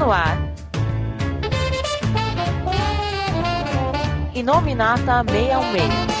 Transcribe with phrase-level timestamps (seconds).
[0.00, 0.38] No ar.
[4.32, 6.19] Inominata 616.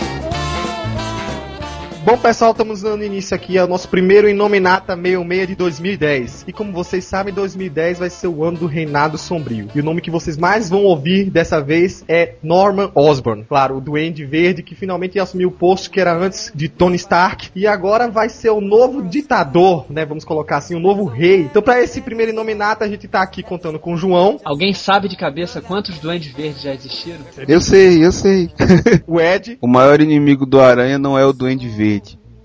[2.02, 6.44] Bom, pessoal, estamos dando início aqui ao nosso primeiro Inominata 66 de 2010.
[6.48, 9.68] E como vocês sabem, 2010 vai ser o ano do Reinado Sombrio.
[9.74, 13.44] E o nome que vocês mais vão ouvir dessa vez é Norman Osborn.
[13.44, 17.50] Claro, o Duende Verde que finalmente assumiu o posto que era antes de Tony Stark.
[17.54, 20.06] E agora vai ser o novo ditador, né?
[20.06, 21.42] Vamos colocar assim, o novo rei.
[21.42, 24.40] Então, para esse primeiro Inominata, a gente tá aqui contando com o João.
[24.42, 27.18] Alguém sabe de cabeça quantos Duendes Verdes já existiram?
[27.46, 28.48] Eu sei, eu sei.
[29.06, 29.58] o Ed.
[29.60, 31.90] O maior inimigo do Aranha não é o Duende Verde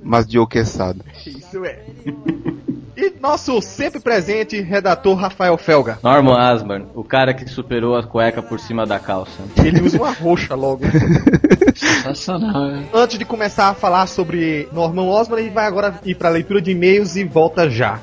[0.06, 1.04] mas de Oqueçado.
[1.26, 1.80] Isso é.
[2.98, 6.00] E nosso sempre presente redator Rafael Felga.
[6.02, 9.44] Norman Asborn, o cara que superou a cueca por cima da calça.
[9.58, 10.84] Ele usa uma roxa logo.
[11.76, 12.86] Sensacional, né?
[12.94, 16.32] Antes de começar a falar sobre Norman Osborn, a gente vai agora ir para a
[16.32, 18.00] leitura de e-mails e volta já.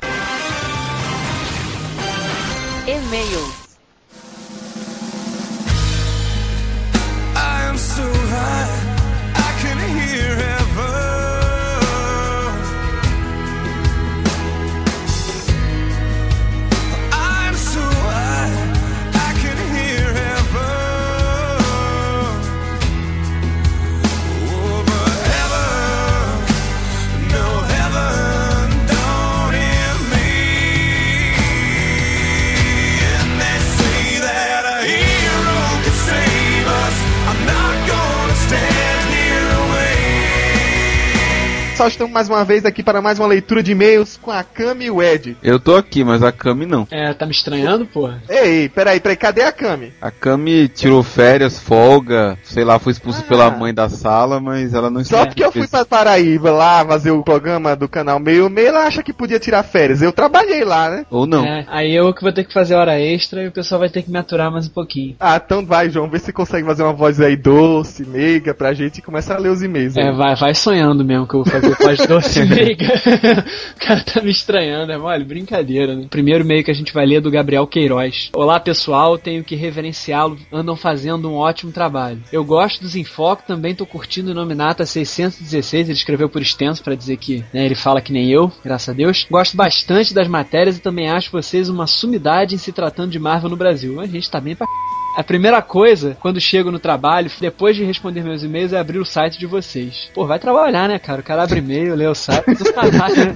[41.83, 44.85] Pessoal, estamos mais uma vez aqui para mais uma leitura de e-mails com a Cami
[44.85, 45.35] e o Ed.
[45.43, 46.87] Eu tô aqui, mas a Kami não.
[46.89, 48.23] É, tá me estranhando, porra?
[48.29, 49.91] Ei, peraí, peraí, cadê a Cami?
[50.01, 53.27] A Kami tirou férias, folga, sei lá, foi expulsa Ah.
[53.27, 57.11] pela mãe da sala, mas ela não Só porque eu fui pra Paraíba lá fazer
[57.11, 60.01] o programa do canal Meio Meio, ela acha que podia tirar férias.
[60.01, 61.05] Eu trabalhei lá, né?
[61.09, 61.43] Ou não.
[61.43, 64.03] É, aí eu que vou ter que fazer hora extra e o pessoal vai ter
[64.03, 65.17] que me aturar mais um pouquinho.
[65.19, 68.99] Ah, então vai, João, vê se consegue fazer uma voz aí doce, meiga pra gente
[68.99, 69.97] e começar a ler os e-mails.
[69.97, 72.85] É, vai, vai sonhando mesmo que eu vou fazer pós doce meiga.
[73.75, 76.07] o cara tá me estranhando, é mole, brincadeira, né?
[76.09, 78.29] Primeiro meio que a gente vai ler é do Gabriel Queiroz.
[78.33, 82.21] Olá pessoal, tenho que reverenciá-lo, andam fazendo um ótimo trabalho.
[82.31, 86.95] Eu gosto dos Infoco, também tô curtindo o Nominata 616, ele escreveu por extenso pra
[86.95, 89.25] dizer que né, ele fala que nem eu, graças a Deus.
[89.29, 93.49] Gosto bastante das matérias e também acho vocês uma sumidade em se tratando de Marvel
[93.49, 93.99] no Brasil.
[93.99, 94.67] A gente tá bem pra
[95.15, 99.05] a primeira coisa, quando chego no trabalho, depois de responder meus e-mails, é abrir o
[99.05, 100.09] site de vocês.
[100.11, 101.21] Pô, vai trabalhar, né, cara?
[101.21, 103.35] O cara abre e-mail, lê o site, do trabalho, né?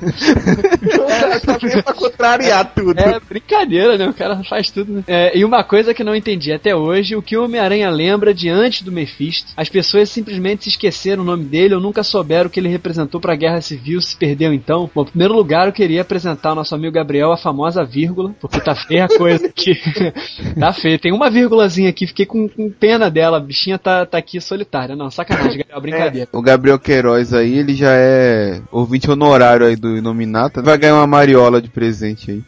[0.98, 3.00] O cara tá meio pra contrariar tudo.
[3.00, 4.08] É brincadeira, né?
[4.10, 5.04] O cara faz tudo, né?
[5.08, 8.34] É, e uma coisa que eu não entendi até hoje, o que o Homem-Aranha lembra
[8.34, 12.50] diante do Mephisto, as pessoas simplesmente se esqueceram o nome dele ou nunca souberam o
[12.50, 14.90] que ele representou pra Guerra Civil, se perdeu então.
[14.94, 18.60] Bom, em primeiro lugar, eu queria apresentar ao nosso amigo Gabriel a famosa vírgula, porque
[18.60, 19.74] tá feia a coisa aqui.
[20.60, 21.00] tá feia.
[21.00, 24.96] Tem uma vírgulazinha aqui, fiquei com, com pena dela, a bichinha tá, tá aqui solitária.
[24.96, 26.30] Não, sacanagem, Gabriel, brincadeira.
[26.32, 28.07] O Gabriel Queiroz aí, ele já é
[28.72, 30.62] ouvinte honorário aí do Inominata.
[30.62, 32.44] Vai ganhar uma mariola de presente aí.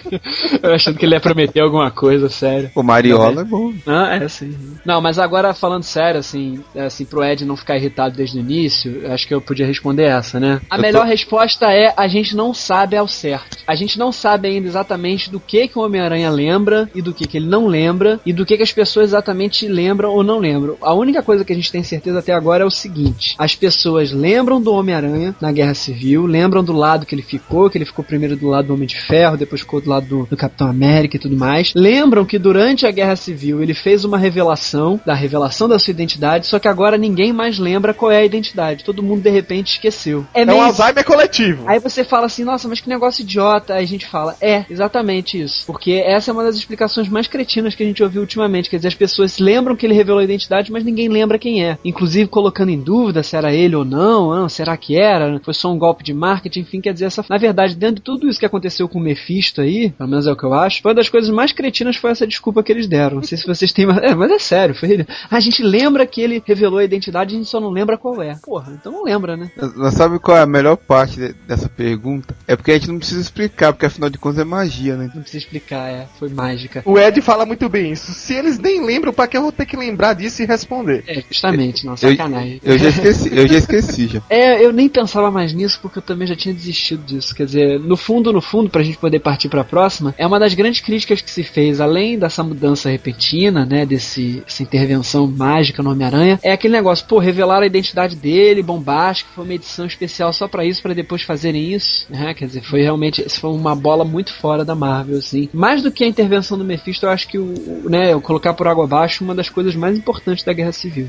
[0.62, 2.70] Eu achando que ele ia prometer alguma coisa, sério.
[2.74, 3.72] Pô, mariola é bom.
[3.86, 4.54] Ah, é sim.
[4.84, 9.02] Não, mas agora falando sério, assim, assim, pro Ed não ficar irritado desde o início,
[9.12, 10.60] acho que eu podia responder essa, né?
[10.70, 13.58] A Eu tô- melhor resposta é a gente não sabe ao certo.
[13.66, 17.26] A gente não sabe ainda exatamente do que que o Homem-Aranha lembra e do que
[17.26, 20.76] que ele não lembra e do que que as pessoas exatamente lembram ou não lembram.
[20.80, 24.12] A única coisa que a gente tem certeza até agora é o seguinte: as pessoas
[24.12, 28.04] lembram do Homem-Aranha na Guerra Civil, lembram do lado que ele ficou, que ele ficou
[28.04, 31.16] primeiro do lado do Homem de Ferro, depois ficou do lado do, do Capitão América
[31.16, 31.72] e tudo mais.
[31.74, 36.46] Lembram que durante a Guerra Civil ele fez uma revelação, da revelação da sua identidade,
[36.46, 38.84] só que agora ninguém mais lembra qual é a identidade.
[38.84, 40.26] Todo mundo de repente esqueceu.
[40.34, 41.64] É, É um Alzheimer coletivo.
[41.66, 43.74] Aí você fala assim, nossa, mas que negócio idiota.
[43.74, 45.66] Aí a gente fala, é, exatamente isso.
[45.66, 48.68] Porque essa é uma das explicações mais cretinas que a gente ouviu ultimamente.
[48.68, 51.78] Quer dizer, as pessoas lembram que ele revelou a identidade, mas ninguém lembra quem é.
[51.84, 55.38] Inclusive colocando em dúvida se era ele ou não, ah, será que era?
[55.44, 58.28] Foi só um golpe de marketing, enfim, quer dizer, essa, na verdade, dentro de tudo
[58.28, 60.90] isso que aconteceu com o Mephisto aí, pelo menos é o que eu acho, foi
[60.90, 63.16] uma das coisas mais cretinas foi essa desculpa que eles deram.
[63.16, 65.06] Não sei se vocês têm, mas é, mas é sério, foi ele.
[65.30, 68.36] A gente lembra que ele revelou a identidade, a gente só não lembra qual é.
[68.42, 69.50] Porra, então não lembra, né?
[69.76, 72.34] Mas sabe qual é a melhor parte de- dessa pergunta?
[72.48, 75.10] É porque a gente não precisa explicar, porque afinal de contas é magia, né?
[75.14, 76.06] Não precisa explicar, é.
[76.18, 76.82] Foi mágica.
[76.86, 78.12] O Ed fala muito bem isso.
[78.12, 81.04] Se eles nem lembram, pra que eu vou ter que lembrar disso e responder?
[81.06, 82.60] É, justamente, não, Eu, sacanagem.
[82.64, 84.22] eu já esqueci, eu já esqueci já.
[84.30, 87.34] É, eu nem pensava mais nisso porque eu também já tinha desistido disso.
[87.34, 90.54] Quer dizer, no fundo, no fundo, pra gente poder partir pra próxima, é uma das
[90.54, 95.90] grandes críticas que se fez, além dessa mudança repentina, né, desse, dessa intervenção mágica no
[95.90, 100.48] Homem-Aranha, é aquele negócio, pô, revelar a identidade dele, bombástico, foi uma edição especial só
[100.48, 104.04] pra isso, pra depois fazerem isso, né, quer dizer, foi realmente, isso foi uma bola
[104.04, 105.48] muito fora da Marvel, assim.
[105.52, 108.66] Mais do que a intervenção do Mephisto, eu acho que o, né, eu colocar por
[108.66, 111.08] água abaixo uma das coisas mais importantes da Guerra Civil.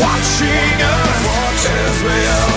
[0.00, 1.22] Watching us.
[1.64, 2.51] As we all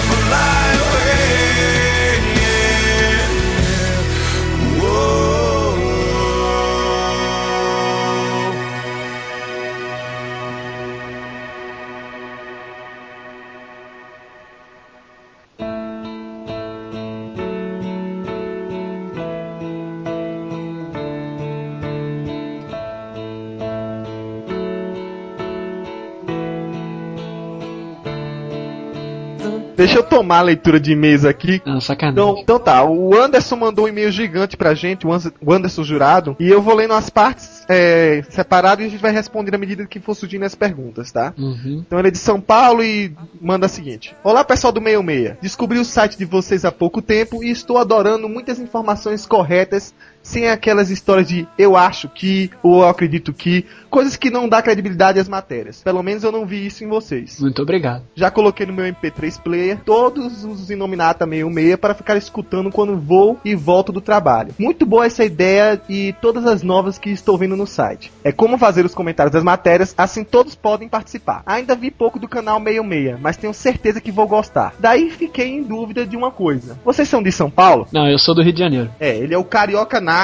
[29.76, 31.62] Deixa eu tomar a leitura de e-mails aqui.
[31.66, 32.14] Ah, sacanagem.
[32.14, 36.50] Então, então tá, o Anderson mandou um e-mail gigante pra gente, o Anderson Jurado, e
[36.50, 40.00] eu vou lendo as partes é, separadas e a gente vai respondendo à medida que
[40.00, 41.34] for surgindo as perguntas, tá?
[41.38, 41.84] Uhum.
[41.86, 45.38] Então ele é de São Paulo e manda a seguinte: Olá pessoal do 66.
[45.42, 49.94] Descobri o site de vocês há pouco tempo e estou adorando muitas informações corretas,
[50.26, 54.62] sem aquelas histórias de eu acho que ou eu acredito que, coisas que não dá
[54.62, 55.84] credibilidade às matérias.
[55.84, 57.40] Pelo menos eu não vi isso em vocês.
[57.40, 58.04] Muito obrigado.
[58.16, 63.40] Já coloquei no meu MP3 player todos os Inominata 66 para ficar escutando quando vou
[63.46, 64.56] e volto do trabalho.
[64.58, 68.12] Muito boa essa ideia e todas as novas que estou vendo no site.
[68.24, 71.44] É como fazer os comentários das matérias, assim todos podem participar.
[71.46, 74.74] Ainda vi pouco do canal 66, mas tenho certeza que vou gostar.
[74.80, 76.80] Daí fiquei em dúvida de uma coisa.
[76.84, 77.88] Vocês são de São Paulo?
[77.94, 78.90] Não, eu sou do Rio de Janeiro.
[79.00, 80.15] É, ele é o carioca nato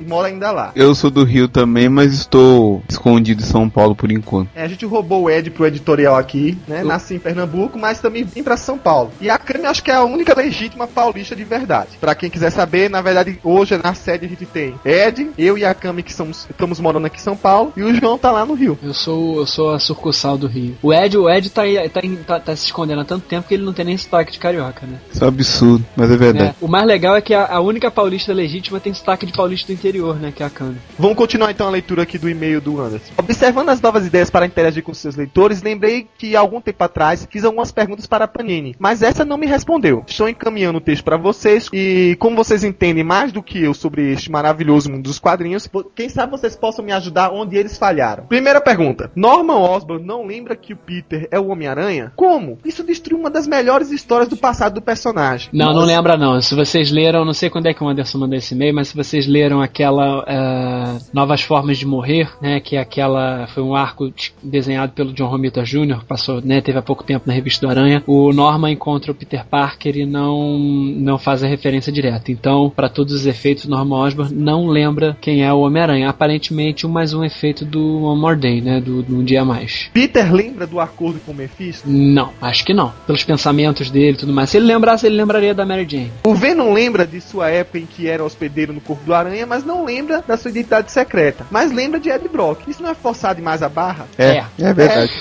[0.00, 0.72] e mora ainda lá.
[0.74, 4.48] Eu sou do Rio também, mas estou escondido em São Paulo por enquanto.
[4.54, 6.82] É, a gente roubou o Ed pro editorial aqui, né?
[6.82, 9.12] Nasci em Pernambuco, mas também vim pra São Paulo.
[9.20, 11.90] E a Cami acho que é a única legítima paulista de verdade.
[12.00, 15.64] Pra quem quiser saber, na verdade, hoje na sede a gente tem Ed, eu e
[15.64, 18.44] a Cami que somos, estamos morando aqui em São Paulo, e o João tá lá
[18.44, 18.78] no Rio.
[18.82, 20.76] Eu sou, eu sou a sucursal do Rio.
[20.82, 21.62] O Ed, o Ed tá,
[21.92, 24.38] tá, tá, tá se escondendo há tanto tempo que ele não tem nem sotaque de
[24.38, 24.98] carioca, né?
[25.12, 26.50] Isso é um absurdo, mas é verdade.
[26.50, 29.72] É, o mais legal é que a, a única paulista legítima tem sotaque de paulista
[29.72, 30.32] do interior, né?
[30.32, 30.76] Que é a Cana.
[30.98, 33.12] Vamos continuar então a leitura aqui do e-mail do Anderson.
[33.18, 37.44] Observando as novas ideias para interagir com seus leitores, lembrei que algum tempo atrás fiz
[37.44, 40.04] algumas perguntas para a Panini, mas essa não me respondeu.
[40.06, 44.12] Estou encaminhando o texto para vocês e como vocês entendem mais do que eu sobre
[44.12, 48.26] este maravilhoso mundo dos quadrinhos, quem sabe vocês possam me ajudar onde eles falharam.
[48.26, 52.12] Primeira pergunta: Norman Osborn não lembra que o Peter é o Homem-Aranha?
[52.16, 52.58] Como?
[52.64, 55.48] Isso destruiu uma das melhores histórias do passado do personagem.
[55.52, 56.40] Não, não lembra não.
[56.40, 58.96] Se vocês leram, não sei quando é que o Anderson mandou esse e-mail, mas se
[58.96, 64.12] vocês leram aquela eh, Novas Formas de Morrer, né, que é aquela foi um arco
[64.42, 68.02] desenhado pelo John Romita Jr., passou, né, teve há pouco tempo na revista do Aranha.
[68.06, 72.30] O Norman encontra o Peter Parker e não não faz a referência direta.
[72.30, 76.08] Então, para todos os efeitos, Norman Osborn não lembra quem é o Homem-Aranha.
[76.08, 79.44] Aparentemente, um mais um efeito do One More Day, né, do, do Um Dia a
[79.44, 79.90] Mais.
[79.92, 81.88] Peter lembra do acordo com o Mephisto?
[81.88, 82.92] Não, acho que não.
[83.06, 84.50] Pelos pensamentos dele e tudo mais.
[84.50, 86.10] Se ele lembrasse, ele lembraria da Mary Jane.
[86.24, 89.64] O Venom lembra de sua época em que era hospedeiro no corpo do Aranha, mas
[89.64, 91.46] não lembra da sua identidade secreta.
[91.50, 92.60] Mas lembra de Ed Brock.
[92.68, 94.06] Isso não é forçar demais a barra?
[94.18, 94.44] É, É.
[94.60, 95.12] é, verdade.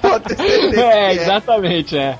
[0.00, 1.14] Pode ter certeza É, é.
[1.14, 2.18] exatamente, é.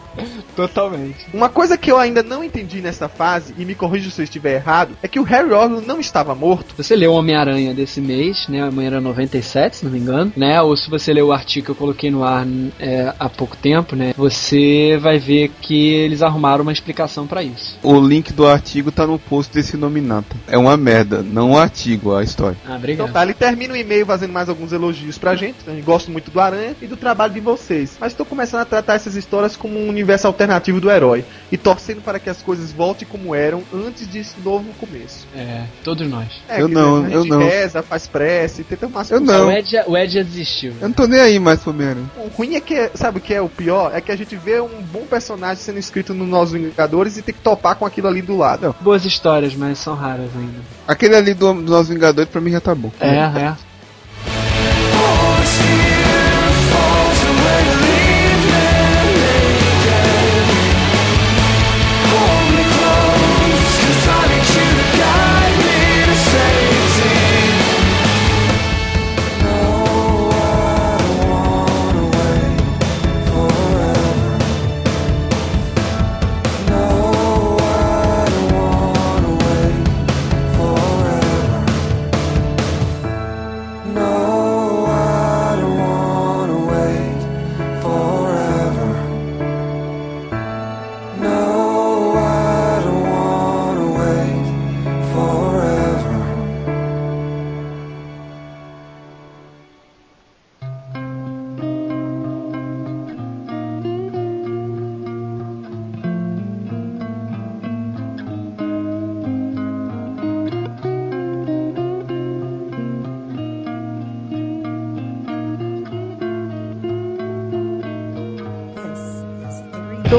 [0.54, 1.26] Totalmente.
[1.32, 4.54] Uma coisa que eu ainda não entendi nessa fase, e me corrija se eu estiver
[4.54, 6.74] errado, é que o Harry Osborn não estava morto.
[6.76, 8.62] Você leu Homem-Aranha desse mês, né?
[8.62, 10.60] Amanhã era 97, se não me engano, né?
[10.60, 12.46] Ou se você leu o artigo que eu coloquei no ar
[12.80, 14.12] é, há pouco tempo, né?
[14.16, 17.78] Você vai ver que eles arrumaram uma explicação pra isso.
[17.82, 20.36] O link do artigo tá no post desse nominata.
[20.48, 22.56] É uma merda, não o artigo, a história.
[22.64, 23.12] Ah, Então obrigado.
[23.12, 25.56] tá, ele termina o e-mail fazendo mais alguns elogios pra gente.
[25.66, 27.96] A gente gosta muito do Aranha e do trabalho de vocês.
[28.00, 31.24] Mas tô começando a tratar essas histórias como um universo alternativo do herói.
[31.50, 35.26] E torcendo para que as coisas voltem como eram antes desse novo começo.
[35.36, 36.28] É, todos nós.
[36.48, 37.38] É, Eu que não, a gente eu não.
[37.40, 39.46] reza, faz prece, tenta umas Eu não.
[39.48, 40.72] O Ed, já, o Ed já desistiu.
[40.80, 42.10] Eu não tô nem aí mais pro Homem-Aranha.
[42.16, 43.92] O ruim é que, sabe o que é o pior?
[43.94, 47.34] É que a gente vê um bom personagem sendo escrito nos Novos Vingadores e tem
[47.34, 48.74] que topar com aquilo ali do lado.
[48.80, 50.58] Boas histórias, mas são raras ainda.
[50.92, 52.92] Aquele ali do, do Vingadores pra mim já tá bom.
[53.00, 53.56] É, é.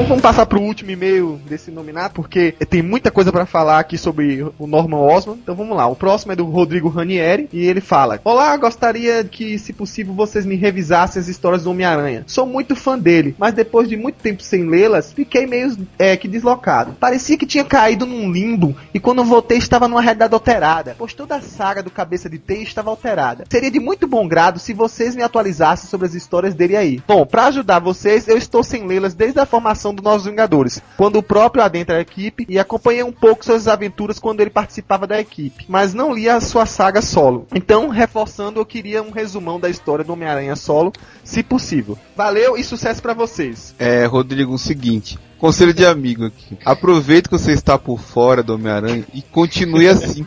[0.06, 4.46] Vamos passar pro último e-mail desse nominato, porque tem muita coisa pra falar aqui sobre
[4.58, 5.40] o Norman Osborn.
[5.42, 5.86] Então vamos lá.
[5.86, 10.44] O próximo é do Rodrigo Ranieri e ele fala: Olá, gostaria que, se possível, vocês
[10.44, 12.24] me revisassem as histórias do Homem-Aranha.
[12.26, 16.28] Sou muito fã dele, mas depois de muito tempo sem lê-las, fiquei meio é, que
[16.28, 16.92] deslocado.
[17.00, 21.36] Parecia que tinha caído num limbo e quando voltei estava numa realidade alterada, pois toda
[21.36, 23.44] a saga do Cabeça de Teia estava alterada.
[23.50, 27.02] Seria de muito bom grado se vocês me atualizassem sobre as histórias dele aí.
[27.08, 31.16] Bom, pra ajudar vocês, eu estou sem lê-las desde a formação do Novos Vingadores, quando
[31.16, 35.20] o próprio adentra a equipe e acompanhei um pouco suas aventuras quando ele participava da
[35.20, 37.46] equipe, mas não li a sua saga solo.
[37.54, 41.98] Então, reforçando, eu queria um resumão da história do Homem-Aranha solo, se possível.
[42.16, 43.74] Valeu e sucesso pra vocês.
[43.78, 45.18] É, Rodrigo, o seguinte.
[45.38, 46.56] Conselho de amigo aqui.
[46.64, 50.26] Aproveite que você está por fora do Homem-Aranha e continue assim.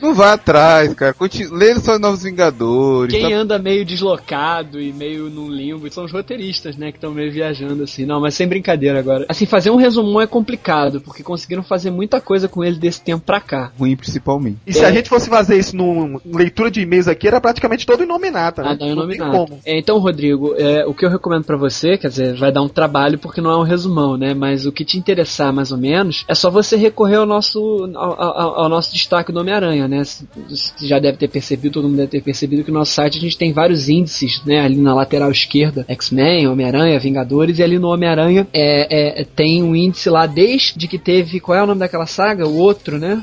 [0.00, 1.12] Não vá atrás, cara.
[1.12, 3.12] Continue, lê só Novos Vingadores.
[3.12, 6.92] Quem tá- anda meio deslocado e meio num limbo são os roteiristas, né?
[6.92, 8.04] Que estão meio viajando assim.
[8.06, 9.26] Não, mas sem brincadeira agora.
[9.28, 13.24] Assim, fazer um resumão é complicado, porque conseguiram fazer muita coisa com ele desse tempo
[13.24, 13.72] pra cá.
[13.78, 14.58] Ruim principalmente.
[14.66, 18.04] E se a gente fosse fazer isso numa leitura de e-mails aqui, era praticamente todo
[18.04, 18.68] inominata, né?
[18.70, 19.46] Ah, não, Não tem nominado.
[19.46, 19.60] como.
[19.64, 22.68] É, então, Rodrigo, é, o que eu recomendo pra você, quer dizer, vai dar um
[22.68, 24.34] trabalho porque não é um resumão, né?
[24.34, 28.20] Mas o que te interessar mais ou menos é só você recorrer ao nosso, ao,
[28.22, 30.02] ao- ao nosso destaque do Homem-Aranha, né?
[30.48, 33.20] Você já deve ter percebido, todo mundo deve ter percebido que no nosso site a
[33.20, 34.60] gente tem vários índices, né?
[34.60, 39.74] Ali na lateral esquerda, X-Men, Homem-Aranha, Vingadores, e ali no Homem-Aranha é, é, tem um
[39.76, 41.40] índice lá desde que teve.
[41.40, 42.46] Qual é o nome daquela saga?
[42.46, 43.22] O outro, né?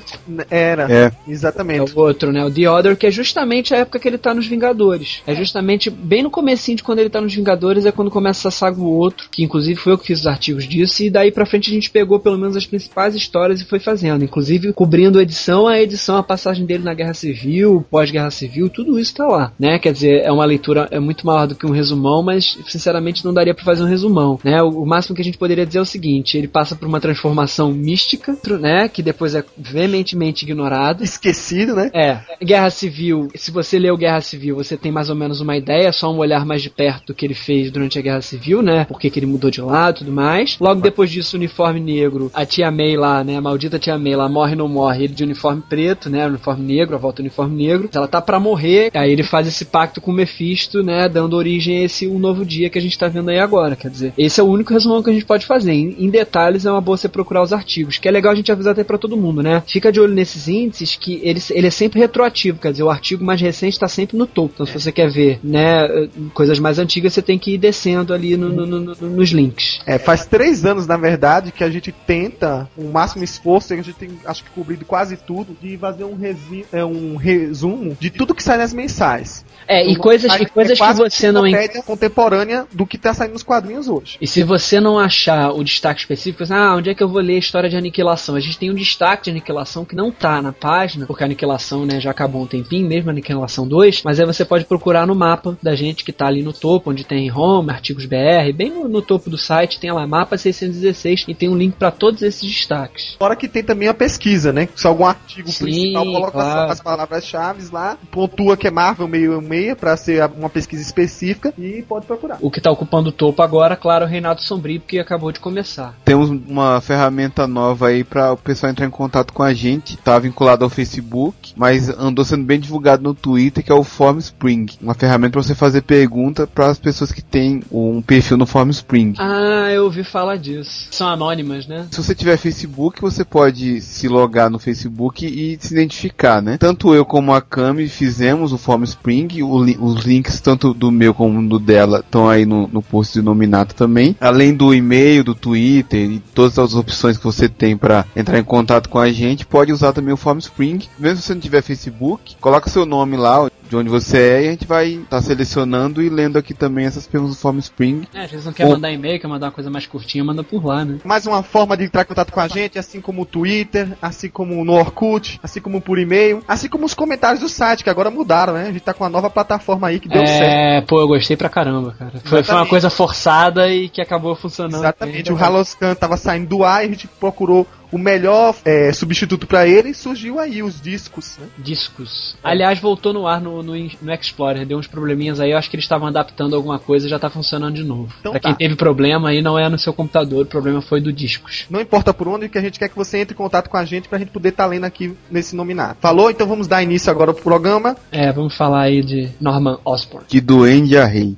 [0.50, 1.00] Era, É.
[1.28, 1.94] É exatamente.
[1.96, 2.44] o outro, né?
[2.46, 5.22] O The Other, que é justamente a época que ele tá nos Vingadores.
[5.26, 8.52] É justamente bem no comecinho de quando ele tá nos Vingadores, é quando começa essa
[8.52, 11.46] saga o outro, que inclusive foi eu que fiz os artigos disso, e daí pra
[11.46, 14.24] frente a gente pegou pelo menos as principais histórias e foi fazendo.
[14.24, 19.14] Inclusive cobrindo edição a edição, a passagem dele na Guerra Civil, pós-Guerra Civil, tudo isso
[19.16, 19.78] tá lá, né?
[19.80, 23.34] Quer dizer, é uma leitura é muito maior do que um resumão, mas sinceramente não
[23.34, 24.62] daria pra fazer um resumão, né?
[24.62, 27.00] O, o máximo que a gente poderia dizer é o seguinte, ele passa por uma
[27.00, 28.88] transformação mística, né?
[28.88, 31.04] Que depois é veementemente ignorada.
[31.04, 31.92] Esquecido, né?
[31.94, 35.92] É, Guerra Civil, se você leu Guerra Civil, você tem mais ou menos uma ideia,
[35.92, 38.86] só um olhar mais de perto do que ele fez durante a Guerra Civil, né?
[38.86, 40.58] Porque que ele mudou de lado e tudo mais.
[40.70, 43.38] Logo depois disso, uniforme negro, a tia May lá, né?
[43.38, 46.26] A maldita tia May lá morre não morre, ele de uniforme preto, né?
[46.28, 47.90] Uniforme negro, a volta do uniforme negro.
[47.94, 51.10] Ela tá pra morrer, aí ele faz esse pacto com o Mephisto, né?
[51.10, 53.76] Dando origem a esse um novo dia que a gente tá vendo aí agora.
[53.76, 55.72] Quer dizer, esse é o único resumão que a gente pode fazer.
[55.74, 58.52] Em, em detalhes, é uma boa você procurar os artigos, que é legal a gente
[58.52, 59.64] avisar até pra todo mundo, né?
[59.68, 63.24] Fica de olho nesses índices que ele, ele é sempre retroativo, quer dizer, o artigo
[63.24, 64.52] mais recente está sempre no topo.
[64.56, 65.88] Então, se você quer ver, né,
[66.34, 69.80] coisas mais antigas, você tem que ir descendo ali no- no- no- nos links.
[69.86, 73.94] É, faz três anos, na verdade, que a gente tenta o máximo esforço, a gente
[73.94, 78.36] tem, acho que, cobrido quase tudo, de fazer um, resi é, um resumo de tudo
[78.36, 79.46] que sai nas mensais.
[79.68, 82.98] É, e coisas, e coisas é que você não uma en- média contemporânea do que
[82.98, 84.18] tá saindo nos quadrinhos hoje.
[84.20, 87.22] E se você não achar o destaque específico, assim, ah, onde é que eu vou
[87.22, 88.36] ler a história de aniquilação?
[88.36, 91.86] A gente tem um destaque de aniquilação que não tá na página, porque a aniquilação,
[91.86, 95.14] né, já acabou um tempinho, mesmo a aniquilação 2, mas aí você pode procurar no
[95.14, 98.88] mapa da gente que tá ali no topo, onde tem home, artigos BR, bem no,
[98.88, 102.50] no topo do site, tem lá mapa 616 e tem um link para todos esses
[102.50, 103.16] destaques.
[103.18, 104.68] Fora que tem também a pesquisa, né?
[104.76, 106.72] Se algum artigo Sim, principal coloca claro.
[106.72, 111.84] as palavras-chave lá, pontua que é Marvel meio meia pra ser uma pesquisa específica e
[111.88, 112.38] pode procurar.
[112.42, 115.40] O que tá ocupando o topo agora, claro, é o Reinado Sombrio, porque acabou de
[115.40, 115.96] começar.
[116.06, 119.98] Temos uma ferramenta nova aí para o pessoal entrar em contato com a gente.
[119.98, 124.68] Tá vinculado ao Facebook, mas andou sendo bem divulgado no Twitter, que é o Formspring.
[124.82, 129.14] Uma ferramenta para você fazer pergunta para as pessoas que têm um perfil no Formspring.
[129.18, 130.88] Ah, eu ouvi falar disso.
[130.92, 131.88] São anônimas, né?
[131.92, 136.58] Se você tiver Facebook, você pode se logar no Facebook e se identificar, né?
[136.58, 141.14] Tanto eu como a Cami fizemos o Formspring, o li- os links tanto do meu
[141.14, 144.16] como do dela estão aí no, no post de nominato também.
[144.20, 148.44] Além do e-mail, do Twitter e todas as opções que você tem para entrar em
[148.44, 150.80] contato com a gente, pode usar também o Formspring.
[150.98, 154.48] Mesmo se você não tiver Facebook, coloca seu nome lá, de onde você é, e
[154.48, 158.08] a gente vai estar selecionando e lendo aqui também essas perguntas do Formspring.
[158.14, 160.44] É, às vezes não quer Ou- mandar e-mail, quer mandar uma coisa mais curtinha, manda
[160.44, 160.98] por lá, né?
[161.04, 164.28] Mais uma forma de entrar em contato com a gente, assim como o Twitter, assim
[164.28, 168.10] como no Orkut, assim como por e-mail, assim como os comentários do site, que agora
[168.10, 168.64] mudaram, né?
[168.64, 170.44] A gente tá com uma nova plataforma aí que deu certo.
[170.44, 172.14] É, pô, eu gostei pra caramba, cara.
[172.24, 174.82] Foi, foi uma coisa forçada e que acabou funcionando.
[174.82, 179.48] Exatamente, o Haloscan tava saindo do ar e a gente procurou o melhor é, substituto
[179.48, 181.48] pra ele surgiu aí os discos, né?
[181.58, 182.38] Discos.
[182.44, 185.76] Aliás, voltou no ar no, no, no Explorer, deu uns probleminhas aí, eu acho que
[185.76, 188.14] eles estavam adaptando alguma coisa e já tá funcionando de novo.
[188.20, 188.50] Então pra tá.
[188.50, 191.66] quem teve problema aí, não é no seu computador, o problema foi do Discos.
[191.70, 193.86] Não importa por onde, que a gente quer que você entre em contato com a
[193.86, 195.98] gente pra gente poder estar lendo aqui nesse nominado.
[196.00, 196.30] Falou?
[196.30, 197.96] Então vamos dar início agora pro programa.
[198.12, 200.26] É, vamos falar aí de Norman Osborn.
[200.28, 201.38] De Duende a Rei.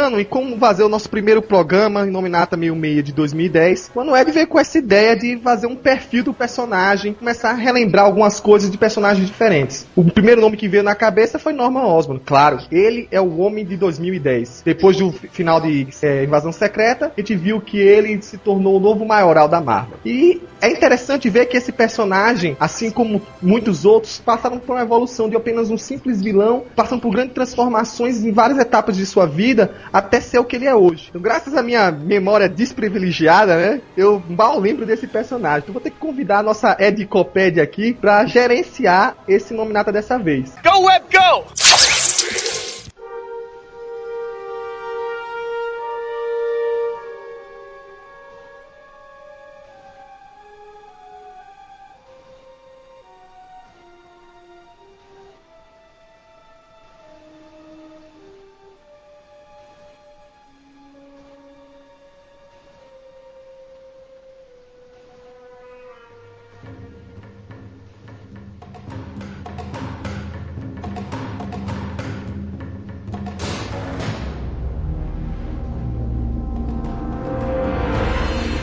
[0.00, 4.32] Pensando em como fazer o nosso primeiro programa, Nominata 66 de 2010, quando o Ed
[4.32, 8.70] veio com essa ideia de fazer um perfil do personagem, começar a relembrar algumas coisas
[8.70, 9.86] de personagens diferentes.
[9.94, 12.60] O primeiro nome que veio na cabeça foi Norman Osborn, claro.
[12.72, 14.62] Ele é o homem de 2010.
[14.64, 18.78] Depois do fi- final de é, Invasão Secreta, a gente viu que ele se tornou
[18.78, 19.98] o novo maioral da Marvel.
[20.02, 25.28] E é interessante ver que esse personagem, assim como muitos outros, passaram por uma evolução
[25.28, 29.74] de apenas um simples vilão, passando por grandes transformações em várias etapas de sua vida,
[29.92, 31.06] até ser o que ele é hoje.
[31.08, 35.60] Então, graças à minha memória desprivilegiada, né, eu mal lembro desse personagem.
[35.60, 40.54] Então, vou ter que convidar a nossa Edicopédia aqui pra gerenciar esse nominata dessa vez.
[40.64, 41.69] Go, Web, go!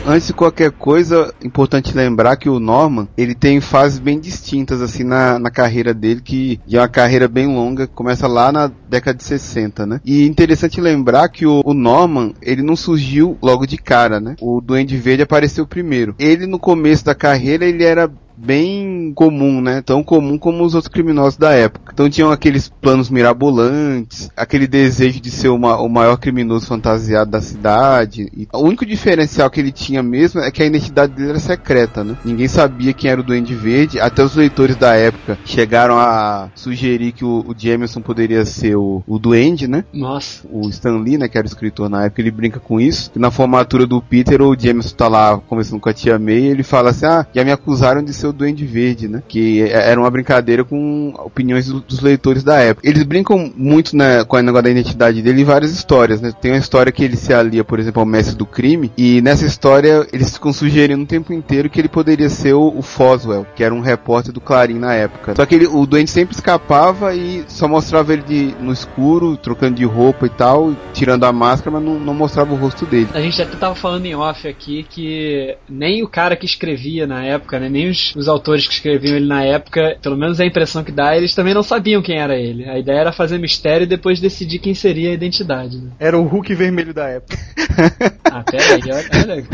[0.08, 5.04] Antes de qualquer coisa, importante lembrar que o Norman, ele tem fases bem distintas assim
[5.04, 9.24] na, na carreira dele, que é uma carreira bem longa, começa lá na década de
[9.24, 10.00] 60, né?
[10.02, 14.34] E interessante lembrar que o, o Norman, ele não surgiu logo de cara, né?
[14.40, 16.14] O Duende Verde apareceu primeiro.
[16.18, 19.82] Ele no começo da carreira, ele era bem comum, né?
[19.82, 21.92] Tão comum como os outros criminosos da época.
[21.92, 27.40] Então tinham aqueles planos mirabolantes, aquele desejo de ser uma- o maior criminoso fantasiado da
[27.40, 28.30] cidade.
[28.36, 32.04] E o único diferencial que ele tinha mesmo é que a identidade dele era secreta,
[32.04, 32.16] né?
[32.24, 34.00] Ninguém sabia quem era o Duende Verde.
[34.00, 39.02] Até os leitores da época chegaram a sugerir que o, o Jameson poderia ser o,
[39.06, 39.84] o Duende, né?
[39.92, 40.46] Nossa.
[40.50, 43.10] o Stan Lee, né, que era o escritor na época, ele brinca com isso.
[43.10, 46.46] Que na formatura do Peter, o Jameson tá lá conversando com a tia May, e
[46.46, 49.90] ele fala assim: "Ah, já me acusaram de ser o Duende Verde, né?" Que é-
[49.90, 52.88] era uma brincadeira com opiniões do- dos leitores da época.
[52.88, 56.32] Eles brincam muito, né, com o negócio da identidade dele em várias histórias, né?
[56.40, 59.46] Tem uma história que ele se alia, por exemplo, ao mestre do crime, e nessa
[59.46, 63.62] história eles ficam sugerindo o tempo inteiro que ele poderia ser o, o Foswell, que
[63.64, 65.34] era um repórter do Clarim na época.
[65.36, 69.76] Só que ele, o Duende sempre escapava e só mostrava ele de- no escuro, trocando
[69.76, 73.08] de roupa e tal, tirando a máscara, mas não, não mostrava o rosto dele.
[73.14, 77.24] A gente até tava falando em off aqui que nem o cara que escrevia na
[77.24, 80.82] época, né, nem os, os autores que escreviam ele na época, pelo menos a impressão
[80.84, 82.68] que dá, eles também não sabiam quem era ele.
[82.68, 85.76] A ideia era fazer mistério e depois decidir quem seria a identidade.
[85.78, 85.90] Né?
[85.98, 87.36] Era o Hulk vermelho da época.
[88.30, 89.08] Ah, pera aí, olha.
[89.32, 89.44] olha.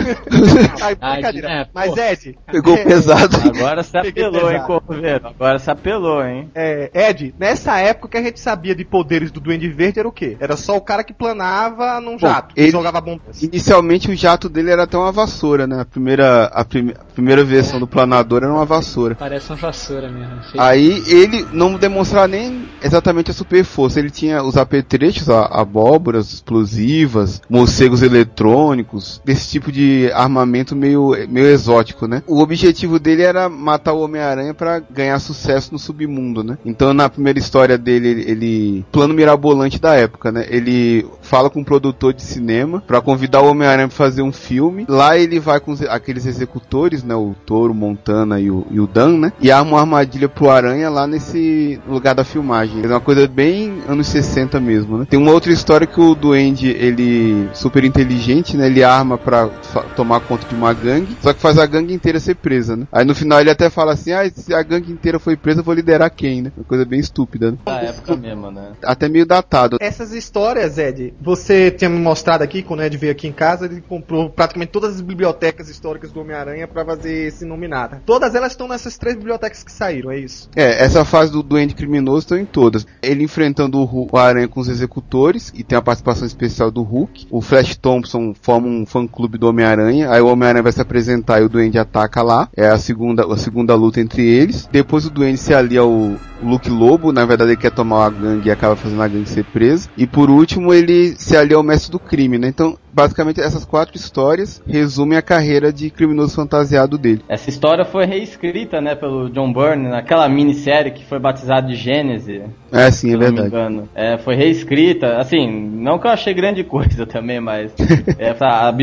[0.82, 1.48] Ai, Ai, brincadeira.
[1.48, 1.96] é, Mas.
[1.96, 3.36] Ed, Pegou é, pesado.
[3.48, 4.60] Agora se apelou, hein.
[4.66, 5.28] Corveiro?
[5.28, 6.50] Agora se apelou, hein?
[6.54, 10.12] É, Ed, nessa época que a gente sabia de poderes do Duende Verde era o
[10.12, 10.36] quê?
[10.40, 13.42] Era só o cara que planava num jato, ele- que jogava bombas.
[13.42, 15.80] Inicialmente o jato dele era até uma vassoura, né?
[15.80, 19.14] A primeira, a, prime- a primeira versão do planador era uma vassoura.
[19.14, 20.42] Parece uma vassoura mesmo.
[20.42, 23.98] Feito- Aí ele não demonstrava nem exatamente a super força.
[23.98, 31.46] Ele tinha os apetrechos, a- abóboras explosivas, morcegos eletrônicos, desse tipo de armamento meio, meio
[31.46, 32.22] exótico, né?
[32.26, 36.58] O objetivo dele era matar o Homem-Aranha pra ganhar sucesso no submundo, né?
[36.64, 40.46] Então na primeira história dele, ele, plano mirabolante da época, né?
[40.48, 44.84] Ele fala com um produtor de cinema pra convidar o Homem-Aranha pra fazer um filme.
[44.88, 47.14] Lá ele vai com aqueles executores, né?
[47.14, 49.32] O Toro, Montana e o, e o Dan, né?
[49.40, 52.82] E arma uma armadilha pro Aranha lá nesse lugar da filmagem.
[52.84, 55.06] É uma coisa bem anos 60 mesmo, né?
[55.08, 58.66] Tem uma outra história que o Duende, ele super inteligente, né?
[58.66, 59.48] Ele arma pra
[59.96, 62.86] tomar conta de uma gangue, só que faz a gangue inteira ser presa, né?
[62.92, 65.64] Aí no final ele até fala assim: "Ah, se a gangue inteira foi presa, eu
[65.64, 67.58] vou liderar quem, né?" Uma coisa bem estúpida, né?
[67.64, 68.72] Da época mesmo, né?
[68.82, 69.78] Até meio datado.
[69.80, 73.66] Essas histórias, Ed, você tinha me mostrado aqui, quando o Ed veio aqui em casa,
[73.66, 78.02] ele comprou praticamente todas as bibliotecas históricas do Homem-Aranha pra fazer esse nominata.
[78.04, 80.48] Todas elas estão nessas três bibliotecas que saíram, é isso?
[80.54, 82.86] É, essa fase do Duende Criminoso estão em todas.
[83.02, 87.26] Ele enfrentando o, o Aranha com os executores, e tem a participação especial do Hulk.
[87.30, 91.44] O Flash Thompson forma um fã-clube do Homem-Aranha, aí o Homem-Aranha vai se apresentar e
[91.44, 92.48] o Duende ataca lá.
[92.56, 94.68] É a segunda, a segunda luta entre eles.
[94.70, 98.48] Depois o Duende se alia ao Luke Lobo, na verdade ele quer tomar a gangue
[98.48, 99.88] e acaba fazendo a gangue ser presa.
[99.96, 102.48] E por último ele se alia ao Mestre do Crime, né?
[102.48, 107.22] Então, basicamente essas quatro histórias resumem a carreira de criminoso fantasiado dele.
[107.28, 112.42] Essa história foi reescrita, né, pelo John Byrne, naquela minissérie que foi batizada de Gênese.
[112.70, 113.48] É, sim, é se não me verdade.
[113.48, 113.88] engano.
[113.94, 117.72] É, foi reescrita, assim, não que eu achei grande coisa também, mas
[118.18, 118.34] é,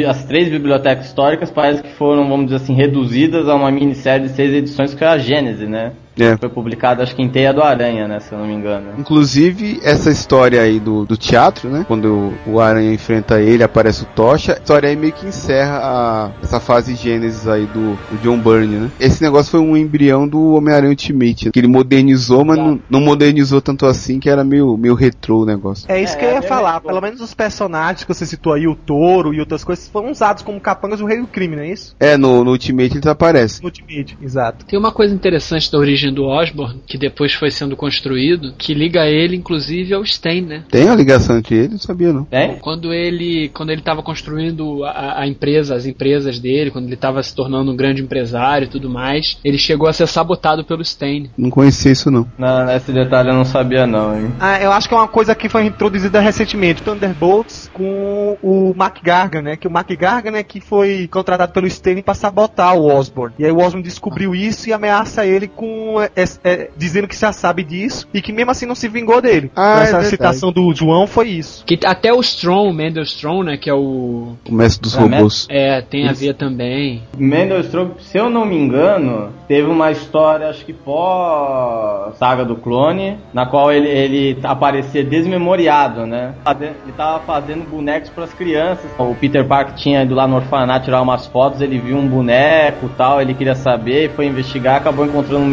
[0.07, 4.33] as três bibliotecas históricas parece que foram, vamos dizer assim, reduzidas a uma minissérie de
[4.33, 5.93] seis edições que é a Gênese, né?
[6.19, 6.35] É.
[6.37, 8.19] Foi publicado, acho que em Teia do Aranha, né?
[8.19, 8.87] Se eu não me engano.
[8.97, 11.85] Inclusive, essa história aí do, do teatro, né?
[11.87, 14.53] Quando o Aranha enfrenta ele, aparece o Tocha.
[14.53, 18.75] A história aí meio que encerra a- essa fase gênesis aí do, do John Byrne,
[18.75, 18.91] né?
[18.99, 21.45] Esse negócio foi um embrião do Homem-Aranha Ultimate.
[21.45, 21.51] né?
[21.53, 25.45] Que ele modernizou, mas não, não modernizou tanto assim, que era meio, meio retrô o
[25.45, 25.85] negócio.
[25.91, 26.81] É isso É, que eu ia é falar.
[26.81, 30.41] Pelo menos os personagens que você citou aí, o touro e outras coisas, foram usados
[30.43, 31.95] como capangas do rei do crime, não é isso?
[31.99, 33.61] É, no, no Ultimate eles aparecem.
[33.61, 34.65] No Ultimate, exato.
[34.65, 39.05] Tem uma coisa interessante da origem do Osborn, que depois foi sendo construído, que liga
[39.05, 40.63] ele, inclusive, ao Stain, né?
[40.71, 41.71] Tem a ligação entre eles?
[41.71, 42.23] Não sabia não.
[42.23, 42.57] Tem?
[42.59, 47.21] Quando ele quando ele estava construindo a, a empresa, as empresas dele, quando ele estava
[47.21, 51.29] se tornando um grande empresário e tudo mais, ele chegou a ser sabotado pelo Stain.
[51.37, 52.25] Não conhecia isso não.
[52.37, 54.31] Não, esse detalhe eu não sabia não, hein?
[54.39, 58.97] Ah, eu acho que é uma coisa que foi introduzida recentemente, Thunderbolts com o Mark
[59.03, 59.55] Gargan, né?
[59.55, 63.33] Que o Mark Gargan é que foi contratado pelo Stanley para sabotar o Osborn.
[63.37, 66.11] E aí o Osborn descobriu isso e ameaça ele com é,
[66.43, 69.51] é, dizendo que já sabe disso e que mesmo assim não se vingou dele.
[69.55, 71.63] Ah, é Essa citação do João foi isso.
[71.65, 75.01] Que até o Strong, o Mendel Strong, né, que é o O mestre dos Ah,
[75.01, 75.47] robôs.
[75.49, 77.01] é, tem a ver também.
[77.17, 83.17] Mendelstrom, se eu não me engano, teve uma história, acho que pós Saga do Clone,
[83.33, 86.33] na qual ele, ele aparecia desmemoriado, né?
[86.59, 88.85] Ele tava fazendo bonecos para as crianças.
[88.97, 92.89] O Peter Parker tinha ido lá no orfanato tirar umas fotos, ele viu um boneco
[92.97, 95.47] tal, ele queria saber, foi investigar, acabou encontrando um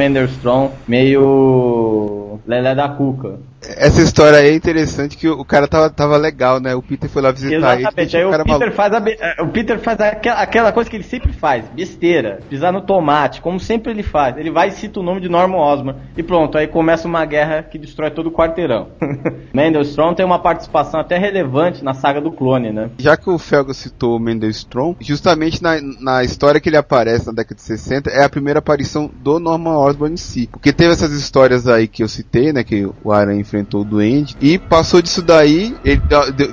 [0.87, 3.39] Meio lelé da cuca.
[3.63, 6.75] Essa história aí é interessante que o cara tava, tava legal, né?
[6.75, 7.83] O Peter foi lá visitar ele.
[7.83, 8.17] Exatamente.
[8.17, 8.77] Aí o cara Peter, maluco.
[8.77, 12.81] faz a o Peter faz aquela, aquela coisa que ele sempre faz, besteira, pisar no
[12.81, 14.37] tomate, como sempre ele faz.
[14.37, 17.63] Ele vai e cita o nome de Norman Osborn e pronto, aí começa uma guerra
[17.63, 18.89] que destrói todo o quarteirão.
[19.53, 22.91] Mendelstrom tem uma participação até relevante na saga do clone, né?
[22.99, 27.33] Já que o Felga citou o Mendelstrom, justamente na, na história que ele aparece na
[27.33, 30.49] década de 60, é a primeira aparição do Norman Osborn em si.
[30.51, 32.63] Porque teve essas histórias aí que eu citei, né?
[32.63, 34.37] Que o Aranha enfrentou o Duende.
[34.41, 36.01] E passou disso daí, ele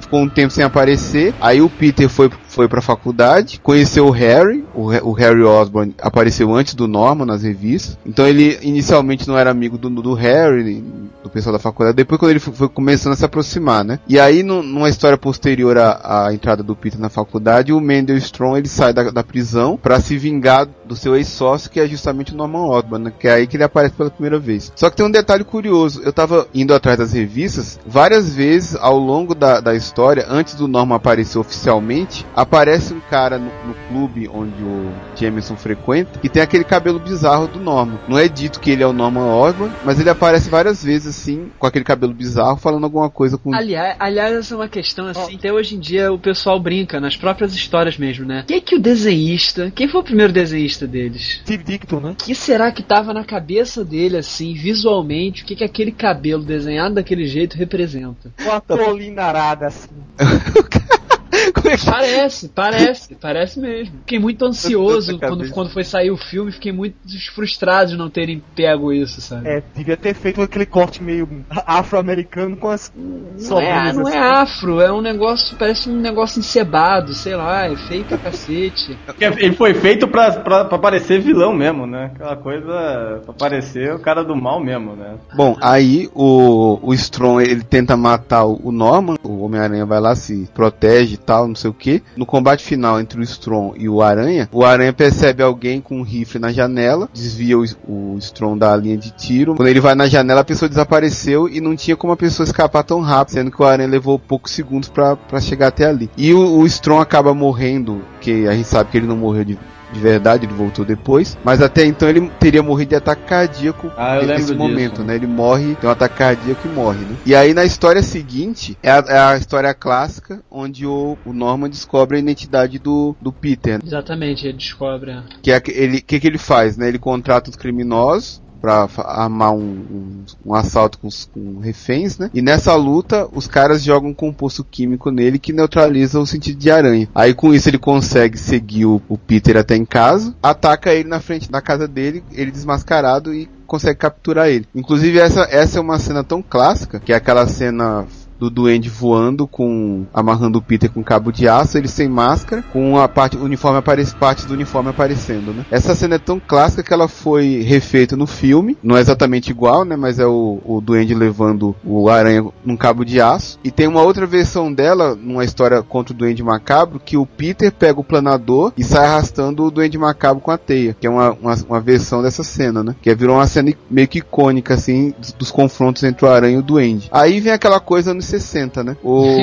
[0.02, 1.34] ficou um tempo sem aparecer.
[1.40, 4.64] Aí o Peter foi, foi pra faculdade, conheceu o Harry.
[4.74, 7.98] O, o Harry Osborn apareceu antes do Norman nas revistas.
[8.06, 10.84] Então ele inicialmente não era amigo do, do Harry,
[11.24, 11.96] do pessoal da faculdade.
[11.98, 14.00] Depois quando ele foi, foi começando a se aproximar, né?
[14.08, 18.18] E aí, nu- numa história posterior à, à entrada do Peter na faculdade, o Mendel
[18.18, 22.34] Strong ele sai da, da prisão pra se vingar do seu ex-sócio, que é justamente
[22.34, 23.14] o Norman Osborn, né?
[23.20, 24.72] Que é aí que ele aparece pela primeira vez.
[24.76, 26.02] Só que tem um detalhe curioso.
[26.04, 30.68] Eu tava indo atrás das revistas, várias vezes ao longo da, da história, antes do
[30.68, 36.42] Norman aparecer oficialmente, aparece um cara no, no clube onde o Jameson frequenta, e tem
[36.42, 38.00] aquele cabelo bizarro do Norman.
[38.08, 41.52] Não é dito que ele é o Norman Osborn, mas ele aparece várias vezes assim,
[41.60, 45.36] com aquele cabelo bizarro, falando alguma coisa com Aliás, aliás, essa é uma questão assim,
[45.36, 48.44] até hoje em dia o pessoal brinca nas próprias histórias mesmo, né?
[48.48, 51.42] Quem é que o desenhista, quem foi o primeiro desenhista deles?
[51.42, 52.12] Steve Dicton, né?
[52.12, 56.44] O que será que tava na cabeça dele, assim, visualmente, o que, que aquele cabelo
[56.44, 58.32] desenhado daquele jeito representa?
[58.42, 59.90] Uma tolinarada assim.
[61.54, 63.96] Como é que Parece, parece, parece mesmo.
[64.00, 66.96] Fiquei muito ansioso quando, quando foi sair o filme, fiquei muito
[67.34, 69.48] frustrado de não terem pego isso, sabe?
[69.48, 71.28] É, devia ter feito aquele corte meio
[71.66, 74.42] afro-americano com as Não é, sobrinhas não é assim.
[74.42, 78.98] afro, é um negócio, parece um negócio encebado, sei lá, é feio pra cacete.
[79.20, 82.12] Ele foi feito pra, pra, pra parecer vilão mesmo, né?
[82.16, 85.16] Aquela coisa pra parecer o cara do mal mesmo, né?
[85.36, 90.16] Bom, aí o, o Strong ele tenta matar o o Norman, o Homem-Aranha vai lá,
[90.16, 92.02] se protege e tal, não sei o que.
[92.16, 96.04] No combate final entre o Strong e o Aranha, o Aranha percebe alguém com um
[96.04, 98.20] rifle na janela, desvia o, o
[98.58, 99.56] da linha de tiro.
[99.56, 102.84] Quando ele vai na janela, a pessoa desapareceu e não tinha como a pessoa escapar
[102.84, 106.10] tão rápido, sendo que o Aranha levou poucos segundos pra chegar até ali.
[106.18, 109.60] E o, o acaba morrendo, que a gente sabe que ele não morreu de
[109.92, 111.38] de verdade, ele voltou depois.
[111.44, 114.56] Mas até então ele teria morrido de ataque cardíaco Ah, nesse disso.
[114.56, 115.16] momento, né?
[115.16, 117.16] Ele morre, tem um ataque cardíaco e morre, né?
[117.26, 121.70] E aí na história seguinte, é a, é a história clássica, onde o, o Norman
[121.70, 123.74] descobre a identidade do, do Peter.
[123.76, 123.82] né?
[123.86, 125.12] Exatamente, ele descobre.
[125.12, 125.24] é.
[125.42, 126.88] Que é que ele que, que ele faz, né?
[126.88, 132.32] Ele contrata os criminosos pra fa- armar um, um, um assalto com, com reféns, né?
[132.34, 136.72] E nessa luta, os caras jogam um composto químico nele que neutraliza o sentido de
[136.72, 137.08] aranha.
[137.14, 141.20] Aí com isso ele consegue seguir o, o Peter até em casa, ataca ele na
[141.20, 144.68] frente da casa dele, ele desmascarado e consegue capturar ele.
[144.74, 148.08] Inclusive essa, essa é uma cena tão clássica, que é aquela cena
[148.40, 152.98] do duende voando com amarrando o Peter com cabo de aço, ele sem máscara, com
[152.98, 155.66] a parte uniforme aparece parte do uniforme aparecendo, né?
[155.72, 159.86] Essa cena é tão clássica que ela foi refeita no filme, não é exatamente igual,
[159.86, 163.60] né, mas é o, o duende levando o aranha num cabo de aço.
[163.64, 167.72] E tem uma outra versão dela, numa história contra o duende macabro, que o Peter
[167.72, 171.32] pega o planador e sai arrastando o duende macabro com a teia, que é uma,
[171.32, 172.96] uma, uma versão dessa cena, né?
[173.02, 176.60] Que virou uma cena meio que icônica, assim, dos, dos confrontos entre o aranha e
[176.60, 177.10] o duende.
[177.12, 178.98] Aí vem aquela coisa anos 60, né?
[179.04, 179.38] O,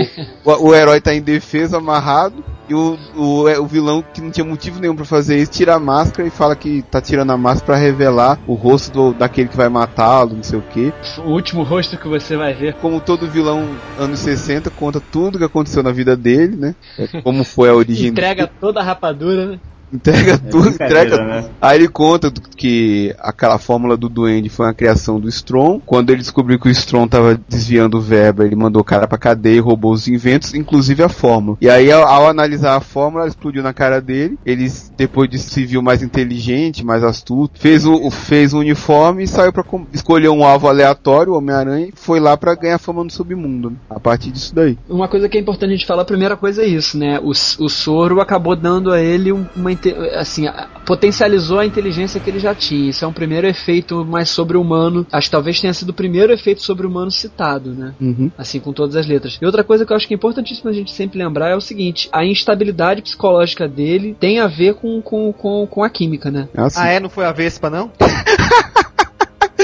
[0.45, 4.45] o, o herói tá em defesa, amarrado, e o, o, o vilão, que não tinha
[4.45, 7.67] motivo nenhum pra fazer isso, tira a máscara e fala que tá tirando a máscara
[7.67, 10.93] pra revelar o rosto do, daquele que vai matá-lo, não sei o que.
[11.25, 12.75] O último rosto que você vai ver.
[12.75, 13.69] Como todo vilão
[13.99, 16.75] anos 60, conta tudo que aconteceu na vida dele, né?
[16.99, 19.61] É Como foi a origem Entrega toda a rapadura, né?
[19.93, 21.45] Entrega tudo, brincadeira, entrega né?
[21.61, 25.81] Aí ele conta que aquela fórmula do duende foi uma criação do Strom.
[25.85, 29.57] Quando ele descobriu que o Strom tava desviando verba, ele mandou o cara pra cadeia
[29.57, 31.57] e roubou os inventos, inclusive a fórmula.
[31.61, 34.39] E aí, ao, ao analisar a fórmula, ela explodiu na cara dele.
[34.47, 39.29] Ele, depois de se viu mais inteligente, mais astuto, fez o, fez o uniforme e
[39.29, 43.11] saiu pra escolher um alvo aleatório, o Homem-Aranha, e foi lá pra ganhar fama no
[43.11, 43.71] submundo.
[43.71, 43.77] Né?
[43.91, 44.79] A partir disso daí.
[44.89, 47.19] Uma coisa que é importante a gente falar, a primeira coisa é isso, né?
[47.21, 49.73] O, o soro acabou dando a ele um- uma
[50.15, 50.47] assim,
[50.85, 52.91] potencializou a inteligência que ele já tinha.
[52.91, 55.07] Isso é um primeiro efeito mais sobre-humano.
[55.13, 57.95] Acho que talvez tenha sido o primeiro efeito sobre-humano citado, né?
[58.01, 58.31] Uhum.
[58.37, 59.39] Assim, com todas as letras.
[59.41, 61.61] E outra coisa que eu acho que é importantíssima a gente sempre lembrar é o
[61.61, 66.49] seguinte: a instabilidade psicológica dele tem a ver com, com, com, com a química, né?
[66.57, 66.81] Assim.
[66.81, 67.01] Ah, é?
[67.01, 67.91] Não foi a Vespa, não?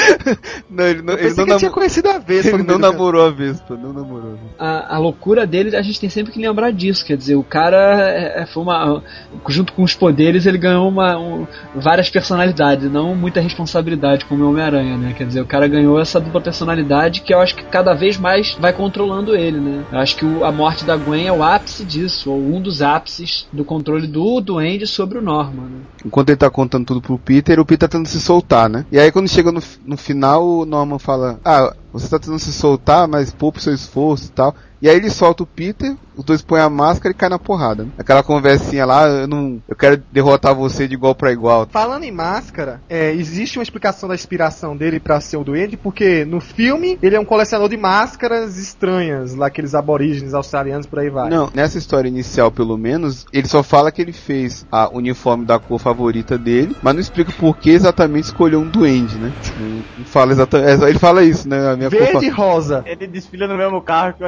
[0.70, 2.50] Não, ele não, Eu ele não, tinha conhecido a Vespa.
[2.56, 6.32] ele não namorou a Vespa, não namorou a, a loucura dele, a gente tem sempre
[6.32, 7.04] que lembrar disso.
[7.04, 9.02] Quer dizer, o cara é, é, foi uma.
[9.48, 14.48] Junto com os poderes, ele ganhou uma, um- várias personalidades, não muita responsabilidade, como o
[14.50, 15.14] Homem-Aranha, né?
[15.16, 18.54] Quer dizer, o cara ganhou essa dupla personalidade que eu acho que cada vez mais
[18.60, 19.84] vai controlando ele, né?
[19.90, 22.82] Eu acho que o- a morte da Gwen é o ápice disso, ou um dos
[22.82, 25.78] ápices do controle do Duende sobre o Norman, né?
[26.04, 28.84] Enquanto ele tá contando tudo pro Peter, o Peter tá tentando se soltar, né?
[28.92, 32.52] E aí quando chega no, no final, o Norman fala: Ah, você tá tentando se
[32.52, 34.54] soltar, mas poupe seu esforço e tal.
[34.80, 37.84] E aí ele solta o Peter, os dois põem a máscara e cai na porrada.
[37.84, 37.90] Né?
[37.98, 39.62] Aquela conversinha lá, eu não.
[39.68, 41.66] Eu quero derrotar você de igual pra igual.
[41.70, 46.24] Falando em máscara, é, existe uma explicação da inspiração dele pra ser o Duende, porque
[46.24, 51.10] no filme ele é um colecionador de máscaras estranhas, lá aqueles aborígenes australianos por aí
[51.10, 51.30] vai.
[51.30, 55.58] Não, nessa história inicial, pelo menos, ele só fala que ele fez a uniforme da
[55.58, 59.32] cor favorita dele, mas não explica por que exatamente escolheu um duende, né?
[59.58, 60.82] Não, não fala exatamente.
[60.84, 61.70] Ele fala isso, né?
[61.70, 62.82] A minha cor Verde e rosa.
[62.86, 64.26] Ele desfila no mesmo carro que o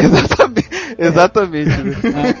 [0.00, 2.08] Exatamente, exatamente.
[2.08, 2.34] né?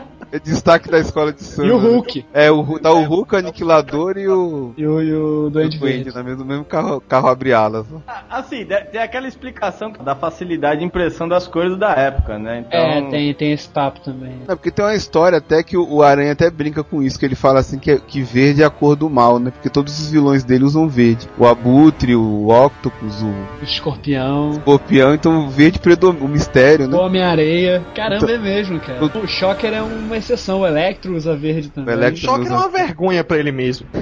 [0.34, 1.68] É destaque da escola de samba.
[1.68, 1.88] E o né?
[1.88, 2.26] Hulk.
[2.34, 4.74] É, o, tá o Hulk, o Aniquilador e o.
[4.76, 6.14] E o, e o Duende Duende, Verde.
[6.16, 6.22] né?
[6.24, 7.86] mesmo, no mesmo carro, carro abre alas.
[7.88, 8.00] né?
[8.28, 12.64] Assim, de- tem aquela explicação da facilidade de impressão das cores da época, né?
[12.66, 14.38] Então, É, tem, tem esse papo também.
[14.48, 17.24] Não, porque tem uma história até que o, o Aranha até brinca com isso, que
[17.24, 19.52] ele fala assim que, é- que verde é a cor do mal, né?
[19.52, 21.28] Porque todos os vilões dele usam verde.
[21.38, 24.50] O Abutre, o Octopus, o O escorpião.
[24.50, 26.96] Escorpião, então o verde predomina, o mistério, né?
[26.96, 27.84] O Homem-Areia.
[27.94, 29.04] Caramba, é mesmo, cara.
[29.04, 30.60] O Shocker é uma exceção.
[30.60, 31.94] O Electro usa verde também.
[31.94, 33.86] O Electro- Só que é uma vergonha pra ele mesmo.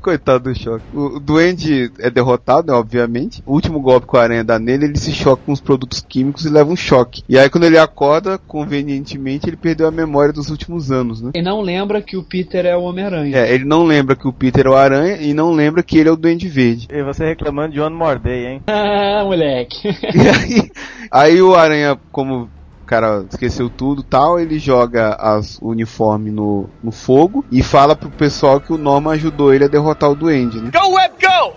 [0.00, 0.84] Coitado do choque.
[0.94, 3.42] O, Duende é derrotado, né, obviamente.
[3.44, 6.44] O último golpe que o Aranha dá nele, ele se choca com os produtos químicos
[6.44, 7.24] e leva um choque.
[7.28, 11.32] E aí quando ele acorda, convenientemente, ele perdeu a memória dos últimos anos, né?
[11.34, 13.36] E não lembra que o Peter é o Homem-Aranha.
[13.36, 16.08] É, ele não lembra que o Peter é o Aranha e não lembra que ele
[16.08, 16.86] é o Duende Verde.
[16.92, 18.62] E você reclamando de One More Day, hein?
[18.68, 19.88] Ah, moleque.
[19.88, 20.70] E aí,
[21.10, 22.48] aí o Aranha, como
[22.88, 28.60] cara esqueceu tudo tal, ele joga as, uniforme no, no fogo e fala pro pessoal
[28.60, 30.70] que o Norman ajudou ele a derrotar o Duende, né?
[30.72, 31.54] Go, Web, go!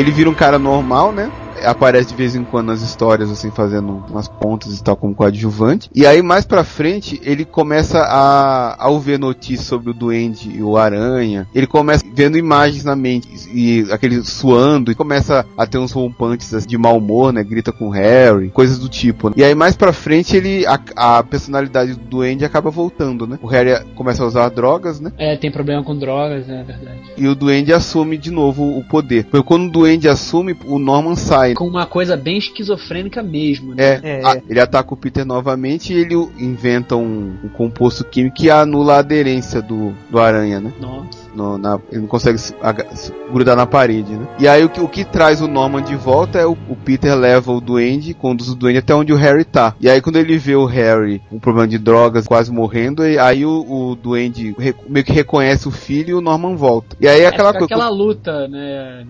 [0.00, 1.30] Ele vira um cara normal, né?
[1.64, 5.90] Aparece de vez em quando nas histórias, assim, fazendo umas pontas e tal, como coadjuvante.
[5.94, 10.62] E aí, mais pra frente, ele começa a, ao ver notícias sobre o Duende e
[10.62, 11.46] o Aranha.
[11.54, 16.52] Ele começa vendo imagens na mente, e aquele suando, e começa a ter uns rompantes
[16.54, 17.42] assim, de mau humor, né?
[17.42, 19.28] Grita com o Harry, coisas do tipo.
[19.28, 19.34] né?
[19.36, 23.38] E aí, mais pra frente, ele a, a personalidade do Duende acaba voltando, né?
[23.42, 25.12] O Harry começa a usar drogas, né?
[25.18, 27.00] É, tem problema com drogas, é verdade.
[27.16, 29.24] e o Duende assume de novo o poder.
[29.24, 33.82] Porque quando o Duende assume, o Norman sai, Com uma coisa bem esquizofrênica mesmo, né?
[34.02, 34.26] É, É.
[34.26, 38.94] a- ele ataca o Peter novamente e ele inventa um, um composto químico que anula
[38.94, 40.72] a aderência do, do aranha, né?
[40.80, 41.30] Nossa.
[41.34, 44.26] No- na- ele não consegue se, aga- se grudar na parede, né?
[44.38, 47.14] E aí o que, o que traz o Norman de volta é o, o Peter
[47.14, 49.74] leva o duende, conduz o duende até onde o Harry tá.
[49.80, 53.44] E aí quando ele vê o Harry com problema de drogas, quase morrendo, e aí
[53.46, 54.54] o, o duende
[54.88, 56.96] meio que reconhece o filho e o Norman volta.
[57.00, 57.66] E aí é aquela é, coisa.
[57.66, 59.06] aquela luta, né,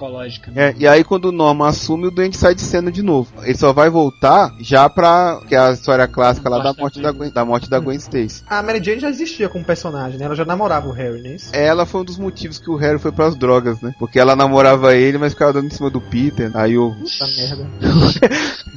[0.00, 0.50] psicológica.
[0.50, 0.68] né?
[0.70, 3.30] É, e aí quando o Norman assume, o Duende sai de cena de novo.
[3.42, 5.40] Ele só vai voltar já pra.
[5.46, 8.42] que é a história clássica lá da morte da, Gwen, da morte da Gwen Stacy.
[8.48, 10.24] A Mary Jane já existia como personagem, né?
[10.24, 11.50] Ela já namorava o Harry, não é isso?
[11.54, 13.94] Ela foi um dos motivos que o Harry foi pras drogas, né?
[13.98, 16.50] Porque ela namorava ele, mas ficava dando em cima do Peter.
[16.54, 17.68] Aí o, Puta merda.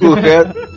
[0.00, 0.74] o Harry.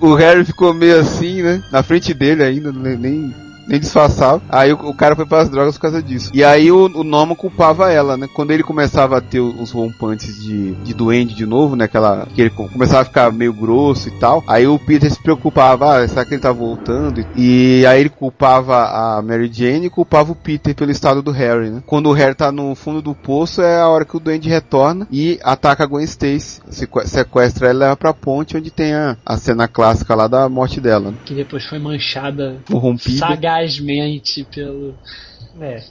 [0.00, 1.62] O Harry ficou meio assim, né?
[1.70, 3.34] Na frente dele ainda, nem,
[3.66, 4.42] nem, disfarçava.
[4.48, 6.30] Aí o, o cara foi pras drogas por causa disso.
[6.34, 8.26] E aí o, o Norman culpava ela, né?
[8.34, 11.84] Quando ele começava a ter os rompantes de, de duende de novo, né?
[11.84, 14.42] Aquela, que ele co- começava a ficar meio grosso e tal.
[14.46, 17.24] Aí o Peter se preocupava, ah, será que ele tá voltando?
[17.36, 18.76] E aí ele culpava
[19.18, 21.82] a Mary Jane e culpava o Peter pelo estado do Harry, né?
[21.86, 25.06] Quando o Harry tá no fundo do poço é a hora que o duende retorna
[25.10, 29.16] e ataca a Gwen Stacy, sequ- sequestra ela e leva pra ponte onde tem a,
[29.24, 31.16] a cena clássica lá da morte dela, né?
[31.24, 33.18] Que depois foi manchada Corrompida.
[33.54, 34.94] Sagazmente pelo.
[35.60, 35.82] É.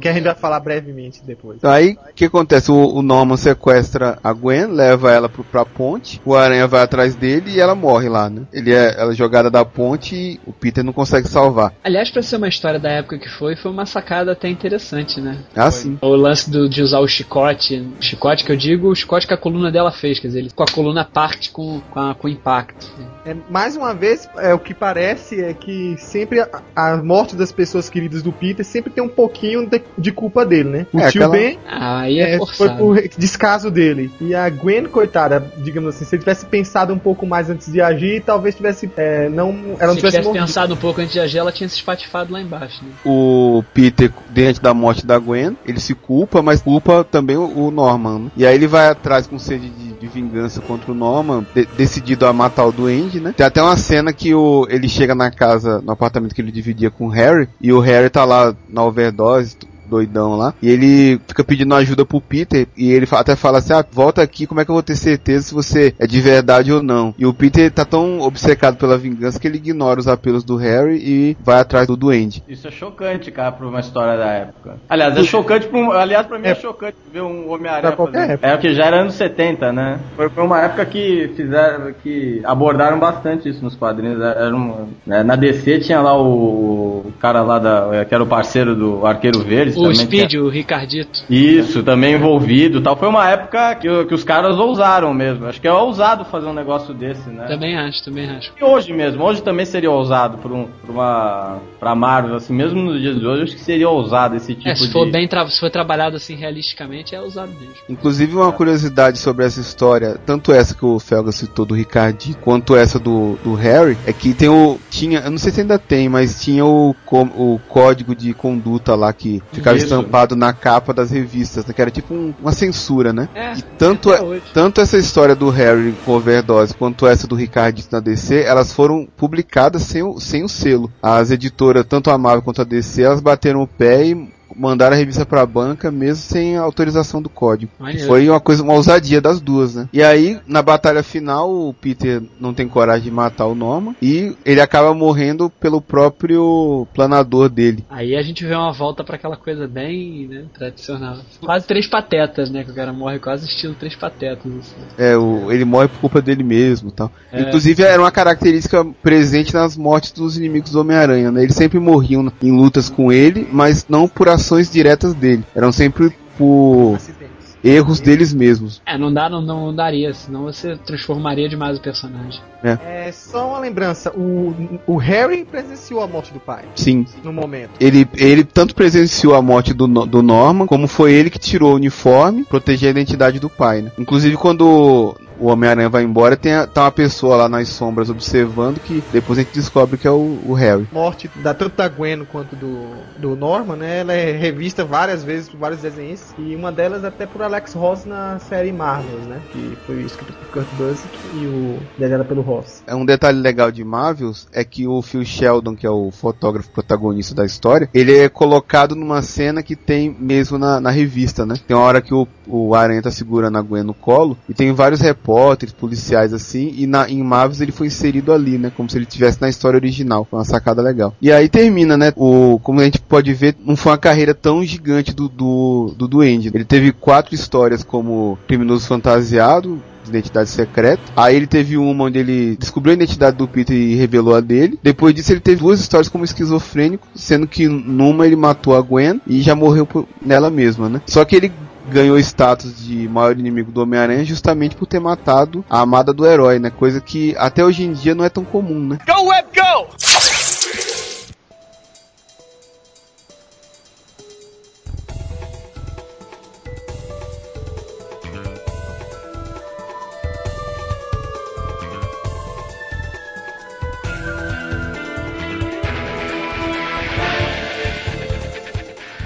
[0.00, 1.62] Que a gente vai falar brevemente depois.
[1.64, 2.70] Aí, o que acontece?
[2.70, 7.14] O, o Norman sequestra a Gwen, leva ela pro, pra ponte, o Aranha vai atrás
[7.14, 8.42] dele e ela morre lá, né?
[8.52, 11.72] Ele é, ela é jogada da ponte e o Peter não consegue salvar.
[11.82, 15.38] Aliás, pra ser uma história da época que foi, foi uma sacada até interessante, né?
[15.54, 15.98] Ah, sim.
[16.00, 19.34] O lance do- de usar o chicote, o chicote que eu digo, o chicote que
[19.34, 22.26] a coluna dela fez, quer dizer, ele, com a coluna parte com, com, a- com
[22.26, 22.86] o impacto.
[22.98, 23.06] né?
[23.26, 27.52] É, mais uma vez, é, o que parece é que sempre a, a morte das
[27.52, 30.86] pessoas queridas do Peter sempre tem um pouquinho de, de culpa dele, né?
[30.92, 34.10] O É, tio aquela- Ben Aí é, é, foi por descaso dele.
[34.20, 37.80] E a Gwen, coitada, digamos assim, se ele tivesse pensado um pouco mais antes de
[37.80, 38.90] agir, talvez tivesse.
[38.96, 41.68] é, não, ela não Se tivesse tivesse pensado um pouco antes de agir, ela tinha
[41.68, 42.90] se espatifado lá embaixo, né?
[43.04, 47.70] O Peter, diante da morte da Gwen, ele se culpa, mas culpa também o, o
[47.70, 48.18] Norman.
[48.18, 48.30] né?
[48.36, 52.26] E aí ele vai atrás com sede de, de vingança contra o Norman, de- decidido
[52.26, 53.34] a matar o Duende, né?
[53.36, 56.90] Tem até uma cena que o, ele chega na casa, no apartamento que ele dividia
[56.90, 59.56] com o Harry, e o Harry tá lá na overdose,
[59.88, 63.84] doidão lá, e ele fica pedindo ajuda pro Peter, e ele até fala assim, ah,
[63.90, 66.82] volta aqui, como é que eu vou ter certeza se você é de verdade ou
[66.82, 67.14] não?
[67.18, 70.96] E o Peter tá tão obcecado pela vingança que ele ignora os apelos do Harry
[70.98, 72.42] e vai atrás do Duende.
[72.48, 74.76] Isso é chocante, cara, pra uma história da época.
[74.88, 78.38] Aliás, é chocante pra um, Aliás, pra mim é, chocante ver um Homem-Aranha época.
[78.42, 79.98] É o que já era anos 70, né?
[80.16, 81.92] Foi, foi uma época que fizeram.
[82.02, 84.20] que abordaram bastante isso nos quadrinhos.
[84.20, 88.04] Era um- né, Na DC tinha lá o, o cara lá da.
[88.04, 89.72] que era o parceiro do Arqueiro Verde.
[89.78, 91.22] O também Speed, tinha- o Ricardito.
[91.28, 92.96] Isso, também envolvido tal.
[92.96, 95.46] Foi uma época que, que os caras ousaram mesmo.
[95.46, 97.46] Acho que é ousado fazer um negócio desse, né?
[97.46, 98.52] Também acho, também acho.
[98.60, 101.58] E hoje mesmo, hoje também seria ousado por, um, por uma.
[101.80, 104.74] pra Marvel, assim, mesmo nos dias de hoje, acho que seria ousado esse tipo É,
[104.74, 104.92] se de.
[104.92, 107.74] for bem tra- se for trabalhado assim realisticamente, é usado mesmo.
[107.88, 112.76] Inclusive uma curiosidade sobre essa história, tanto essa que o Felga citou do Ricardinho, quanto
[112.76, 114.78] essa do, do Harry, é que tem o.
[114.90, 119.12] Tinha, eu não sei se ainda tem, mas tinha o, o código de conduta lá
[119.12, 119.86] que ficava Isso.
[119.86, 123.28] estampado na capa das revistas, né, que era tipo um- uma censura, né?
[123.34, 127.88] É, E tanto, é- tanto essa história do Harry com overdose quanto essa do Ricardinho
[127.90, 130.92] na DC, elas foram publicadas sem o, sem o selo.
[131.02, 134.28] As editoras, tanto a Marvel quanto a DC, elas bateram o pé e
[134.58, 137.72] mandaram a revista pra banca mesmo sem autorização do código.
[138.06, 139.88] Foi uma coisa, uma ousadia das duas, né?
[139.92, 144.36] E aí, na batalha final, o Peter não tem coragem de matar o Norman e
[144.44, 147.84] ele acaba morrendo pelo próprio planador dele.
[147.88, 151.18] Aí a gente vê uma volta pra aquela coisa bem, né, tradicional.
[151.40, 154.50] Quase três patetas, né, que o cara morre quase estilo três patetas.
[154.52, 154.76] Assim.
[154.96, 157.10] É, o, ele morre por culpa dele mesmo, tal.
[157.32, 157.42] É.
[157.42, 161.42] Inclusive era uma característica presente nas mortes dos inimigos do Homem-Aranha, né?
[161.42, 165.44] Eles sempre morriam em lutas com ele, mas não por ações diretas dele.
[165.54, 167.58] Eram sempre por Acidentes.
[167.62, 168.80] erros deles mesmos.
[168.86, 172.40] É, não dá, não, não daria, senão você transformaria demais o personagem.
[172.62, 174.54] É só uma lembrança: o,
[174.86, 177.04] o Harry presenciou a morte do pai Sim.
[177.22, 177.70] no momento.
[177.78, 181.76] Ele, ele tanto presenciou a morte do, do Norman, como foi ele que tirou o
[181.76, 183.92] uniforme, proteger a identidade do pai, né?
[183.98, 188.80] Inclusive quando o Homem-Aranha vai embora, tem a- tá uma pessoa lá nas sombras observando
[188.80, 190.86] que depois a gente descobre que é o, o Harry.
[190.92, 194.00] morte da, tanto da Gwen quanto do, do Norman, né?
[194.00, 198.04] Ela é revista várias vezes por vários desenhos e uma delas até por Alex Ross
[198.04, 199.40] na série Marvels, né?
[199.52, 202.82] Que foi escrito por Kurt Busiek e o desenhado pelo Ross.
[202.86, 206.70] É um detalhe legal de Marvels é que o Phil Sheldon, que é o fotógrafo
[206.70, 211.54] protagonista da história, ele é colocado numa cena que tem mesmo na, na revista, né?
[211.66, 214.72] Tem uma hora que o, o Aranha tá segurando a Gwen no colo e tem
[214.72, 218.72] vários repórteres, policiais assim, e na, em Marvels ele foi inserido ali, né?
[218.76, 220.26] Como se ele tivesse na história original.
[220.28, 221.14] Foi uma sacada legal.
[221.20, 222.12] E aí termina, né?
[222.16, 226.08] O, como a gente pode ver, não foi uma carreira tão gigante do, do, do
[226.08, 226.50] Duende.
[226.52, 231.02] Ele teve quatro histórias como Criminoso Fantasiado, identidade secreta.
[231.16, 234.78] Aí ele teve uma onde ele descobriu a identidade do Peter e revelou a dele.
[234.82, 239.20] Depois disso ele teve duas histórias como esquizofrênico, sendo que numa ele matou a Gwen
[239.26, 239.86] e já morreu
[240.24, 241.02] nela mesma, né?
[241.06, 241.52] Só que ele
[241.90, 246.58] ganhou status de maior inimigo do Homem-Aranha justamente por ter matado a amada do herói,
[246.58, 246.70] né?
[246.70, 248.98] Coisa que até hoje em dia não é tão comum, né?
[249.06, 250.07] Go, Web, go!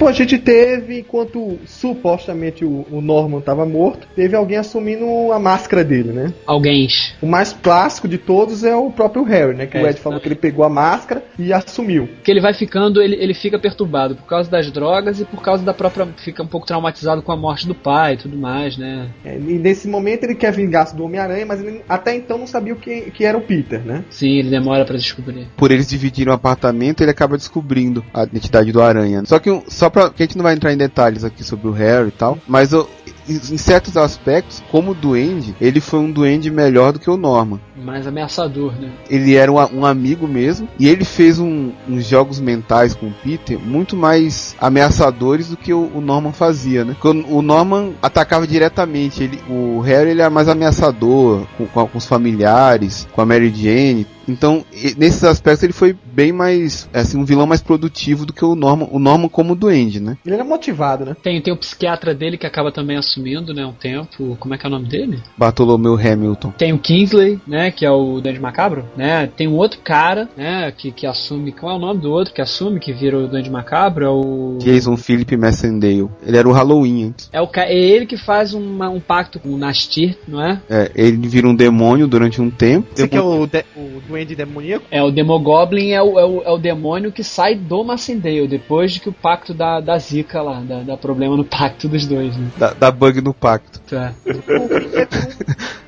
[0.02, 5.38] Pô, a gente teve, enquanto supostamente o, o Norman tava morto, teve alguém assumindo a
[5.38, 6.34] máscara dele, né?
[6.44, 6.88] Alguém.
[7.22, 9.66] O mais clássico de todos é o próprio Harry, né?
[9.66, 12.08] Que É, o Ed falou que ele pegou a máscara e assumiu.
[12.24, 15.62] Que ele vai ficando, ele, ele fica perturbado por causa das drogas e por causa
[15.64, 16.08] da própria.
[16.24, 19.08] Fica um pouco traumatizado com a morte do pai e tudo mais, né?
[19.24, 22.72] É, e nesse momento ele quer vingar-se do Homem-Aranha, mas ele até então não sabia
[22.72, 24.02] o que, que era o Peter, né?
[24.10, 25.46] Sim, ele demora pra descobrir.
[25.56, 29.22] Por eles dividirem o apartamento, ele acaba descobrindo a identidade do Aranha.
[29.26, 31.72] Só que um- só que a gente não vai entrar em detalhes aqui sobre o
[31.72, 32.88] Harry e tal, mas eu-
[33.28, 37.60] em certos aspectos, como duende, ele foi um duende melhor do que o Norman.
[37.76, 38.90] Mais ameaçador, né?
[39.08, 43.12] ele era um, um amigo mesmo e ele fez um- uns jogos mentais com o
[43.22, 46.96] Peter muito mais ameaçadores do que o, o Norman fazia, né?
[47.00, 51.86] Porque o, o Norman atacava diretamente, ele, o Harry ele era mais ameaçador com, com,
[51.86, 54.06] com os familiares, com a Mary Jane.
[54.28, 54.64] Então,
[54.96, 58.88] nesses aspectos ele foi bem mais, assim, um vilão mais produtivo do que o Norman,
[58.90, 60.16] o Norman como duende, né?
[60.24, 61.16] Ele era motivado, né?
[61.22, 63.64] Tem, tem o psiquiatra dele que acaba também assumindo, né?
[63.66, 64.36] Um tempo.
[64.38, 65.20] Como é que é o nome dele?
[65.36, 66.52] Bartolomeu Hamilton.
[66.56, 67.70] Tem o Kingsley, né?
[67.70, 69.26] Que é o Duende Macabro, né?
[69.36, 70.70] Tem um outro cara, né?
[70.76, 71.52] Que, que assume.
[71.52, 74.04] Qual é o nome do outro que assume que vira o Duende Macabro?
[74.04, 74.58] É o.
[74.60, 76.08] Jason Philip Messendale.
[76.24, 77.28] Ele era o Halloween antes.
[77.32, 80.60] É, o, é ele que faz uma- um pacto com o Nastir, não é?
[80.68, 82.88] É, ele vira um demônio durante um tempo.
[82.94, 84.84] Esse aqui é o, de- o Duende Demoníaco.
[84.90, 88.92] É, o Demogoblin é o, é, o, é o demônio que sai do Massendale, depois
[88.92, 92.36] de que o pacto da, da zica lá, da, da problema no pacto dos dois,
[92.36, 92.48] né?
[92.58, 93.80] Da, da bug no pacto.
[93.88, 94.12] Tá.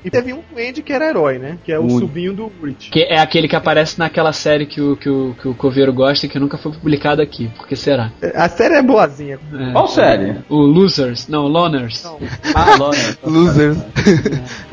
[0.05, 1.59] E teve um Duende que era herói, né?
[1.65, 2.01] Que é o Ui.
[2.01, 2.91] sobrinho do Rich.
[2.91, 6.27] Que é aquele que aparece naquela série que o, que o, que o Coveiro gosta
[6.27, 7.49] e que nunca foi publicado aqui.
[7.57, 8.13] Por que será?
[8.35, 9.39] A série é boazinha.
[9.53, 9.73] É.
[9.73, 10.37] Qual série?
[10.51, 12.05] O Losers, não, Loners.
[12.05, 12.19] Não,
[12.55, 12.97] Ah, Lona.
[13.25, 13.79] Losers.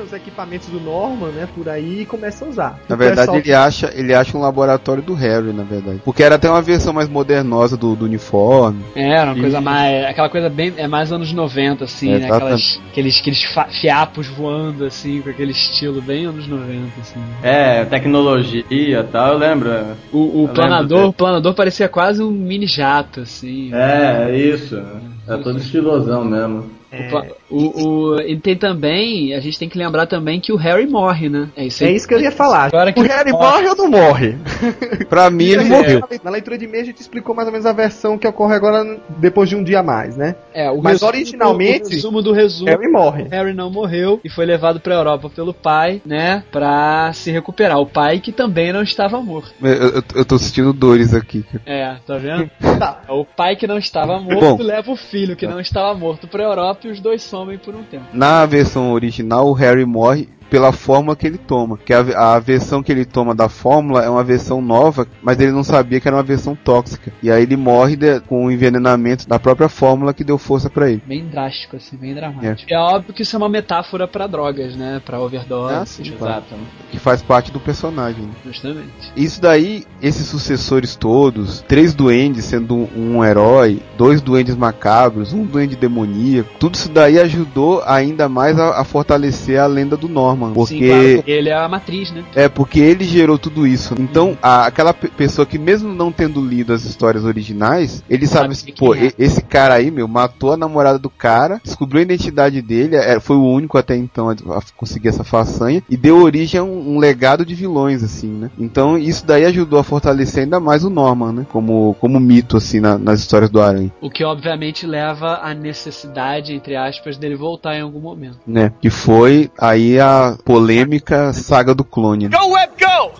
[0.04, 1.48] os equipamentos do Norman, né?
[1.56, 2.80] Por aí e começa a usar.
[2.90, 6.02] Na O verdade, ele acha, ele acha um laboratório do Harry, na verdade.
[6.04, 8.84] Porque era até uma versão mais modernosa do, do uniforme.
[8.96, 9.62] É, era uma coisa Isso.
[9.62, 10.06] mais.
[10.06, 10.74] Aquela coisa bem.
[10.78, 12.32] É mais anos 90, assim, É, né?
[12.32, 13.44] Aquelas, aqueles, aqueles
[13.82, 17.20] fiapos voando, assim, com aquele estilo bem anos 90, assim.
[17.44, 19.70] É, tecnologia e tal, eu lembro.
[20.12, 23.74] O, o Eu planador, lembro, o planador parecia quase um mini jato, assim.
[23.74, 24.82] É, é isso.
[25.28, 26.81] É todo estilosão mesmo.
[26.94, 30.58] O pla- O, o- e tem também, a gente tem que lembrar também que o
[30.58, 31.48] Harry morre, né?
[31.56, 31.96] É isso, É aí.
[31.96, 32.70] isso que eu ia falar.
[32.74, 34.36] O Harry morre ou não morre?
[35.10, 36.02] Pra mim, ele É, morreu.
[36.24, 39.00] Na leitura de e-mail a gente explicou mais ou menos a versão que ocorre agora
[39.18, 40.36] depois de um dia a mais, né?
[40.54, 42.70] É, o Mas resumo- originalmente, o resumo do resumo.
[42.70, 43.24] Harry morre.
[43.30, 46.44] Harry não morreu e foi levado pra Europa pelo pai, né?
[46.52, 47.78] Pra se recuperar.
[47.80, 49.52] O pai que também não estava morto.
[49.62, 51.44] Eu, eu, eu tô assistindo dores aqui.
[51.66, 52.50] É, tá vendo?
[52.80, 53.02] Tá.
[53.10, 54.64] O pai que não estava morto Bom.
[54.64, 57.84] leva o filho que não estava morto pra Europa e os dois somem por um
[57.84, 58.06] tempo.
[58.14, 61.78] Na versão original, o Harry morre pela fórmula que ele toma.
[61.78, 65.52] Que a, a versão que ele toma da fórmula é uma versão nova, mas ele
[65.52, 67.12] não sabia que era uma versão tóxica.
[67.24, 70.90] E aí ele morre de- com o envenenamento da própria fórmula que deu força pra
[70.92, 71.02] ele.
[71.08, 72.72] Bem drástico, assim, bem dramático.
[72.72, 75.02] É, óbvio que isso é uma metáfora pra drogas, né?
[75.06, 75.74] Pra overdose.
[75.74, 76.04] Ah, sim.
[76.14, 76.54] Exato.
[76.92, 78.26] Que faz parte do personagem.
[78.26, 78.32] né?
[78.46, 79.12] Justamente.
[79.16, 85.46] Isso daí, esses sucessores todos, três duendes sendo um, um herói, dois duendes macabros, um
[85.46, 90.41] duende demoníaco, tudo isso daí ajudou ainda mais a, a fortalecer a lenda do Norman.
[90.50, 92.24] Porque Sim, claro, porque ele é a matriz, né?
[92.36, 93.94] é porque ele gerou tudo isso.
[94.00, 98.56] Então, a- aquela pe- pessoa que mesmo não tendo lido as histórias originais, ele sabe,
[98.56, 99.12] Sabe assim, pô, é.
[99.20, 103.36] esse cara aí, meu, matou a namorada do cara, descobriu a identidade dele, é, foi
[103.36, 107.00] o único até então a, a conseguir essa façanha e deu origem a um, um
[107.00, 108.50] legado de vilões, assim, né?
[108.58, 111.46] Então, isso daí ajudou a fortalecer ainda mais o Norman, né?
[111.52, 116.54] Como, como mito, assim, na- nas histórias do Aranha, O que obviamente leva à necessidade,
[116.54, 118.40] entre aspas, dele voltar em algum momento.
[118.48, 118.72] né?
[118.82, 122.28] Que foi aí a polêmica saga do clone.
[122.30, 122.38] né?
[122.38, 123.12] Go, Web, go!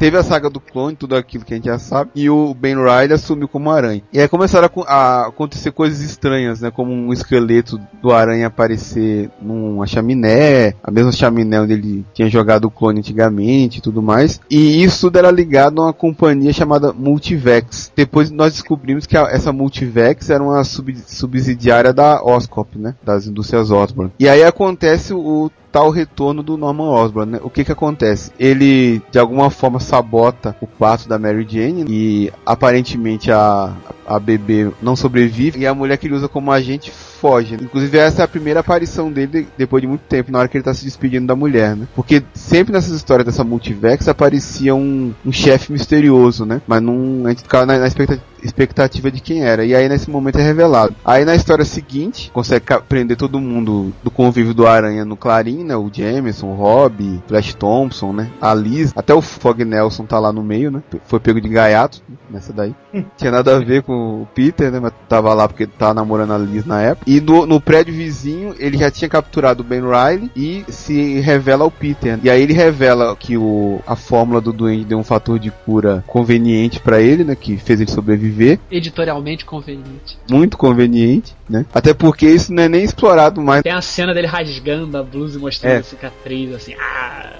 [0.00, 2.74] Teve a saga do clone, tudo aquilo que a gente já sabe, e o Ben
[2.74, 4.02] Riley assumiu como aranha.
[4.12, 6.70] E aí começaram a, a acontecer coisas estranhas, né?
[6.70, 12.64] Como um esqueleto do aranha aparecer numa chaminé, a mesma chaminé onde ele tinha jogado
[12.64, 14.40] o clone antigamente e tudo mais.
[14.50, 17.92] E isso tudo era ligado a uma companhia chamada Multivex.
[17.94, 22.94] Depois nós descobrimos que a- essa Multivex era uma sub- subsidiária da Oscorp, né?
[23.04, 24.12] Das indústrias Osborne.
[24.18, 27.40] E aí acontece o tal retorno do Norman Osborn, né?
[27.42, 28.32] O que que acontece?
[28.38, 33.74] Ele de alguma forma sabota o parto da Mary Jane e aparentemente a
[34.06, 37.54] a bebê não sobrevive e a mulher que ele usa como agente foge.
[37.54, 40.64] Inclusive essa é a primeira aparição dele depois de muito tempo, na hora que ele
[40.64, 41.86] tá se despedindo da mulher, né?
[41.94, 46.62] Porque sempre nessas histórias dessa multivex aparecia um, um chefe misterioso, né?
[46.66, 49.64] Mas não, a gente ficava na, na expectativa expectativa de quem era.
[49.64, 50.94] E aí nesse momento é revelado.
[51.04, 55.76] Aí na história seguinte, consegue prender todo mundo do convívio do Aranha no Clarim, né?
[55.76, 58.30] O Jameson, o Rob, Flash Thompson, né?
[58.40, 60.82] A Liz, até o Fog Nelson tá lá no meio, né?
[61.04, 62.74] Foi pego de gaiato nessa daí.
[63.16, 64.80] Tinha nada a ver com o Peter, né?
[64.80, 67.09] Mas tava lá porque tava namorando a Liz na época.
[67.10, 71.64] E no, no prédio vizinho, ele já tinha capturado o Ben Riley e se revela
[71.64, 72.18] ao Peter.
[72.22, 76.04] E aí ele revela que o, a fórmula do Duende deu um fator de cura
[76.06, 77.34] conveniente pra ele, né?
[77.34, 80.18] Que fez ele sobreviver Editorialmente conveniente.
[80.30, 81.66] muito conveniente, né?
[81.74, 83.62] Até porque isso não é nem explorado mais.
[83.62, 85.78] Tem a cena dele rasgando a blusa e mostrando É.
[85.78, 86.74] a cicatriz, assim.
[86.78, 87.30] Ah!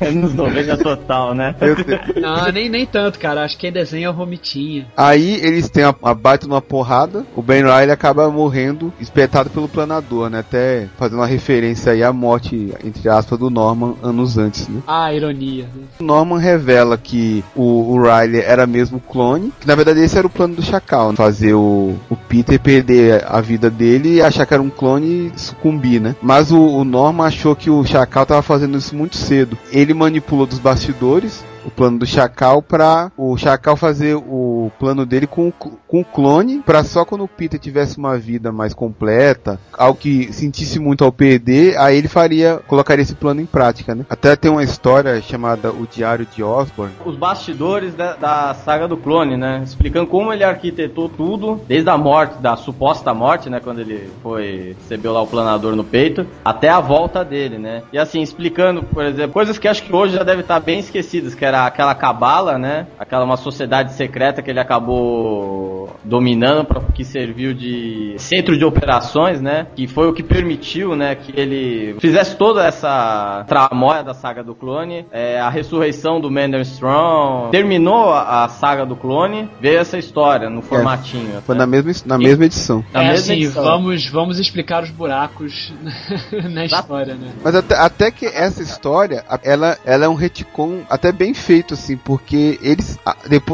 [0.00, 1.54] Anos 90 total, né?
[1.62, 3.44] Eu te- Não, nem, nem tanto, cara.
[3.44, 4.86] Acho que quem desenha é o Romitinha.
[4.96, 9.68] Aí eles têm a, a baita numa porrada, o Ben Riley acaba morrendo espetado pelo
[9.68, 10.38] planador, né?
[10.40, 14.80] Até fazendo uma referência aí à morte, entre aspas, do Norman anos antes, né?
[14.86, 15.64] Ah, ironia.
[15.64, 15.82] né?
[16.00, 20.26] O Norman revela que o, o Riley era mesmo clone, que na verdade esse era
[20.26, 21.16] o plano do Chacal, né?
[21.16, 25.38] fazer o, o Peter perder a vida dele e achar que era um clone e
[25.38, 26.14] sucumbir, né?
[26.22, 29.56] Mas o, o Norman achou que o Chacal tava fazendo isso muito cedo.
[29.70, 35.26] Ele manipulou dos bastidores o plano do Chacal pra o Chacal fazer o plano dele
[35.26, 39.98] com, com o clone, pra só quando o Peter tivesse uma vida mais completa, algo
[39.98, 44.06] que sentisse muito ao perder, aí ele faria, colocaria esse plano em prática, né?
[44.08, 48.96] Até tem uma história chamada O Diário de Osborne, Os bastidores da, da saga do
[48.96, 49.62] clone, né?
[49.64, 53.60] Explicando como ele arquitetou tudo, desde a morte, da suposta morte, né?
[53.60, 57.82] Quando ele foi, recebeu lá o planador no peito, até a volta dele, né?
[57.92, 61.34] E assim, explicando, por exemplo, coisas que acho que hoje já devem estar bem esquecidas,
[61.34, 62.86] que era aquela cabala, né?
[62.98, 69.40] Aquela uma sociedade secreta que ele acabou dominando, pra, que serviu de centro de operações,
[69.40, 69.66] né?
[69.74, 71.14] Que foi o que permitiu, né?
[71.14, 76.60] Que ele fizesse toda essa tramóia da saga do clone, é, a ressurreição do Mander
[76.62, 81.40] Strong, terminou a, a saga do clone, veio essa história no formatinho.
[81.42, 81.60] foi né?
[81.60, 82.84] na mesma, na mesma edição.
[82.92, 83.62] Na é mesma assim, edição.
[83.62, 85.72] vamos, vamos explicar os buracos
[86.50, 87.32] na história, né?
[87.42, 91.96] Mas até, até que essa história, ela, ela é um retcon até bem feito, assim,
[91.96, 92.98] porque eles.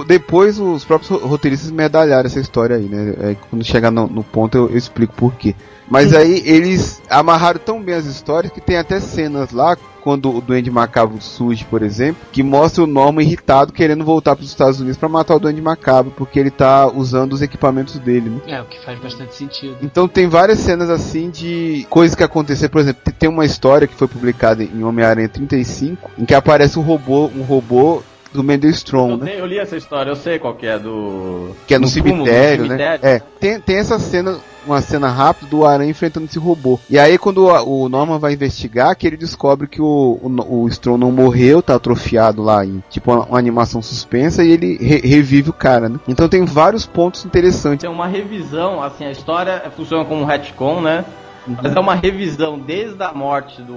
[0.07, 3.15] depois os próprios ro- roteiristas medalharam essa história aí, né?
[3.21, 5.55] É, quando chegar no, no ponto eu, eu explico por quê.
[5.91, 9.77] Mas aí eles amarraram tão bem as histórias que tem até cenas lá,
[10.09, 14.43] quando o Duende Macabro surge, por exemplo, que mostra o Norman irritado querendo voltar para
[14.43, 18.31] os Estados Unidos para matar o Duende Macabro, porque ele tá usando os equipamentos dele,
[18.31, 18.41] né?
[18.47, 19.77] É, o que faz bastante sentido.
[19.83, 22.71] Então tem várias cenas assim de coisas que aconteceram.
[22.71, 26.83] Por exemplo, tem uma história que foi publicada em Homem-Aranha 35, em que aparece um
[26.83, 28.03] robô, um robô
[28.33, 29.31] do Mendel Eu, Strong, né?
[29.33, 31.51] tenho- eu li essa história, eu sei qual que é do.
[31.67, 32.77] Que é no, no túmulo, cemitério, no né?
[32.77, 33.07] cemitério.
[33.07, 36.79] É, tem, tem essa cena, uma cena rápida do Aranha enfrentando esse robô.
[36.91, 40.69] E aí quando o, o Norman vai investigar, que ele descobre que o, o, o
[40.69, 45.01] Strong não morreu, tá atrofiado lá em tipo uma, uma animação suspensa e ele re-
[45.03, 45.99] revive o cara, né?
[46.07, 47.81] Então tem vários pontos interessantes.
[47.83, 51.05] Tem uma revisão, assim, a história funciona como um retcon, né?
[51.63, 53.77] Mas é uma revisão desde a morte do,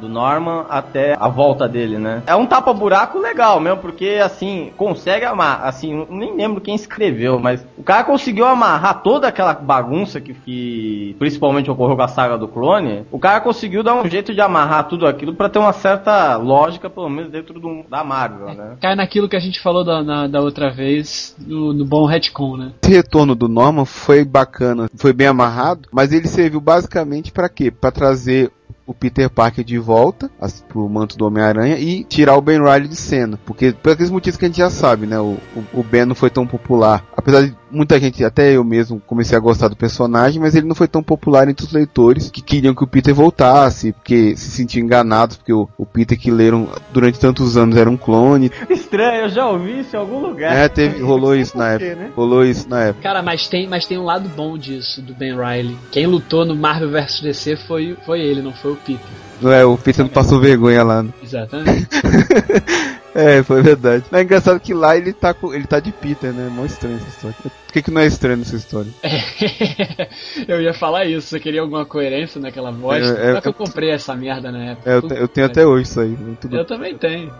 [0.00, 2.22] do Norman até a volta dele, né?
[2.26, 7.64] É um tapa-buraco legal mesmo, porque, assim, consegue amarrar, assim, nem lembro quem escreveu, mas
[7.76, 12.48] o cara conseguiu amarrar toda aquela bagunça que, que principalmente ocorreu com a saga do
[12.48, 16.36] clone, o cara conseguiu dar um jeito de amarrar tudo aquilo pra ter uma certa
[16.36, 18.76] lógica, pelo menos dentro do, da Marvel, né?
[18.80, 22.56] Cai naquilo que a gente falou da, na- da outra vez, no, no bom retcon,
[22.56, 22.72] né?
[22.82, 27.70] Esse retorno do Norman foi bacana, foi bem amarrado, mas ele serviu basicamente pra quê?
[27.70, 28.50] Pra trazer
[28.86, 32.88] o Peter Parker de volta as, pro manto do Homem-Aranha e tirar o Ben Riley
[32.88, 33.38] de cena.
[33.44, 35.20] Porque, por aqueles motivos que a gente já sabe, né?
[35.20, 37.04] O, o, o Ben não foi tão popular.
[37.16, 40.74] Apesar de muita gente, até eu mesmo, comecei a gostar do personagem, mas ele não
[40.74, 44.84] foi tão popular entre os leitores que queriam que o Peter voltasse, porque se sentiam
[44.84, 48.50] enganados, porque o, o Peter que leram durante tantos anos era um clone.
[48.68, 50.54] Estranho, eu já ouvi isso em algum lugar.
[50.54, 51.94] É, teve, rolou isso na época.
[51.94, 52.10] né?
[52.14, 53.02] Rolou isso na época.
[53.02, 55.76] Cara, mas tem, mas tem um lado bom disso, do Ben Riley.
[55.90, 59.00] Quem lutou no Marvel vs DC foi, foi ele, não foi o Peter.
[59.40, 61.02] Não é, o Peter não passou vergonha lá.
[61.02, 61.10] né?
[61.22, 61.88] Exatamente.
[63.14, 64.04] É, foi verdade.
[64.10, 66.48] Mas é engraçado que lá ele tá, com, ele tá de Peter, né?
[66.50, 67.36] Mó estranho essa história.
[67.42, 68.90] Por que, que não é estranho essa história?
[70.48, 73.02] eu ia falar isso, você queria alguma coerência naquela voz.
[73.10, 74.90] É, é, Só que eu comprei essa merda na época.
[74.90, 76.16] É, eu, te- eu tenho até hoje isso aí.
[76.40, 76.56] Tudo...
[76.56, 77.32] Eu também tenho.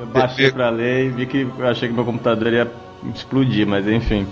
[0.00, 2.70] Eu baixei pra ler e vi que eu achei que meu computador ia
[3.14, 4.26] explodir, mas enfim.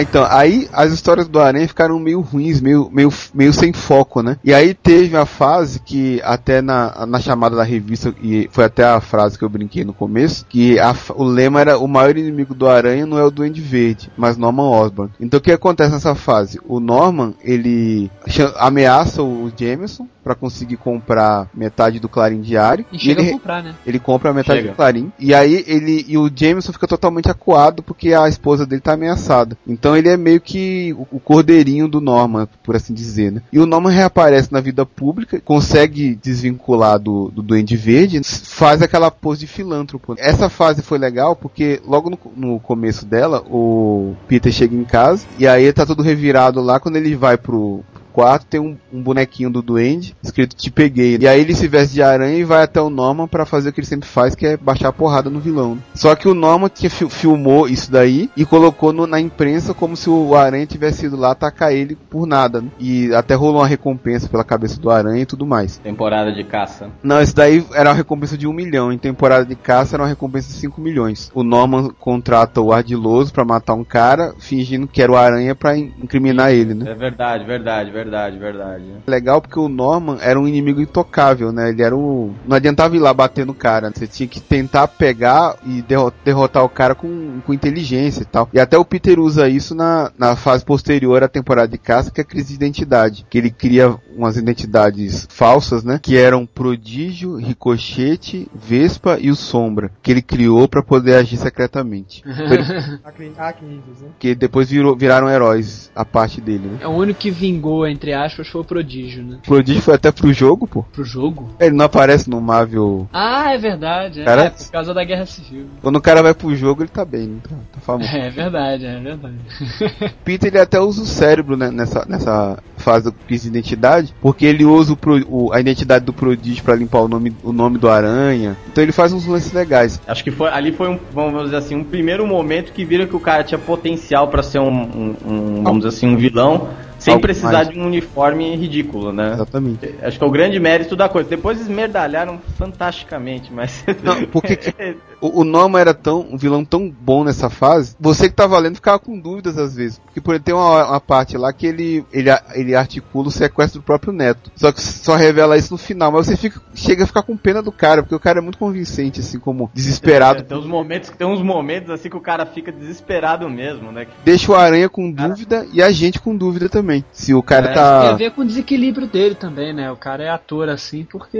[0.00, 4.22] Ah, então, aí as histórias do Aranha ficaram meio ruins, meio, meio, meio sem foco,
[4.22, 4.38] né?
[4.42, 8.82] E aí teve a fase que, até na, na chamada da revista, e foi até
[8.82, 12.54] a frase que eu brinquei no começo, que a o lema era o maior inimigo
[12.54, 15.12] do Aranha não é o Duende Verde, mas Norman Osborn.
[15.20, 16.58] Então o que acontece nessa fase?
[16.66, 18.10] O Norman, ele
[18.56, 22.84] ameaça o Jameson para conseguir comprar metade do Clarim Diário.
[22.92, 23.74] E chega ele, a comprar, né?
[23.86, 24.72] ele compra a metade Chega.
[24.72, 25.12] do Clarim.
[25.18, 29.56] E aí ele e o Jameson fica totalmente acuado porque a esposa dele tá ameaçada.
[29.66, 33.42] Então ele é meio que o, o cordeirinho do Norman, por assim dizer, né?
[33.52, 39.10] E o Norman reaparece na vida pública, consegue desvincular do, do Duende Verde, faz aquela
[39.10, 40.14] pose de filântropo.
[40.18, 45.26] Essa fase foi legal porque logo no, no começo dela, o Peter chega em casa
[45.38, 49.50] e aí tá tudo revirado lá quando ele vai pro quarto tem um, um bonequinho
[49.50, 51.16] do duende escrito te peguei.
[51.20, 53.72] E aí ele se veste de aranha e vai até o Norman pra fazer o
[53.72, 55.78] que ele sempre faz, que é baixar a porrada no vilão.
[55.94, 59.96] Só que o Norman tinha fi- filmou isso daí e colocou no- na imprensa como
[59.96, 62.60] se o aranha tivesse ido lá atacar ele por nada.
[62.60, 62.68] né?
[62.78, 65.76] E até rolou uma recompensa pela cabeça do aranha e tudo mais.
[65.78, 66.88] Temporada de caça.
[67.02, 68.92] Não, esse daí era uma recompensa de um milhão.
[68.92, 71.30] Em temporada de caça era uma recompensa de 5 milhões.
[71.34, 75.76] O Norman contrata o ardiloso pra matar um cara, fingindo que era o aranha pra
[75.76, 76.90] in- incriminar ele, né?
[76.90, 78.84] É verdade, verdade, verdade, verdade.
[79.06, 81.70] legal porque o Norman era um inimigo intocável, né?
[81.70, 82.32] Ele era o.
[82.46, 83.90] Não adiantava ir lá bater no cara.
[83.94, 88.48] Você tinha que tentar pegar e derro- derrotar o cara com, com inteligência e tal.
[88.52, 92.20] E até o Peter usa isso na, na fase posterior à temporada de caça, que
[92.20, 93.26] é a crise de identidade.
[93.28, 95.98] Que ele cria umas identidades falsas, né?
[96.02, 99.90] Que eram Prodígio, Ricochete, Vespa e o Sombra.
[100.02, 102.22] Que ele criou pra poder agir secretamente.
[103.38, 104.08] Arquimedes, né?
[104.18, 106.78] que depois virou, viraram heróis a parte dele, né?
[106.80, 109.38] É o único que vingou, entre aspas, foi o Prodígio, né?
[109.44, 110.82] Prodígio foi até pro jogo, pô.
[110.84, 111.50] Pro jogo?
[111.60, 114.20] Ele não aparece no Marvel Ah, é verdade.
[114.20, 115.66] É, Cara- é por causa da Guerra Civil.
[115.82, 117.36] Quando o cara vai pro jogo, ele tá bem, né?
[117.48, 118.08] tá, tá famoso.
[118.10, 119.34] É verdade, é verdade.
[120.24, 124.44] Peter ele até usa o cérebro né, nessa, nessa fase do crise de identidade, porque
[124.46, 127.78] ele usa o pro- o- a identidade do prodígio pra limpar o nome, o nome
[127.78, 128.56] do aranha.
[128.70, 130.00] Então ele faz uns lances legais.
[130.06, 133.16] Acho que foi ali foi um, vamos dizer assim, um primeiro momento que viram que
[133.16, 136.68] o cara tinha potencial pra ser um, um- um, vamos dizer assim, um vilão,
[137.00, 137.68] sem Algo precisar mais.
[137.70, 139.32] de um uniforme ridículo, né?
[139.32, 139.94] Exatamente.
[140.02, 141.28] Acho que é o grande mérito da coisa.
[141.28, 143.84] Depois esmerdalharam fantasticamente, mas.
[144.04, 148.28] Não, porque que- o, o Norman era tão um vilão tão bom nessa fase, você
[148.28, 149.98] que tava lendo ficava com dúvidas às vezes.
[149.98, 153.80] Porque por ele tem uma, uma parte lá que ele, ele, ele articula o sequestro
[153.80, 154.50] do próprio neto.
[154.54, 156.12] Só que só revela isso no final.
[156.12, 158.58] Mas você fica, chega a ficar com pena do cara, porque o cara é muito
[158.58, 160.40] convincente, assim, como desesperado.
[160.40, 164.06] É, tem uns momentos tem uns momentos assim que o cara fica desesperado mesmo, né?
[164.24, 166.89] Deixa o aranha com dúvida e a gente com dúvida também.
[167.12, 168.12] Se o cara É, Tem a tá.
[168.16, 169.90] ver com o desequilíbrio dele também, né?
[169.90, 171.38] O cara é ator assim porque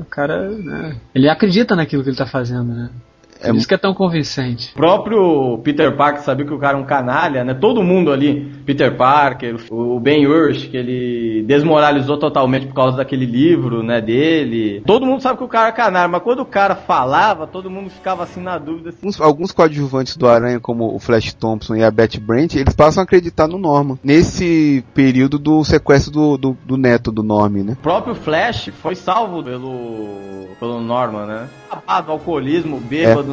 [0.00, 0.96] o cara, né?
[1.14, 2.90] Ele acredita naquilo que ele tá fazendo, né?
[3.42, 4.70] Por É isso que é tão convincente.
[4.72, 7.54] O próprio Peter Parker sabia que o cara é um canalha, né?
[7.54, 13.26] Todo mundo ali, Peter Parker, o Ben Urich, que ele desmoralizou totalmente por causa daquele
[13.26, 14.82] livro, né, dele.
[14.86, 17.90] Todo mundo sabe que o cara é canalha, mas quando o cara falava, todo mundo
[17.90, 18.90] ficava assim na dúvida.
[18.90, 22.74] Assim, Alguns, alguns coadjuvantes do Aranha, como o Flash Thompson e a Betty Brant, eles
[22.74, 23.98] passam a acreditar no Norman.
[24.02, 27.72] Nesse período do sequestro do, do, do neto do Norman, né?
[27.72, 31.48] o próprio Flash foi salvo pelo, pelo Norman, né?
[31.70, 32.80] Acabado, alcoolismo,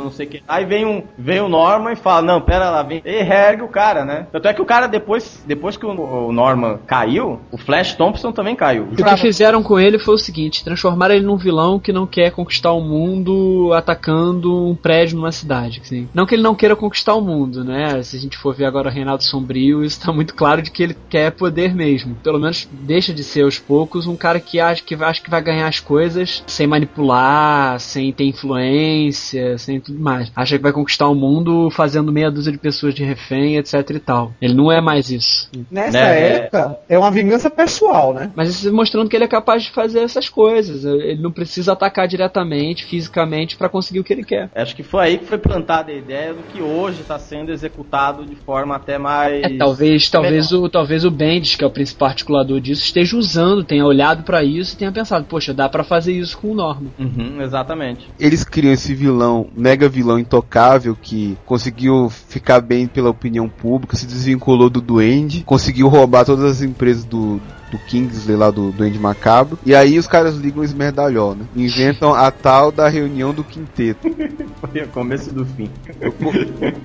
[0.04, 0.43] não sei o que.
[0.47, 3.02] Aí vem, um, vem o Norman e fala, não, pera lá, vem.
[3.06, 4.28] E ergue o cara, né?
[4.32, 8.32] Tanto é que o cara, depois, depois que o, o Norman caiu, o Flash Thompson
[8.32, 8.84] também caiu.
[8.84, 12.32] O que fizeram com ele foi o seguinte: transformaram ele num vilão que não quer
[12.32, 15.82] conquistar o mundo atacando um prédio numa cidade.
[15.84, 16.08] assim.
[16.14, 18.02] Não que ele não queira conquistar o mundo, né?
[18.04, 20.84] Se a gente for ver agora o Reinaldo Sombrio, isso tá muito claro de que
[20.84, 22.16] ele quer poder mesmo.
[22.16, 25.41] Pelo menos deixa de ser aos poucos um cara que acha que, acha que vai
[25.41, 30.32] ganhar as coisas sem manipular, sem ter influência, sem tudo mais.
[30.36, 34.00] Acha que vai conquistar o mundo fazendo meia dúzia de pessoas de refém, etc e
[34.00, 34.34] tal.
[34.42, 35.50] Ele não é mais isso.
[35.72, 36.30] Nessa Né?
[36.36, 38.32] época, é uma vingança pessoal, né?
[38.36, 40.86] Mas isso mostrando que ele é capaz de fazer essas coisas.
[40.86, 44.50] Ele não precisa atacar diretamente, fisicamente, pra conseguir o que ele quer.
[44.56, 48.26] Acho que foi aí que foi plantada a ideia do que hoje está sendo executado
[48.26, 49.44] de forma até mais.
[49.44, 53.64] É, talvez, talvez o, talvez o Bendis, que é o principal articulador disso, esteja usando,
[53.64, 56.90] tenha olhado pra isso e tenha pensado, poxa, dá pra fazer isso com o Norman.
[57.00, 58.08] Uhum, exatamente.
[58.20, 59.48] Eles criam esse vilão,
[59.80, 65.88] mega vilão intocável, que conseguiu ficar bem pela opinião pública, se desvinculou do Duende, conseguiu
[65.88, 67.39] roubar todas as empresas do,
[67.72, 69.57] do Kingsley lá do Duende Macabro.
[69.65, 71.45] E aí os caras ligam o esmerdalhó, né?
[71.55, 74.07] Inventam a tal da reunião do quinteto.
[74.59, 75.70] Foi o começo do fim.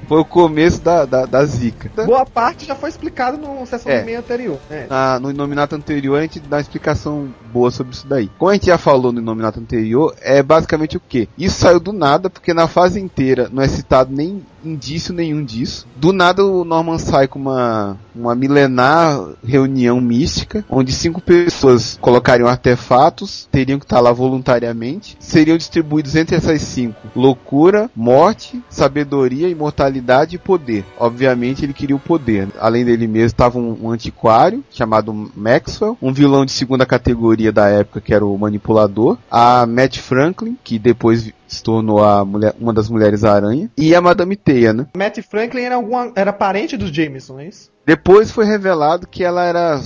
[0.09, 1.91] Foi o começo da, da, da zica.
[2.05, 3.99] Boa parte já foi explicado no sessão É.
[4.01, 4.59] de meia anterior.
[4.71, 4.87] né?
[4.89, 8.31] Na- no nominato anterior a gente dá uma explicação boa sobre isso daí.
[8.39, 11.29] Como a gente já falou no nominato anterior, é basicamente o que?
[11.37, 15.87] Isso saiu do nada, porque na fase inteira não é citado nem indício nenhum disso.
[15.97, 22.49] Do nada o Norman sai com uma, uma milenar reunião mística, onde cinco pessoas colocariam
[22.49, 30.37] artefatos, teriam que estar lá voluntariamente, seriam distribuídos entre essas cinco loucura, morte, sabedoria, imortalidade
[30.37, 30.85] e poder.
[30.99, 32.49] Obviamente ele queria o poder.
[32.59, 37.69] Além dele mesmo estava um, um antiquário chamado Maxwell, um vilão de segunda categoria da
[37.69, 42.73] época que era o manipulador, a Matt Franklin, que depois se tornou a mulher, uma
[42.73, 44.87] das mulheres aranha, e a Madame Teia, né?
[44.97, 47.74] Matt Franklin era, alguma, era parente dos Jameson, é isso?
[47.87, 49.79] Depois foi revelado que ela era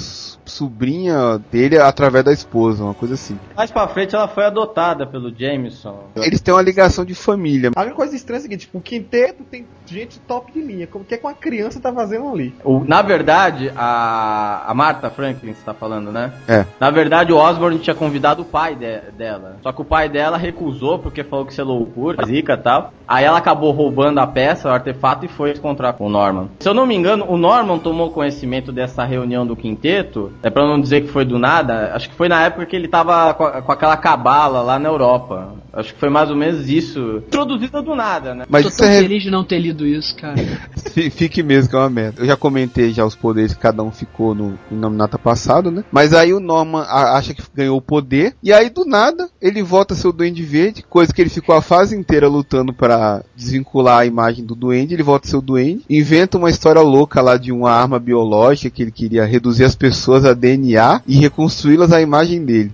[0.45, 3.39] sobrinha dele através da esposa, uma coisa assim.
[3.57, 6.05] Mais pra frente ela foi adotada pelo Jameson.
[6.17, 7.71] Eles têm uma ligação de família.
[7.77, 11.05] A única coisa estranha é o seguinte, o quinteto tem gente top de linha, como
[11.05, 12.55] que é que uma criança tá fazendo ali?
[12.65, 16.33] O- na verdade, a, a Martha Franklin, você tá falando, né?
[16.47, 16.65] É.
[16.81, 19.57] Na verdade, o Osborne tinha convidado o pai de- dela.
[19.63, 22.93] Só que o pai dela recusou porque falou que isso é loucura, zica e tal.
[23.07, 26.49] Aí ela acabou roubando a peça, o artefato, e foi encontrar com o Norman.
[26.61, 30.67] Se eu não me engano, o Norman tomou conhecimento dessa reunião do quinteto, é pra
[30.67, 33.51] não dizer que foi do nada, acho que foi na época que ele tava com,
[33.63, 35.55] com aquela cabala lá na Europa.
[35.73, 37.23] Acho que foi mais ou menos isso.
[37.27, 38.47] Introduzida do nada, né?
[38.49, 40.35] Mas Tô tão é feliz de não ter lido isso, cara.
[40.93, 42.23] Fi- Fique mesmo que é uma merda.
[42.23, 45.85] Eu já comentei já os poderes que cada um ficou no, no nominato passado, né?
[45.93, 48.35] Mas aí o Norman a- acha que ganhou o poder.
[48.43, 51.55] E aí do nada ele volta a ser o Duende Verde, coisa que ele ficou
[51.55, 54.95] a fase inteira lutando pra desvincular a imagem do Duende.
[54.95, 58.71] Ele volta a ser o Duende, inventa uma história louca lá de uma arma biológica
[58.75, 62.73] que ele queria reduzir as pessoas a DNA e reconstruí-las à imagem dele.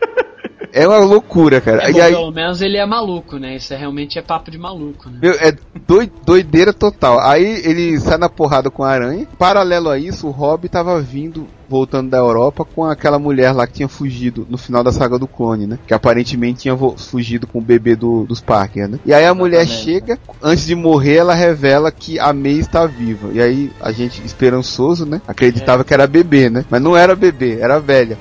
[0.72, 1.82] É uma loucura, cara.
[1.88, 3.56] É, bom, aí, Pelo menos ele é maluco, né?
[3.56, 5.18] Isso é, realmente é papo de maluco, né?
[5.22, 5.52] Meu, é
[5.86, 7.18] doi- doideira total.
[7.20, 9.26] Aí ele sai na porrada com a aranha.
[9.38, 13.74] Paralelo a isso, o Rob tava vindo, voltando da Europa, com aquela mulher lá que
[13.74, 15.78] tinha fugido no final da saga do clone, né?
[15.86, 18.98] Que aparentemente tinha fugido com o bebê do- dos Parker, né?
[19.04, 23.30] E aí a mulher chega, antes de morrer, ela revela que a May está viva.
[23.32, 25.20] E aí a gente, esperançoso, né?
[25.26, 26.64] Acreditava que era bebê, né?
[26.70, 28.16] Mas não era bebê, era velha.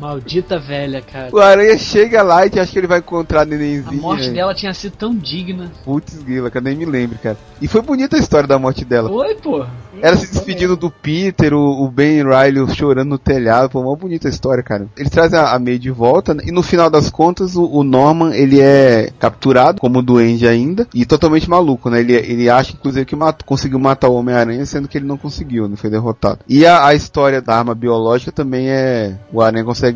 [0.00, 1.28] Maldita velha, cara.
[1.32, 4.00] O aranha chega lá e acha que ele vai encontrar a A nenenzinha.
[4.00, 5.70] morte dela tinha sido tão digna.
[5.84, 7.36] Putz, grila, que eu nem me lembro, cara.
[7.60, 9.10] E foi bonita a história da morte dela.
[9.10, 9.64] Oi, pô.
[10.00, 14.28] Ela se despedindo do Peter, o, o Ben Riley chorando no telhado, pô, uma bonita
[14.28, 14.86] história, cara.
[14.96, 16.44] Eles trazem a, a May de volta, né?
[16.46, 21.04] e no final das contas, o, o Norman, ele é capturado como duende ainda, e
[21.04, 21.98] totalmente maluco, né?
[22.00, 25.68] Ele, ele acha, inclusive, que matou- conseguiu matar o Homem-Aranha, sendo que ele não conseguiu,
[25.68, 25.74] né?
[25.74, 26.38] Foi derrotado.
[26.48, 29.16] E a, a história da arma biológica também é...
[29.32, 29.87] O Aranha consegue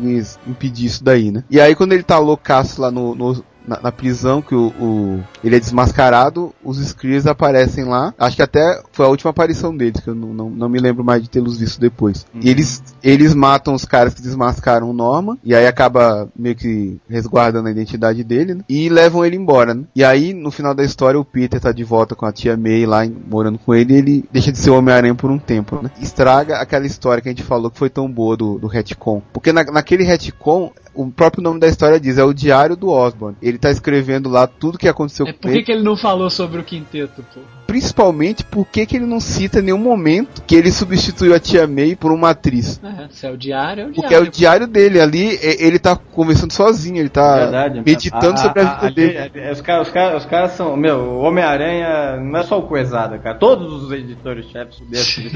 [0.47, 1.43] impedir isso daí, né?
[1.49, 5.23] E aí, quando ele tá loucaço lá no- no na, na prisão que o, o-
[5.43, 8.13] ele é desmascarado, os Skreers aparecem lá.
[8.17, 11.03] Acho que até foi a última aparição deles, que eu não, não, não me lembro
[11.03, 12.25] mais de tê-los visto depois.
[12.33, 16.97] E eles, eles matam os caras que desmascaram o Norman, e aí acaba meio que
[17.09, 18.63] resguardando a identidade dele, né?
[18.67, 19.83] E levam ele embora, né?
[19.95, 22.85] E aí, no final da história, o Peter tá de volta com a tia May
[22.85, 25.91] lá, morando com ele, e ele deixa de ser o Homem-Aranha por um tempo, né?
[26.01, 29.21] Estraga aquela história que a gente falou que foi tão boa do, do retcon.
[29.31, 33.35] Porque na, naquele retcon, o próprio nome da história diz, é o diário do Osborn.
[33.41, 35.95] Ele tá escrevendo lá tudo que aconteceu É, com por ele que, que ele não
[35.95, 37.41] falou sobre o quinteto, pô?
[37.73, 41.65] Principalmente por que que ele não cita em nenhum momento que ele substituiu a tia
[41.65, 42.79] May por uma atriz.
[42.83, 44.27] É, se é o diário, é o Porque é diário.
[44.27, 47.81] o diário dele, ali e- ele tá conversando sozinho, ele tá Verdade.
[47.83, 49.17] meditando sobre a, vida dele.
[49.17, 50.77] a- os, caras, os, caras, os caras são.
[50.77, 53.35] Meu, o Homem-Aranha não é só o coisada, cara.
[53.39, 55.31] Todos os editores-chefes desse.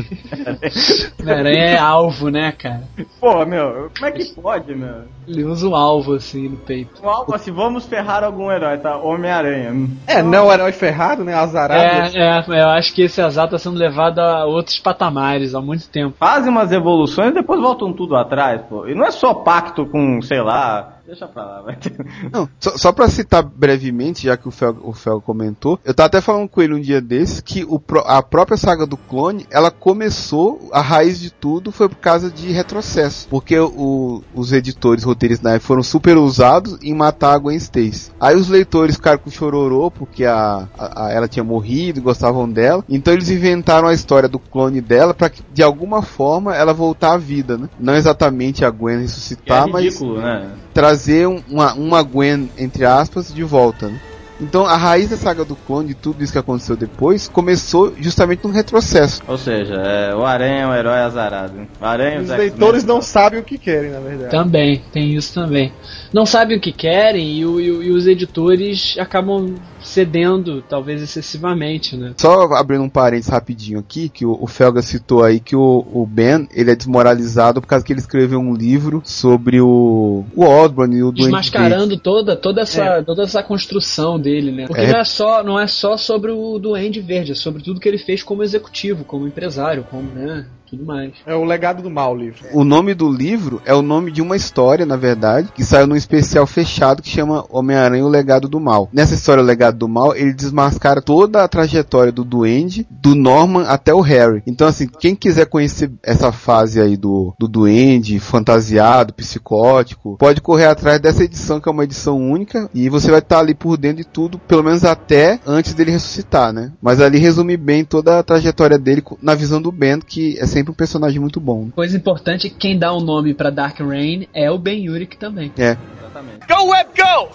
[1.19, 2.83] Homem-Aranha é alvo, né, cara?
[3.19, 5.05] Pô, meu, como é que pode, meu?
[5.27, 7.01] Ele usa um alvo assim no peito.
[7.03, 8.95] Um algo assim, vamos ferrar algum herói, tá?
[8.95, 9.73] Homem-Aranha.
[10.05, 11.33] É, não o herói ferrado, né?
[11.33, 11.81] Azarado.
[12.15, 15.88] É, é, eu acho que esse azar tá sendo levado a outros patamares há muito
[15.89, 16.15] tempo.
[16.17, 18.88] Fazem umas evoluções e depois voltam tudo atrás, pô.
[18.88, 21.78] E não é só pacto com, sei lá, Deixa pra lá, vai.
[22.34, 26.08] Não, só, só pra citar brevemente, já que o Fel, o Fel comentou, eu tava
[26.08, 29.72] até falando com ele um dia desses que o, a própria saga do clone, ela
[29.72, 33.28] começou, a raiz de tudo foi por causa de retrocesso.
[33.30, 38.12] Porque o- os editores roteiristas na foram super usados em matar a Gwen Stacy.
[38.20, 42.84] Aí os leitores ficaram com chororô porque a, a- a- ela tinha morrido, gostavam dela.
[42.89, 47.14] Então eles inventaram a história do clone dela pra que, de alguma forma, ela voltar
[47.14, 47.70] à vida, né?
[47.80, 50.51] Não exatamente a Gwen Que é ressuscitar, mas ridículo, né?
[50.74, 50.97] trazer
[51.28, 54.00] um- uma, uma Gwen, entre aspas, de volta, né?
[54.39, 58.43] Então a raiz da saga do clone, de tudo isso que aconteceu depois, começou justamente
[58.43, 59.24] num retrocesso.
[59.28, 61.54] Ou seja, é, o Aranha é um herói azarado.
[61.82, 64.30] O Aranha e Os leitores não sabem o que querem, na verdade.
[64.30, 65.74] Também, tem isso também.
[66.14, 71.95] Não sabem o que querem e, o- e e os editores acabam cedendo, talvez excessivamente,
[71.95, 72.13] né?
[72.17, 76.05] Só abrindo um parênteses rapidinho aqui, que o, o Felga citou aí que o, o
[76.05, 80.95] Ben, ele é desmoralizado por causa que ele escreveu um livro sobre o, o Osborn
[80.95, 81.51] e o Duende Verde.
[81.51, 84.67] Desmascarando toda, toda, essa, toda essa construção dele, né?
[84.67, 84.91] Porque É.
[84.91, 87.97] não, é só, não é só sobre o Duende Verde, é sobre tudo que ele
[87.97, 90.45] fez como executivo, como empresário, como, né?
[90.70, 91.13] Tudo mais.
[91.26, 92.43] É o legado do mal, o livro.
[92.51, 95.95] O nome do livro é o nome de uma história, na verdade, que saiu num
[95.95, 98.89] especial fechado que chama Homem-Aranha o Legado do Mal.
[98.91, 103.63] Nessa história, o Legado do Mal, ele desmascara toda a trajetória do Duende, do Norman
[103.63, 104.43] até o Harry.
[104.45, 110.65] Então, assim, quem quiser conhecer essa fase aí do, do Duende, fantasiado, psicótico, pode correr
[110.65, 113.97] atrás dessa edição, que é uma edição única, e você vai estar ali por dentro
[113.97, 116.74] de tudo, pelo menos até antes dele ressuscitar, né?
[116.82, 120.72] Mas ali resume bem toda a trajetória dele na visão do Ben, que é sempre
[120.72, 121.70] um personagem muito bom.
[121.70, 125.16] Coisa importante é que quem dá o nome pra Dark Reign é o Ben Urich
[125.18, 125.53] também.
[125.55, 125.78] É.
[125.99, 126.47] Exatamente.
[126.47, 127.30] Go, Web, go!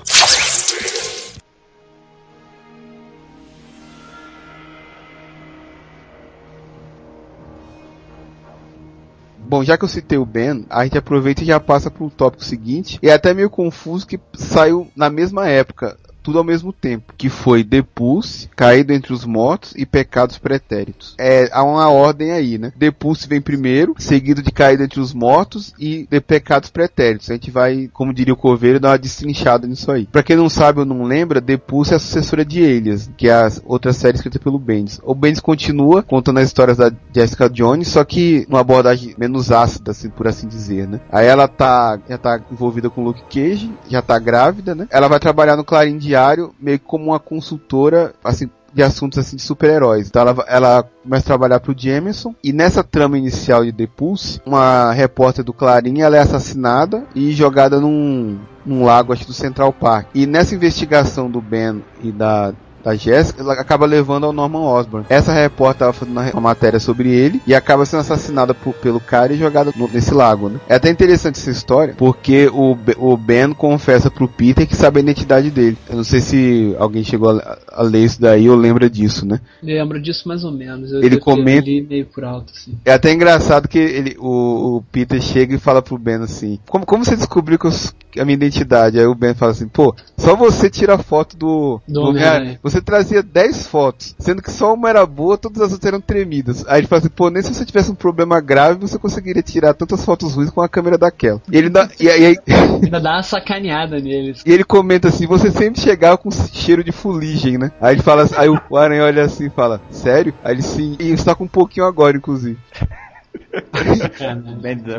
[9.39, 12.43] Bom, já que eu citei o Ben, a gente aproveita e já passa pro tópico
[12.43, 12.99] seguinte.
[13.03, 17.29] E é até meio confuso que saiu na mesma época, tudo ao mesmo tempo, que
[17.29, 21.15] foi The Pulse, Caído entre os Mortos e Pecados Pretéritos.
[21.19, 22.73] É, há uma ordem aí, né?
[22.79, 27.31] The Pulse vem primeiro, seguido de Caído entre os Mortos e The Pecados Pretéritos.
[27.31, 30.07] A gente vai, como diria o Coveiro, dar uma destrinchada nisso aí.
[30.07, 33.29] Pra quem não sabe ou não lembra, The Pulse é a sucessora de Alias, que
[33.29, 35.01] é a outra série escrita pelo Bendis.
[35.03, 39.91] O Bendis continua contando as histórias da Jessica Jones, só que numa abordagem menos ácida,
[39.91, 41.01] assim, por assim dizer, né?
[41.11, 44.87] Aí ela tá, já tá envolvida com Luke Cage, já tá grávida, né?
[44.91, 49.37] Ela vai trabalhar no Clarim Diário, meio que como uma consultora, assim, de assuntos assim
[49.37, 50.09] de super-heróis.
[50.09, 54.41] Então ela, ela começa a trabalhar pro Jameson e nessa trama inicial de The Pulse,
[54.45, 59.73] uma repórter do Clarim ela é assassinada e jogada num, num lago acho do Central
[59.73, 60.09] Park.
[60.15, 62.53] E nessa investigação do Ben e da
[62.85, 65.07] da Jessica, ela acaba levando ao Norman Osborn.
[65.09, 69.33] Essa repórter estava fazendo uma matéria sobre ele e acaba sendo assassinada por- pelo cara
[69.33, 70.59] e jogada no- nesse lago, né?
[70.69, 75.03] É até interessante essa história, porque o, o Ben confessa pro Peter que sabe a
[75.03, 75.77] identidade dele.
[75.89, 79.41] Eu não sei se alguém chegou a, a ler isso daí ou lembra disso, né?
[79.63, 80.93] Lembro disso mais ou menos.
[80.93, 82.77] Eu, Ele comenta- meio por alto, assim.
[82.85, 86.85] É até engraçado que ele, o, o Peter chega e fala pro Ben assim: Como,
[86.87, 87.73] como você descobriu que eu
[88.21, 88.99] a minha identidade?
[88.99, 92.33] Aí o Ben fala assim: Pô, só você tira a foto do, Do do Homem-Aranha."
[92.33, 92.59] Homem-Aranha.
[92.73, 96.65] Você trazia 10 fotos, sendo que só uma era boa, todas as outras eram tremidas.
[96.67, 99.75] Aí ele fala assim: Pô, nem se você tivesse um problema grave, você conseguiria tirar
[99.75, 101.43] tantas fotos ruins com a câmera daquela.
[101.53, 101.87] E ele dá.
[102.01, 102.35] E aí.
[102.83, 104.43] Ainda dá uma sacaneada neles.
[104.47, 107.71] E ele comenta assim, você sempre chegava com cheiro de fuligem, né?
[107.79, 110.33] Aí ele fala assim- aí o Aranha olha assim e fala, sério?
[110.43, 112.59] Aí ele sim, e está com um pouquinho agora, inclusive.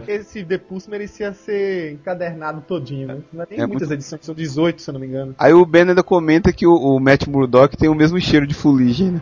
[0.08, 3.18] Esse The Pulse merecia ser encadernado todinho, né?
[3.32, 5.36] Não tem É muitas edições, são 18, se eu não me engano.
[5.38, 8.54] Aí o Ben ainda comenta que o, o Matt Murdock tem o mesmo cheiro de
[8.54, 9.22] fuligem, né?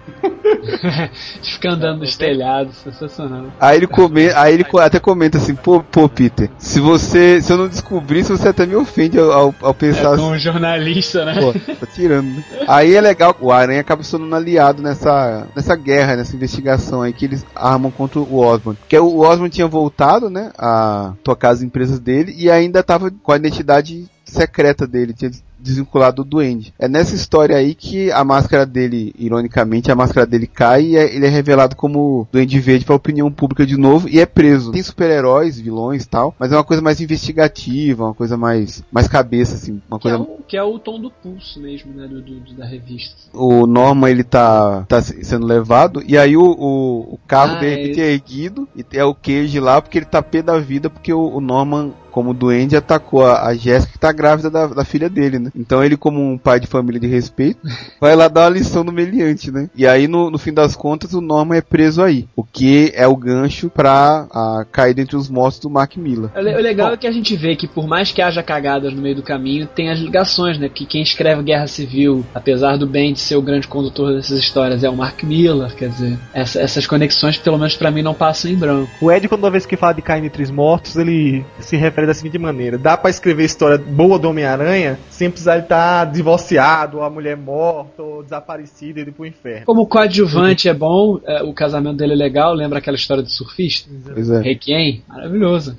[1.44, 3.48] Fica andando nos telhados, sensacional.
[3.60, 7.58] Aí ele, come, aí ele até comenta assim, pô, pô, Peter, se você, se eu
[7.58, 10.24] não descobrisse, você até me ofende ao, ao, ao pensar assim.
[10.24, 11.40] Como jornalista, né?
[11.40, 12.44] Pô, tá tirando, né?
[12.68, 17.14] Aí é legal, o Aranha acaba sendo um aliado nessa, nessa guerra, nessa investigação aí
[17.14, 18.78] que eles armam contra o Osborn.
[18.80, 23.32] Porque o Osborn tinha voltado, né, a tocar as empresas dele e ainda tava com
[23.32, 25.32] a identidade secreta dele, tinha
[25.62, 26.74] desvinculado do Duende.
[26.80, 31.16] É nessa história aí que a máscara dele, ironicamente, a máscara dele cai e é-
[31.16, 34.72] ele é revelado como Duende Verde pra opinião pública de novo e é preso.
[34.72, 39.08] Tem super-heróis, vilões e tal, mas é uma coisa mais investigativa, uma coisa mais, mais
[39.08, 42.08] cabeça, assim, uma Que é, coisa o, que é o tom do pulso mesmo, né?
[42.08, 43.16] Do, do- da revista.
[43.34, 47.60] o Norman ele tá, tá se- sendo levado e aí o, o, o carro Ah,
[47.60, 50.90] de é é erguido e é o Cage lá porque ele tá pé da vida
[50.90, 54.86] porque o, o Norman como duende atacou a, a Jéssica que tá grávida da, da
[54.86, 55.52] filha dele, né?
[55.56, 57.60] Então ele, como um pai de família de respeito,
[58.00, 59.70] vai lá dar uma lição no meliante, né?
[59.76, 62.28] E aí, no, no fim das contas, o Norman é preso aí.
[62.36, 66.30] O que é o gancho pra a, cair dentre os mortos do Mark Miller.
[66.36, 68.94] O le- o legal é que a gente vê que por mais que haja cagadas
[68.94, 70.70] no meio do caminho, tem as ligações, né?
[70.70, 74.84] Que quem escreve Guerra Civil, apesar do Ben de ser o grande condutor dessas histórias,
[74.84, 78.52] é o Mark Miller, quer dizer, essa- essas conexões, pelo menos pra mim, não passam
[78.52, 78.90] em branco.
[79.02, 82.01] O Ed, quando uma vez que fala de cair entre os mortos, ele se refere
[82.08, 86.98] da seguinte maneira: dá pra escrever história boa do Homem-Aranha sem precisar ele estar divorciado,
[86.98, 89.66] ou a mulher morta, ou desaparecida e ir pro inferno.
[89.66, 93.30] Como o coadjuvante é bom, é, o casamento dele é legal, lembra aquela história do
[93.30, 93.90] surfista?
[94.14, 94.42] Pois é.
[94.42, 95.04] Requiem?
[95.08, 95.76] Maravilhoso.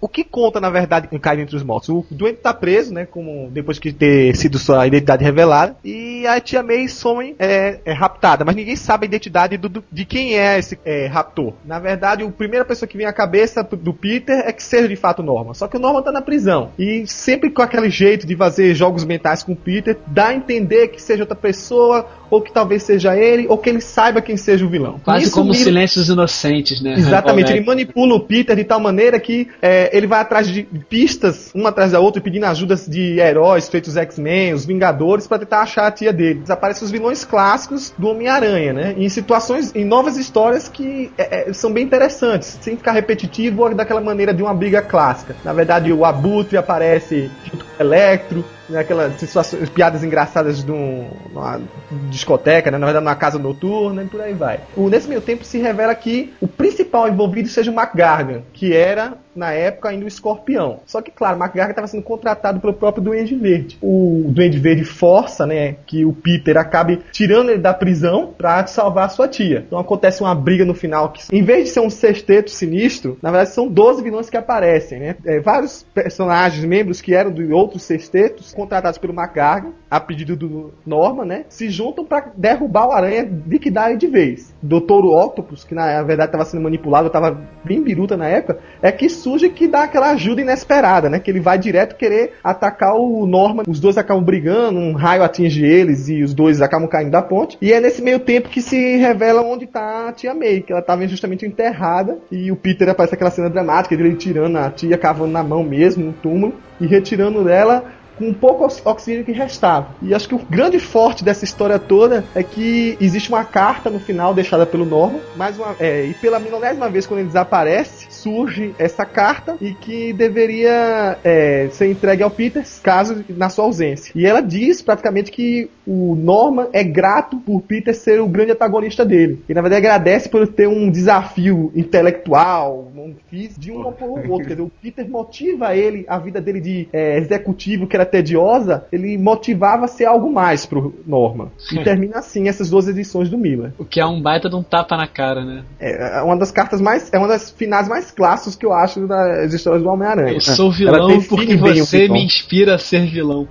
[0.00, 1.88] O que conta, na verdade, em Cair Entre os Mortos?
[1.88, 3.06] O doente tá preso, né?
[3.06, 5.76] Como depois de ter sido sua identidade revelada.
[5.84, 8.44] E a tia May some é, é raptada.
[8.44, 11.52] Mas ninguém sabe a identidade do, do- de quem é esse é, raptor.
[11.64, 14.96] Na verdade, a primeira pessoa que vem à cabeça do Peter é que seja de
[14.96, 15.24] fato o
[15.54, 15.64] Norman.
[15.64, 16.72] Só que o Norman tá na prisão.
[16.78, 20.88] E sempre com aquele jeito de fazer jogos mentais com o Peter, dá a entender
[20.88, 24.66] que seja outra pessoa, ou que talvez seja ele, ou que ele saiba quem seja
[24.66, 25.00] o vilão.
[25.04, 26.94] Quase Isso como Silêncios Inocentes, né?
[26.94, 31.52] Exatamente, ele manipula o Peter de tal maneira que é, ele vai atrás de pistas,
[31.54, 35.86] uma atrás da outra, pedindo ajudas de heróis, feitos X-Men, os Vingadores, pra tentar achar
[35.86, 36.40] a tia dele.
[36.40, 38.94] Desaparecem os vilões clássicos do Homem-Aranha, né?
[38.98, 43.74] Em situações, em novas histórias que é, é, são bem interessantes, sem ficar repetitivo ou
[43.74, 45.36] daquela maneira de uma briga clássica.
[45.44, 50.70] Na verdade, o Abutre aparece junto com o Electro, né, aquelas situações, piadas engraçadas de
[50.72, 51.60] um- numa
[52.08, 54.60] discoteca, né, na verdade numa casa noturna e por aí vai.
[54.76, 59.14] O, nesse meio tempo se revela que o principal envolvido seja o McGargan, que era
[59.34, 60.80] na época ainda o escorpião.
[60.86, 63.78] Só que, claro, o McGargan estava sendo contratado pelo próprio Duende Verde.
[63.82, 69.06] O Duende Verde força, né, que o Peter acabe tirando ele da prisão para salvar
[69.06, 69.64] a sua tia.
[69.66, 73.30] Então acontece uma briga no final que, em vez de ser um sexteto sinistro, na
[73.30, 75.16] verdade são 12 vilões que aparecem, né?
[75.24, 80.72] É, vários personagens, membros que eram de outros sextetos, contratados pelo McGargan, a pedido do
[80.84, 81.44] Norman, né?
[81.48, 84.54] Se juntam para derrubar o Aranha, liquidar ele de vez.
[84.62, 89.08] Doutor Octopus, que na verdade estava sendo manipulado, estava bem biruta na época, é que
[89.24, 91.18] surge que dá aquela ajuda inesperada, né?
[91.18, 93.64] Que ele vai direto querer atacar o Norman.
[93.66, 97.56] Os dois acabam brigando, um raio atinge eles e os dois acabam caindo da ponte.
[97.60, 100.80] E é nesse meio tempo que se revela onde tá a tia May, que ela
[100.80, 102.18] estava justamente enterrada.
[102.30, 106.04] E o Peter aparece aquela cena dramática dele tirando a tia, cavando na mão mesmo,
[106.04, 107.84] no túmulo, e retirando dela
[108.16, 109.88] com um pouco ox- oxigênio que restava.
[110.00, 113.98] E acho que o grande forte dessa história toda é que existe uma carta no
[113.98, 118.74] final deixada pelo Norman, mais uma, é, e pela milionésima vez quando ele desaparece, surge
[118.78, 124.12] essa carta e que deveria é, ser entregue ao Peter caso na sua ausência.
[124.16, 129.04] E ela diz praticamente que o Norman é grato por Peter ser o grande antagonista
[129.04, 129.44] dele.
[129.46, 134.30] E na verdade agradece por ter um desafio intelectual, um físico, de um para o
[134.30, 134.48] outro.
[134.48, 138.86] Quer dizer, o Peter motiva ele, a vida dele de é, executivo, que era tediosa,
[138.90, 141.50] ele motivava a ser algo mais pro Norman.
[141.70, 143.72] E termina assim essas duas edições do Miller.
[143.78, 145.64] O que é um baita de um tapa na cara, né?
[145.78, 147.12] É uma das cartas mais.
[147.12, 150.32] É uma das finais mais clássicos que eu acho das histórias do Homem-Aranha.
[150.34, 150.82] Eu sou É.
[150.84, 152.14] Ela vilão porque você vilão.
[152.14, 153.46] me inspira a ser vilão.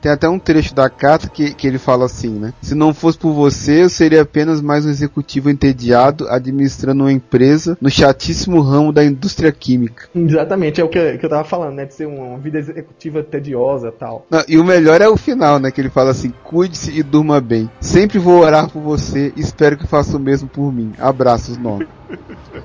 [0.00, 2.52] Tem até um trecho da carta que, que ele fala assim, né?
[2.60, 7.78] Se não fosse por você, eu seria apenas mais um executivo entediado administrando uma empresa
[7.80, 10.08] no chatíssimo ramo da indústria química.
[10.14, 11.84] Exatamente, é o que, eu- que eu tava falando, né?
[11.84, 14.26] De ser uma vida executiva tediosa e tal.
[14.28, 15.70] Não, e o melhor é o final, né?
[15.70, 17.70] Que ele fala assim: cuide-se e durma bem.
[17.80, 20.92] Sempre vou orar por você e espero que faça o mesmo por mim.
[20.98, 21.86] Abraços, nome.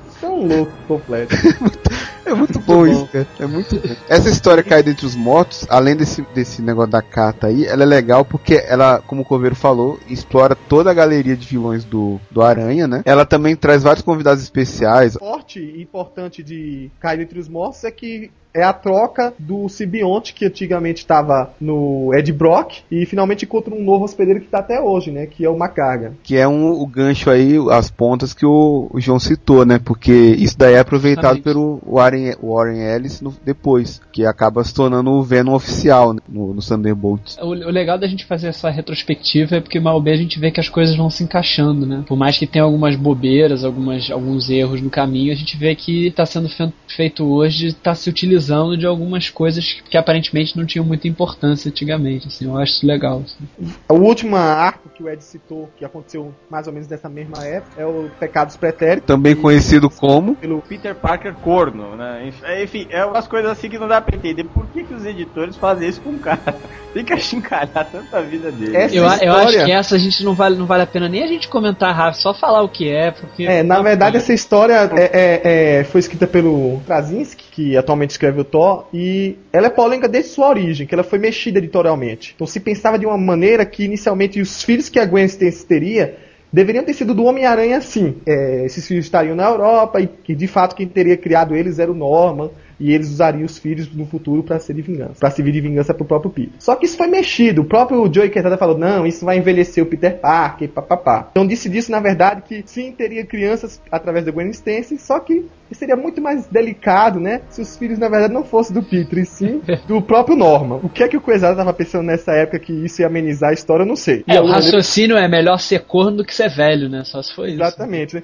[0.09, 1.35] Isso é um louco completo.
[2.27, 3.25] É muito bom isso, cara.
[3.39, 3.95] É muito bom.
[4.09, 7.85] Essa história cai dentre os mortos, além desse, desse negócio da carta aí, ela é
[7.85, 12.41] legal porque ela, como o Coveiro falou, explora toda a galeria de vilões do, do
[12.41, 13.01] Aranha, né?
[13.05, 15.13] Ela também traz vários convidados especiais.
[15.13, 20.33] forte e importante de Cair Entre os Mortos é que é a troca do simbionte
[20.33, 24.81] que antigamente estava no Ed Brock e finalmente encontra um novo hospedeiro que está até
[24.81, 25.25] hoje, né?
[25.25, 26.13] Que é o Macarga.
[26.23, 29.79] Que é um, o gancho aí, as pontas que o, o João citou, né?
[29.83, 31.43] Porque isso daí é aproveitado Justamente.
[31.43, 36.53] pelo Warren, Warren Ellis no- depois, que acaba se tornando o Venom oficial né, no,
[36.53, 37.37] no Thunderbolts.
[37.41, 40.49] O, o legal da gente fazer essa retrospectiva é porque mal bem a gente vê
[40.51, 42.03] que as coisas vão se encaixando, né?
[42.07, 46.07] Por mais que tenha algumas bobeiras, algumas, alguns erros no caminho, a gente vê que
[46.07, 48.46] está sendo fe- feito hoje, está se utilizando
[48.77, 52.27] de algumas coisas que aparentemente não tinham muita importância antigamente.
[52.27, 53.23] Assim, eu acho isso legal.
[53.25, 53.73] assim.
[53.89, 57.81] O último arco que o Ed citou, que aconteceu mais ou menos nessa mesma época,
[57.81, 59.05] é o Pecados Pretéritos.
[59.07, 62.31] Também conhecido como Pelo Peter Parker corno, né?
[62.63, 65.55] Enfim, é umas coisas assim que não dá pra entender por que, que os editores
[65.55, 66.55] fazem isso com o cara.
[66.93, 68.75] Tem que achincalhar tanta vida dele.
[68.75, 71.07] Essa Eu, eu acho história- que essa a gente não vale, não vale a pena
[71.07, 73.43] nem a gente comentar rápido, só falar o que é, porque.
[73.43, 78.39] É, na verdade essa história é, é- é- foi escrita pelo Krasinski, que atualmente escreve
[78.39, 82.33] o Thor, e ela é polêmica desde sua origem, que ela foi mexida editorialmente.
[82.35, 86.17] Então se pensava de uma maneira que inicialmente os filhos que a Gwen Stacy teria
[86.53, 88.17] deveriam ter sido do Homem-Aranha sim.
[88.27, 91.91] É, esses filhos estariam na Europa e que de fato quem teria criado eles era
[91.91, 92.51] o Norman.
[92.79, 95.95] E eles usariam os filhos no futuro para ser de vingança, para servir de vingança
[95.95, 96.53] pro próprio Peter.
[96.59, 97.63] Só que isso foi mexido.
[97.63, 101.27] O próprio Joey Quesada falou: "Não, isso vai envelhecer o Peter Parker, papapá".
[101.31, 105.47] Então disse disso na verdade que sim teria crianças através da Gwen Stacy, só que
[105.75, 109.25] seria muito mais delicado, né, se os filhos na verdade não fossem do Peter, e
[109.25, 110.79] sim do próprio Norman.
[110.83, 113.53] O que é que o Quesada tava pensando nessa época que isso ia amenizar a
[113.53, 114.23] história, eu não sei.
[114.27, 117.03] É, E o raciocínio é melhor ser corno do que ser velho, né?
[117.03, 117.61] Só se foi isso.
[117.61, 118.23] Exatamente, né?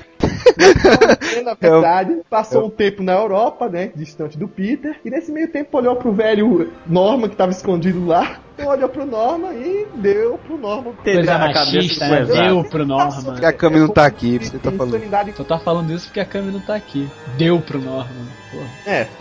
[0.57, 3.91] Mas, na verdade, passou um tempo na Europa, né?
[3.95, 4.95] Distante do Peter.
[5.03, 8.39] E nesse meio tempo olhou pro velho Norman que tava escondido lá.
[8.57, 10.93] Olhou pro Norman e deu pro Norman.
[11.03, 12.23] Coisa na cabeça machista, né?
[12.25, 13.23] Deu pro Norman.
[13.23, 14.95] Porque a Cami não tá aqui, você tá falando.
[14.95, 17.09] Insanidade- Só tá falando isso porque a Cami não tá aqui.
[17.37, 18.27] Deu pro Norman.
[18.51, 18.67] Porra.
[18.85, 19.07] É.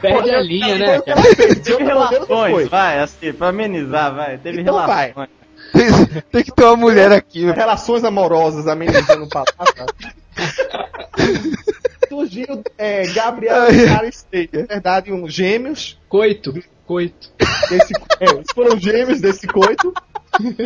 [0.00, 1.22] Perde a linha, né, Foi o que cara?
[1.62, 4.38] Teve relações, vai, assim, pra amenizar, vai.
[4.38, 5.12] Teve Então vai.
[5.12, 5.28] relações.
[5.72, 7.54] Tem, tem que ter uma mulher aqui, meu.
[7.54, 9.86] Relações amorosas amenizando o palavra.
[12.10, 14.48] Surgiu é, Gabriel e.
[14.52, 16.52] Na verdade, um gêmeos Coito.
[16.84, 17.30] Coito.
[17.68, 19.94] desse, é, foram gêmeos desse coito.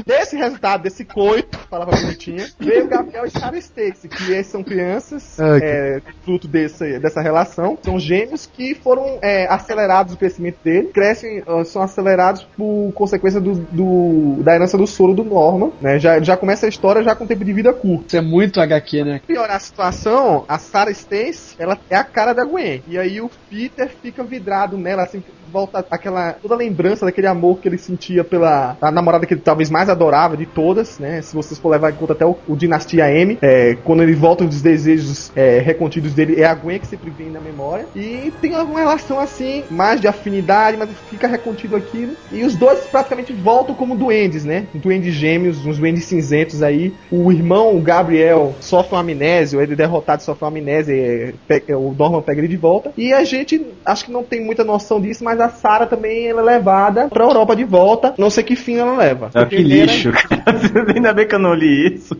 [0.06, 5.38] Desse resultado, desse coito, palavra bonitinha, veio Gabriel e Sarah Stacy, que esses são crianças,
[5.40, 7.78] Ah, que- é, fruto desse, dessa relação.
[7.82, 13.40] São gêmeos que foram é, acelerados o crescimento dele, crescem, ah, são acelerados por consequência
[13.40, 15.98] do, do- da herança do soro do Norman, né?
[15.98, 18.06] Já, já começa a história já com tempo de vida curto.
[18.08, 19.20] Isso é muito HQ, né?
[19.26, 22.82] Piorar a situação, a Sarah Stacy, ela é a cara da Gwen.
[22.86, 25.22] E aí o Peter fica vidrado nela, assim,
[25.54, 29.70] volta aquela toda a lembrança daquele amor que ele sentia pela namorada que ele talvez
[29.70, 31.22] mais adorava de todas, né?
[31.22, 34.42] Se vocês for levar em conta até o, o Dinastia M, é, quando ele volta
[34.44, 37.86] os desejos é, recontidos dele, é a Gwen que sempre vem na memória.
[37.94, 42.14] E tem alguma relação assim, mais de afinidade, mas fica recontido aquilo.
[42.32, 44.66] E os dois praticamente voltam como duendes, né?
[44.74, 46.92] Duendes gêmeos, uns duendes cinzentos aí.
[47.12, 51.72] O irmão, o Gabriel, sofre uma amnésia, ele é derrotado sofre uma amnésia, é, pe-
[51.74, 52.92] o Norman pega ele de volta.
[52.96, 56.40] E a gente acho que não tem muita noção disso, mas a Sarah também ela
[56.40, 58.14] é levada pra Europa de volta.
[58.18, 59.30] Não sei que fim ela leva.
[59.34, 60.42] Ah, que lixo, cara.
[60.94, 62.16] Ainda bem que eu não li isso.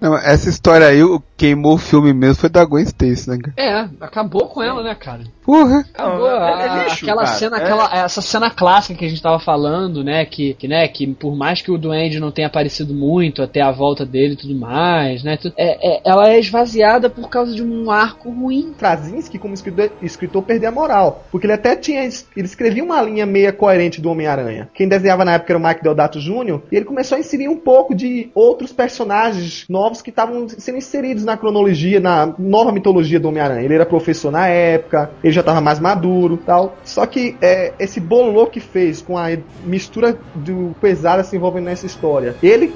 [0.00, 3.54] Não, essa história aí, o queimou o filme mesmo foi da Gwen Stacy, né, cara?
[3.56, 5.22] É, acabou com ela, né, cara?
[5.46, 5.84] Porra!
[5.94, 6.28] Acabou.
[6.28, 7.36] Não, é- é a- lixo, aquela cara.
[7.36, 7.62] cena, É.
[7.62, 10.24] aquela, essa cena clássica que a gente tava falando, né?
[10.24, 13.70] Que, que, né, que por mais que o Duende não tenha aparecido muito até a
[13.70, 15.36] volta dele e tudo mais, né?
[15.36, 18.74] tu- é, é- ela é esvaziada por causa de um arco ruim.
[18.76, 21.24] Krasinski, como escritor, escritor, perdeu a moral.
[21.30, 22.02] Porque ele até tinha.
[22.02, 24.68] Ele escrevia uma linha meia coerente do Homem-Aranha.
[24.74, 26.60] Quem desenhava na época era o Mike Deodato Jr.
[26.72, 31.24] E ele começou a inserir um pouco de outros personagens novos que estavam sendo inseridos
[31.24, 33.62] na cronologia, na nova mitologia do Homem-Aranha.
[33.62, 36.76] Ele era professor na época, ele já estava mais maduro tal.
[36.84, 39.28] Só que é, esse bololô que fez com a
[39.64, 42.72] mistura do pesada se envolvendo nessa história, ele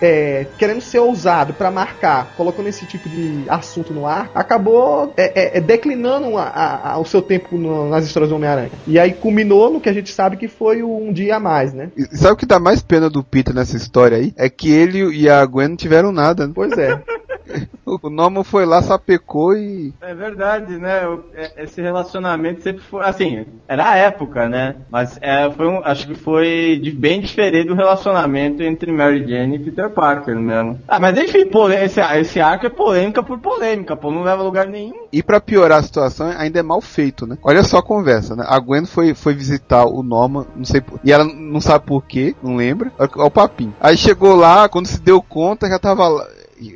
[0.00, 5.56] é, querendo ser ousado pra marcar, colocando esse tipo de assunto no ar, acabou é,
[5.56, 8.70] é, é, declinando a- a- a- o seu tempo no- nas histórias do Homem-Aranha.
[8.86, 11.90] E aí culminou no que a gente sabe que foi um dia a mais, né?
[11.96, 14.32] E sabe o que dá mais pena do Peter nessa história aí?
[14.36, 16.52] É que ele e a Gwen não tiveram nada, né?
[16.54, 17.00] Pois é.
[17.86, 19.94] O Norman foi lá, sapecou e.
[20.02, 21.00] É verdade, né?
[21.34, 23.02] É- Esse relacionamento sempre foi.
[23.02, 24.76] Assim, era a época, né?
[24.90, 29.56] Mas é, foi um, acho que foi de- bem diferente do relacionamento entre Mary Jane
[29.56, 30.78] e Peter Parker mesmo.
[30.86, 31.48] Ah, mas enfim,
[31.82, 35.06] esse, esse arco é polêmica por polêmica, pô, não leva a lugar nenhum.
[35.10, 37.38] E pra piorar a situação, ainda é mal feito, né?
[37.42, 38.44] Olha só a conversa, né?
[38.46, 41.00] A Gwen foi, foi visitar o Norman, não sei por...
[41.02, 42.92] E ela não sabe por quê, não lembra.
[42.98, 43.74] Olha o papinho.
[43.80, 46.26] Aí chegou lá, quando se deu conta, já tava lá,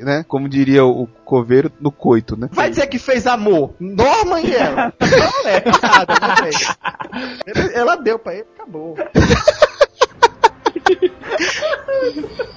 [0.02, 0.24] né?
[0.28, 2.48] Como diria o coveiro, no coito, né?
[2.52, 3.74] Vai dizer que fez amor.
[3.80, 4.92] Norman e ela.
[5.00, 6.76] Não é nada, não fez.
[7.74, 8.96] Ela deu pra ele, acabou.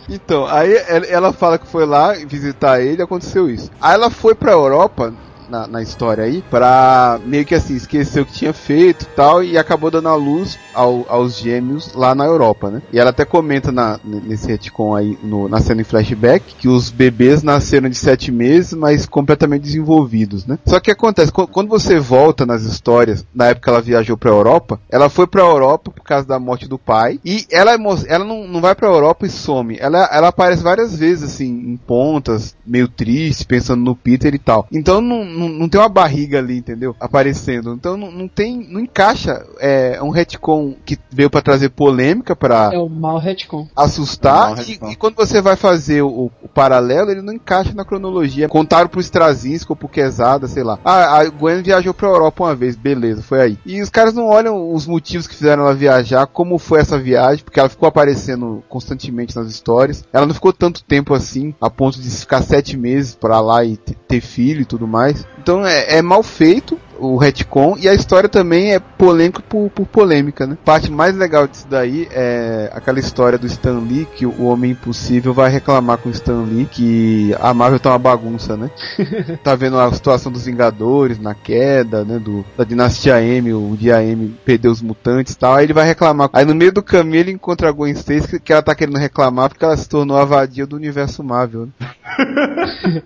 [0.09, 3.71] Então, aí ela- ela fala que foi lá visitar ele e aconteceu isso.
[3.81, 5.13] Aí ela foi pra Europa,
[5.49, 9.57] na, na história aí, pra meio que assim, esquecer o que tinha feito tal, e
[9.57, 12.81] acabou dando a luz ao- aos gêmeos lá na Europa, né?
[12.91, 16.89] E ela até comenta na, nesse retcon aí, no- na cena em flashback, que os
[16.89, 20.57] bebês nasceram de sete meses, mas completamente desenvolvidos, né?
[20.65, 24.79] Só que acontece, qu- quando você volta nas histórias, na época ela viajou pra Europa,
[24.89, 27.77] ela foi pra Europa por causa da morte do pai, e ela, é
[28.07, 29.77] ela não, não vai pra Europa e some.
[29.79, 34.67] Ela, ela aparece várias vezes, assim, em pontas, meio triste, pensando no Peter e tal.
[34.71, 36.95] Então não, não, não tem uma barriga ali, entendeu?
[36.99, 37.73] Aparecendo.
[37.73, 38.65] Então não, não tem.
[38.69, 39.45] Não encaixa.
[39.59, 43.67] É um retcon que veio pra trazer polêmica, pra É o mal retcon.
[43.75, 44.57] assustar.
[44.57, 44.89] É e, retcon.
[44.91, 48.47] e quando você vai fazer o, o paralelo, ele não encaixa na cronologia.
[48.49, 50.79] Contaram pro Straczynski ou pro Quesada, sei lá.
[50.83, 53.57] Ah, a Gwen viajou pra Europa uma vez, beleza, foi aí.
[53.65, 57.43] E os caras não olham os motivos que fizeram ela viajar, como foi essa viagem,
[57.43, 60.03] porque ela ficou aparecendo constantemente nas histórias.
[60.13, 63.77] Ela não ficou tanto tempo assim, a ponto de ficar sete meses pra lá e
[63.77, 65.24] te- ter filho e tudo mais.
[65.37, 69.85] Então é, é mal feito o retcon e a história também é polêmica por, por
[69.85, 70.57] polêmica, né?
[70.61, 74.71] A parte mais legal disso daí é aquela história do Stan Lee que o Homem
[74.71, 78.69] Impossível vai reclamar com o Stan Lee que a Marvel tá uma bagunça, né?
[79.43, 82.19] tá vendo a situação dos Vingadores na queda, né?
[82.19, 85.55] Do, da dinastia M, o dia M perdeu os mutantes e tal.
[85.55, 86.29] Aí ele vai reclamar.
[86.33, 88.97] Aí no meio do caminho ele encontra a Gwen Stacy que, que ela tá querendo
[88.97, 91.67] reclamar porque ela se tornou a vadia do universo Marvel.
[91.67, 91.71] Né?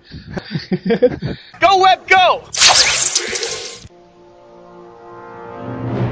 [5.62, 6.09] Thank you.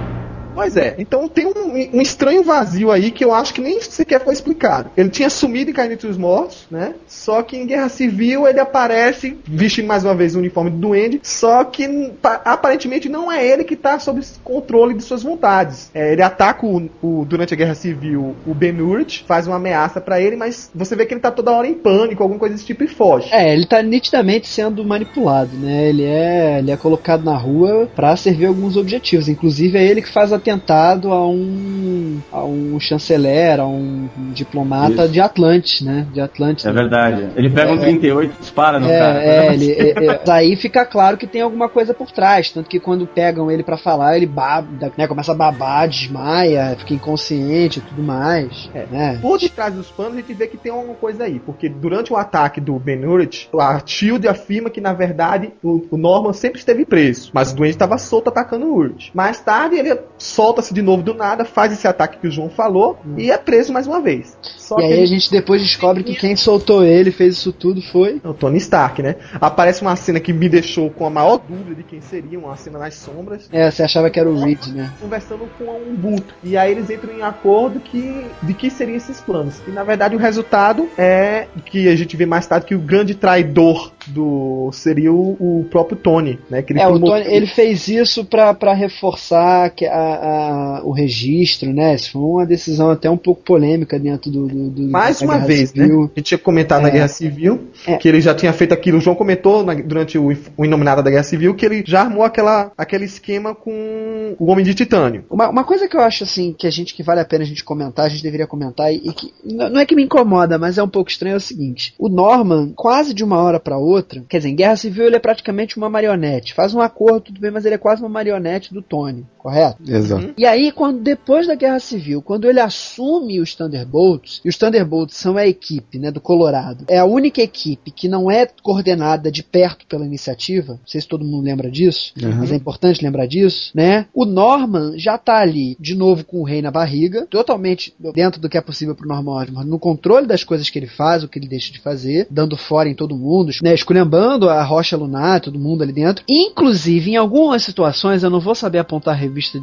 [0.59, 4.25] Pois é, então tem um, um estranho vazio aí que eu acho que nem sequer
[4.25, 4.91] foi explicado.
[4.97, 6.95] Ele tinha sumido em Cair entre os Mortos, né?
[7.07, 11.21] Só que em Guerra Civil ele aparece vestindo mais uma vez o uniforme do Duende,
[11.23, 15.93] só que pa- aparentemente não é ele que tá sob controle de suas vontades.
[15.95, 20.01] É, ele ataca o, o- durante a Guerra Civil o Ben Urich, faz uma ameaça
[20.01, 22.67] pra ele, mas você vê que ele tá toda hora em pânico, alguma coisa desse
[22.67, 23.29] tipo e foge.
[23.33, 25.89] É, ele tá nitidamente sendo manipulado, né?
[25.89, 29.29] Ele é, ele é colocado na rua pra servir alguns objetivos.
[29.29, 35.13] Inclusive é ele que faz atentado a um a um chanceler, a um diplomata Isso.
[35.13, 36.07] de Atlantis, né?
[36.13, 36.65] De Atlantis.
[36.65, 37.29] É verdade.
[37.37, 39.23] Ele pega um 38 e dispara no cara.
[39.23, 42.69] É, é, ele, é, é, daí fica claro que tem alguma coisa por trás, tanto
[42.69, 47.79] que quando pegam ele pra falar, ele baba, né, começa a babar, desmaia, fica inconsciente
[47.79, 48.87] e tudo mais, É.
[48.91, 49.19] né?
[49.21, 51.39] Por detrás dos panos, a gente vê que tem alguma coisa aí.
[51.39, 55.97] Porque durante o ataque do Ben Urich, a Shield afirma que, na verdade, o, o
[55.97, 57.31] Norman sempre esteve preso.
[57.33, 59.11] Mas o Duende estava solto atacando o Urich.
[59.15, 59.99] Mais tarde, ele
[60.39, 63.73] solta-se de novo do nada, faz esse ataque que o João falou e é preso
[63.73, 64.39] mais uma vez.
[64.57, 67.83] Só E aí ele- a gente depois descobre que quem soltou ele, fez isso tudo,
[67.83, 69.17] foi é o Tony Stark, né?
[69.41, 72.79] Aparece uma cena que me deixou com a maior dúvida de quem seria, uma cena
[72.79, 73.49] nas sombras.
[73.51, 74.93] É, você achava que era o Reed, né?
[75.01, 76.33] conversando com um Buto.
[76.45, 79.57] E aí eles entram em acordo que, de que seriam esses planos.
[79.67, 83.17] E na verdade o resultado é que a gente vê mais tarde que o grande
[83.17, 86.63] traidor do seria o, o próprio Tony, né?
[86.63, 91.73] Que ele É, promoveu- Tony, ele fez isso pra reforçar que a, a- o registro,
[91.73, 91.95] né?
[91.95, 94.47] Isso foi uma decisão até um pouco polêmica dentro do.
[94.49, 95.85] do, do Mais uma Guerra vez, né?
[95.85, 96.03] Civil.
[96.05, 96.93] A gente tinha comentado na É.
[96.93, 97.97] Guerra Civil É.
[97.97, 98.99] que ele já tinha feito aquilo.
[98.99, 102.23] O João comentou na- durante o, o Inominado da Guerra Civil que ele já armou
[102.25, 105.25] aquela, aquele esquema com o Homem de Titânio.
[105.31, 107.47] Uma, uma coisa que eu acho assim, que a gente que vale a pena a
[107.47, 110.79] gente comentar, a gente deveria comentar, e, e que não é que me incomoda, mas
[110.79, 113.98] é um pouco estranho, é o seguinte: o Norman, quase de uma hora pra outra,
[114.03, 116.55] quer dizer, em Guerra Civil ele é praticamente uma marionete.
[116.55, 119.77] Faz um acordo, tudo bem, mas ele é quase uma marionete do Tony, correto?
[119.87, 120.35] Exato.
[120.37, 125.17] E aí, quando depois da Guerra Civil, quando ele assume os Thunderbolts, e os Thunderbolts
[125.17, 129.43] são a equipe né, do Colorado, é a única equipe que não é coordenada de
[129.43, 132.37] perto pela iniciativa, não sei se todo mundo lembra disso, Uhum.
[132.37, 134.07] mas é importante lembrar disso, né?
[134.13, 138.49] O Norman já tá ali, de novo com o rei na barriga, totalmente dentro do
[138.49, 141.39] que é possível pro Norman Osborn, no controle das coisas que ele faz, o que
[141.39, 143.75] ele deixa de fazer, dando fora em todo mundo, né?
[143.75, 146.25] Esculhambando a rocha lunar, todo mundo ali dentro.
[146.29, 149.17] Inclusive, em algumas situações, eu não vou saber apontar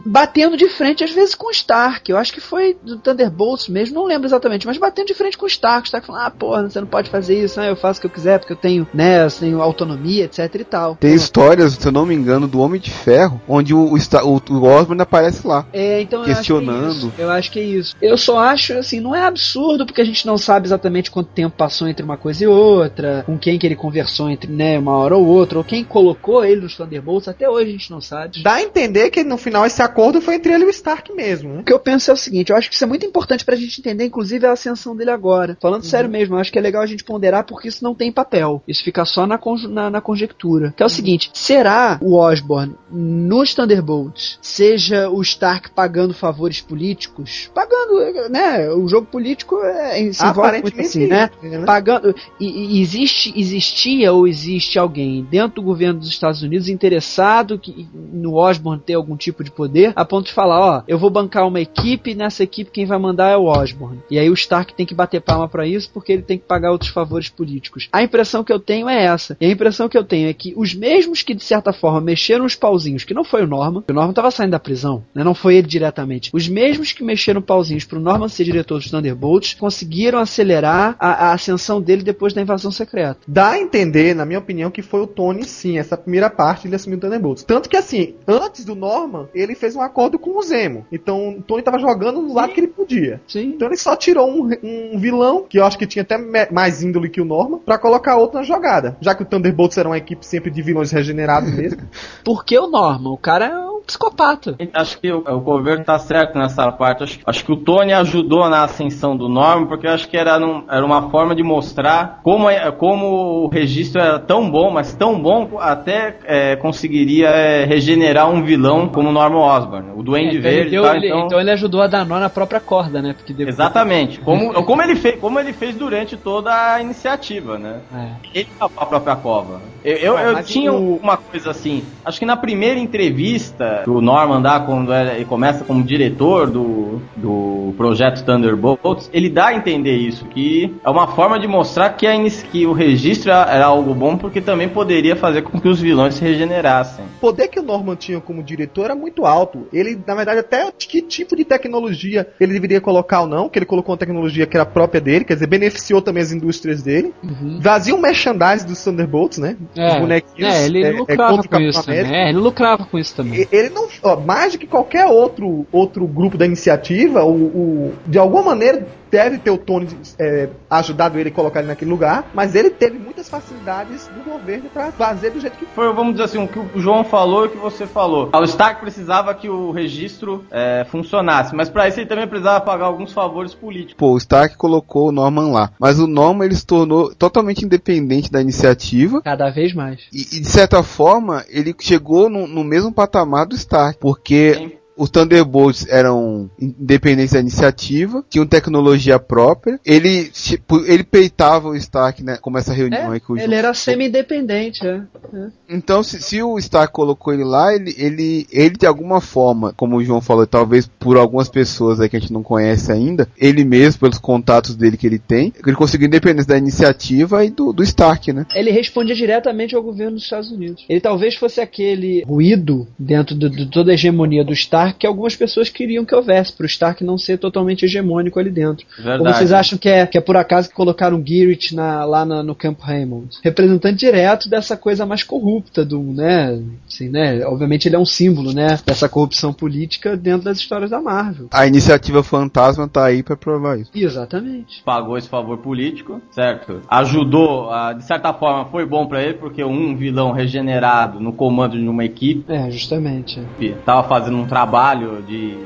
[0.06, 2.10] batendo de frente às vezes com o Stark.
[2.10, 5.46] Eu acho que foi do Thunderbolts mesmo, não lembro exatamente, mas batendo de frente com
[5.46, 5.84] o Stark.
[5.84, 7.70] O Stark falando, ah, porra, você não pode fazer isso, né?
[7.70, 10.64] Eu faço o que eu quiser, porque eu tenho, né, eu tenho autonomia, etc e
[10.64, 10.96] tal.
[10.96, 14.54] Tem histórias, se eu não me engano, do Homem de Ferro, onde o, o, o,
[14.54, 15.66] o Osborn aparece lá.
[15.74, 16.86] É, então eu Questionando.
[16.88, 17.14] acho que é isso.
[17.18, 17.96] Eu acho que é isso.
[18.02, 21.56] Eu só acho, assim, não é absurdo, porque a gente não sabe exatamente quanto tempo
[21.56, 25.16] passou entre uma coisa e outra, com quem que ele conversou entre, né, uma hora
[25.16, 28.44] ou outra, ou quem colocou ele nos Thunderbolts, até hoje a gente não sabe.
[28.44, 31.54] Dá a entender que no final esse acordo foi entre ele e o Stark mesmo,
[31.54, 31.60] né?
[31.60, 33.56] O que eu penso é o seguinte, eu acho que isso é muito importante pra
[33.56, 35.56] gente entender, inclusive, a ascensão dele agora.
[35.62, 38.12] Falando sério mesmo, eu acho que é legal a gente ponderar porque isso não tem
[38.12, 38.64] papel.
[38.68, 40.74] Isso fica só na, na, na conjectura.
[40.76, 47.52] Que é o seguinte, será o Osborn nos Thunderbolts, seja o Stark pagando favores políticos,
[47.54, 51.30] pagando, né, o jogo político é, se envolve muito assim, né?
[51.42, 51.66] né?
[51.66, 52.16] pagando.
[52.40, 57.88] E, e existe, existia ou existe alguém dentro do governo dos Estados Unidos interessado que,
[57.94, 61.48] no Osborne ter algum tipo de poder, a ponto de falar, ó, eu vou bancar
[61.48, 64.02] uma equipe, nessa equipe quem vai mandar é o Osborne.
[64.10, 66.72] E aí o Stark tem que bater palma pra isso porque ele tem que pagar
[66.72, 67.88] outros favores políticos.
[67.92, 69.38] A impressão que eu tenho é essa.
[69.40, 72.46] E a impressão que eu tenho é que os mesmos que de certa forma mexeram
[72.46, 75.24] os pauzinhos, que não foi o Norman, o Norman tava saindo da prisão, né?
[75.24, 76.30] Não foi ele diretamente.
[76.34, 81.34] Os mesmos que mexeram pauzinhos pro Norman ser diretor dos Thunderbolts conseguiram acelerar a, a
[81.34, 83.20] ascensão dele depois da invasão secreta.
[83.28, 86.76] Dá a entender, na minha opinião, que foi o Tony, sim, essa primeira parte ele
[86.76, 87.44] assumiu o Thunderbolts.
[87.44, 90.86] Tanto que, assim, antes do Norman, ele fez um acordo com o Zemo.
[90.92, 93.22] Então, o Tony tava jogando no lado que ele podia.
[93.28, 93.54] Sim.
[93.56, 96.18] Então ele só tirou um, um vilão, que eu acho que tinha até
[96.52, 98.98] mais índole que o Norman, pra colocar outro na jogada.
[99.02, 101.82] Já que o Thunderbolts era uma equipe sempre de vilões regenerados mesmo.
[102.24, 104.56] Porque o Norman, o cara é psicopata.
[104.74, 107.04] Acho que o, o governo tá certo nessa parte.
[107.04, 110.40] Acho, acho que o Tony ajudou na ascensão do Norman, porque eu acho que era,
[110.40, 114.94] num- era uma forma de mostrar como, é- como o registro era tão bom, mas
[114.94, 120.38] tão bom até é, conseguiria é, regenerar um vilão como o Norman Osborn, o Duende
[120.38, 120.70] É, então, ele Verde.
[120.72, 123.14] deu- tal, ele- então- então ele ajudou a dar nó na própria corda, né?
[123.14, 124.20] Porque depois- Exatamente.
[124.20, 127.80] Como, como, ele fez, como ele fez durante toda a iniciativa, né?
[127.94, 128.40] É.
[128.40, 129.62] Ele a a própria cova.
[129.86, 131.84] Eu, eu, eu tinha o- uma coisa assim.
[132.04, 137.00] Acho que na primeira entrevista que o Norman dá quando ele começa como diretor do,
[137.16, 142.08] do projeto Thunderbolts, ele dá a entender isso, que é uma forma de mostrar que,
[142.08, 142.14] a,
[142.52, 146.24] que o registro era, algo bom porque também poderia fazer com que os vilões se
[146.24, 147.06] regenerassem.
[147.18, 149.68] O poder que o Norman tinha como diretor era muito alto.
[149.72, 153.66] Ele, na verdade, até que tipo de tecnologia ele deveria colocar ou não, que ele
[153.66, 157.14] colocou uma tecnologia que era própria dele, quer dizer, beneficiou também as indústrias dele.
[157.24, 157.60] Uhum.
[157.62, 159.56] Vazia um merchandise dos Thunderbolts, né?
[159.78, 160.54] É, Os bonequinhos.
[160.56, 162.16] é, ele é, é lucrava com isso também.
[162.16, 163.48] É, ele lucrava com isso também.
[163.52, 163.88] Ele não.
[164.04, 168.88] ó, mais do que qualquer outro, outro grupo da iniciativa, o, o- de alguma maneira
[169.10, 169.88] deve ter o Tony
[170.20, 174.70] é, ajudado ele a colocar ele naquele lugar, mas ele teve muitas facilidades do governo
[174.70, 177.48] pra fazer do jeito que Foi, vamos dizer assim, o que o João falou e
[177.48, 178.30] o que você falou.
[178.34, 182.86] O Stark precisava que o registro é, funcionasse, mas para isso ele também precisava pagar
[182.86, 183.96] alguns favores políticos.
[183.98, 185.72] Pô, o Stark colocou o Norman lá.
[185.80, 189.22] Mas o Norman ele se tornou totalmente independente da iniciativa.
[189.22, 190.02] Cada vez mais.
[190.12, 194.00] E, e, de certa forma, ele chegou no, no mesmo patamar do Stark.
[194.00, 194.72] Porque Sim.
[194.98, 199.80] Os Thunderbolts eram independentes da iniciativa, tinham tecnologia própria.
[199.86, 202.38] Ele, tipo, ele peitava o Stark, né?
[202.42, 205.02] Como essa reunião aí que o ele João era semi-independente, é.
[205.34, 205.48] é.
[205.70, 209.98] Então, se, se o Stark colocou ele lá, ele, ele, ele de alguma forma, como
[209.98, 213.64] o João falou, talvez por algumas pessoas aí que a gente não conhece ainda, ele
[213.64, 217.84] mesmo, pelos contatos dele que ele tem, ele conseguiu independência da iniciativa e do, do
[217.84, 218.46] Stark, né?
[218.54, 220.86] Ele respondia diretamente ao governo dos Estados Unidos.
[220.88, 225.36] Ele talvez fosse aquele ruído dentro do- de toda a hegemonia do Stark que algumas
[225.36, 228.86] pessoas queriam que houvesse, para o Stark não ser totalmente hegemônico ali dentro.
[229.00, 229.38] Ou Verdade.
[229.38, 232.56] vocês acham que é, que é por acaso que colocaram Garrett na- lá na- no
[232.56, 233.38] Campo Raymond?
[233.44, 236.62] Representante direto dessa coisa mais corrupta do, né?
[236.88, 237.46] Assim, né?
[237.46, 238.78] Obviamente ele é um símbolo, né?
[238.86, 241.48] Dessa corrupção política dentro das histórias da Marvel.
[241.52, 243.92] A iniciativa fantasma tá aí pra provar isso.
[243.94, 244.82] Exatamente.
[244.84, 246.82] Pagou esse favor político, certo?
[246.90, 251.78] Ajudou, ah, de certa forma foi bom pra ele, porque um vilão regenerado no comando
[251.78, 253.42] de uma equipe É, justamente.
[253.86, 254.75] tava fazendo um trabalho
[255.22, 255.58] de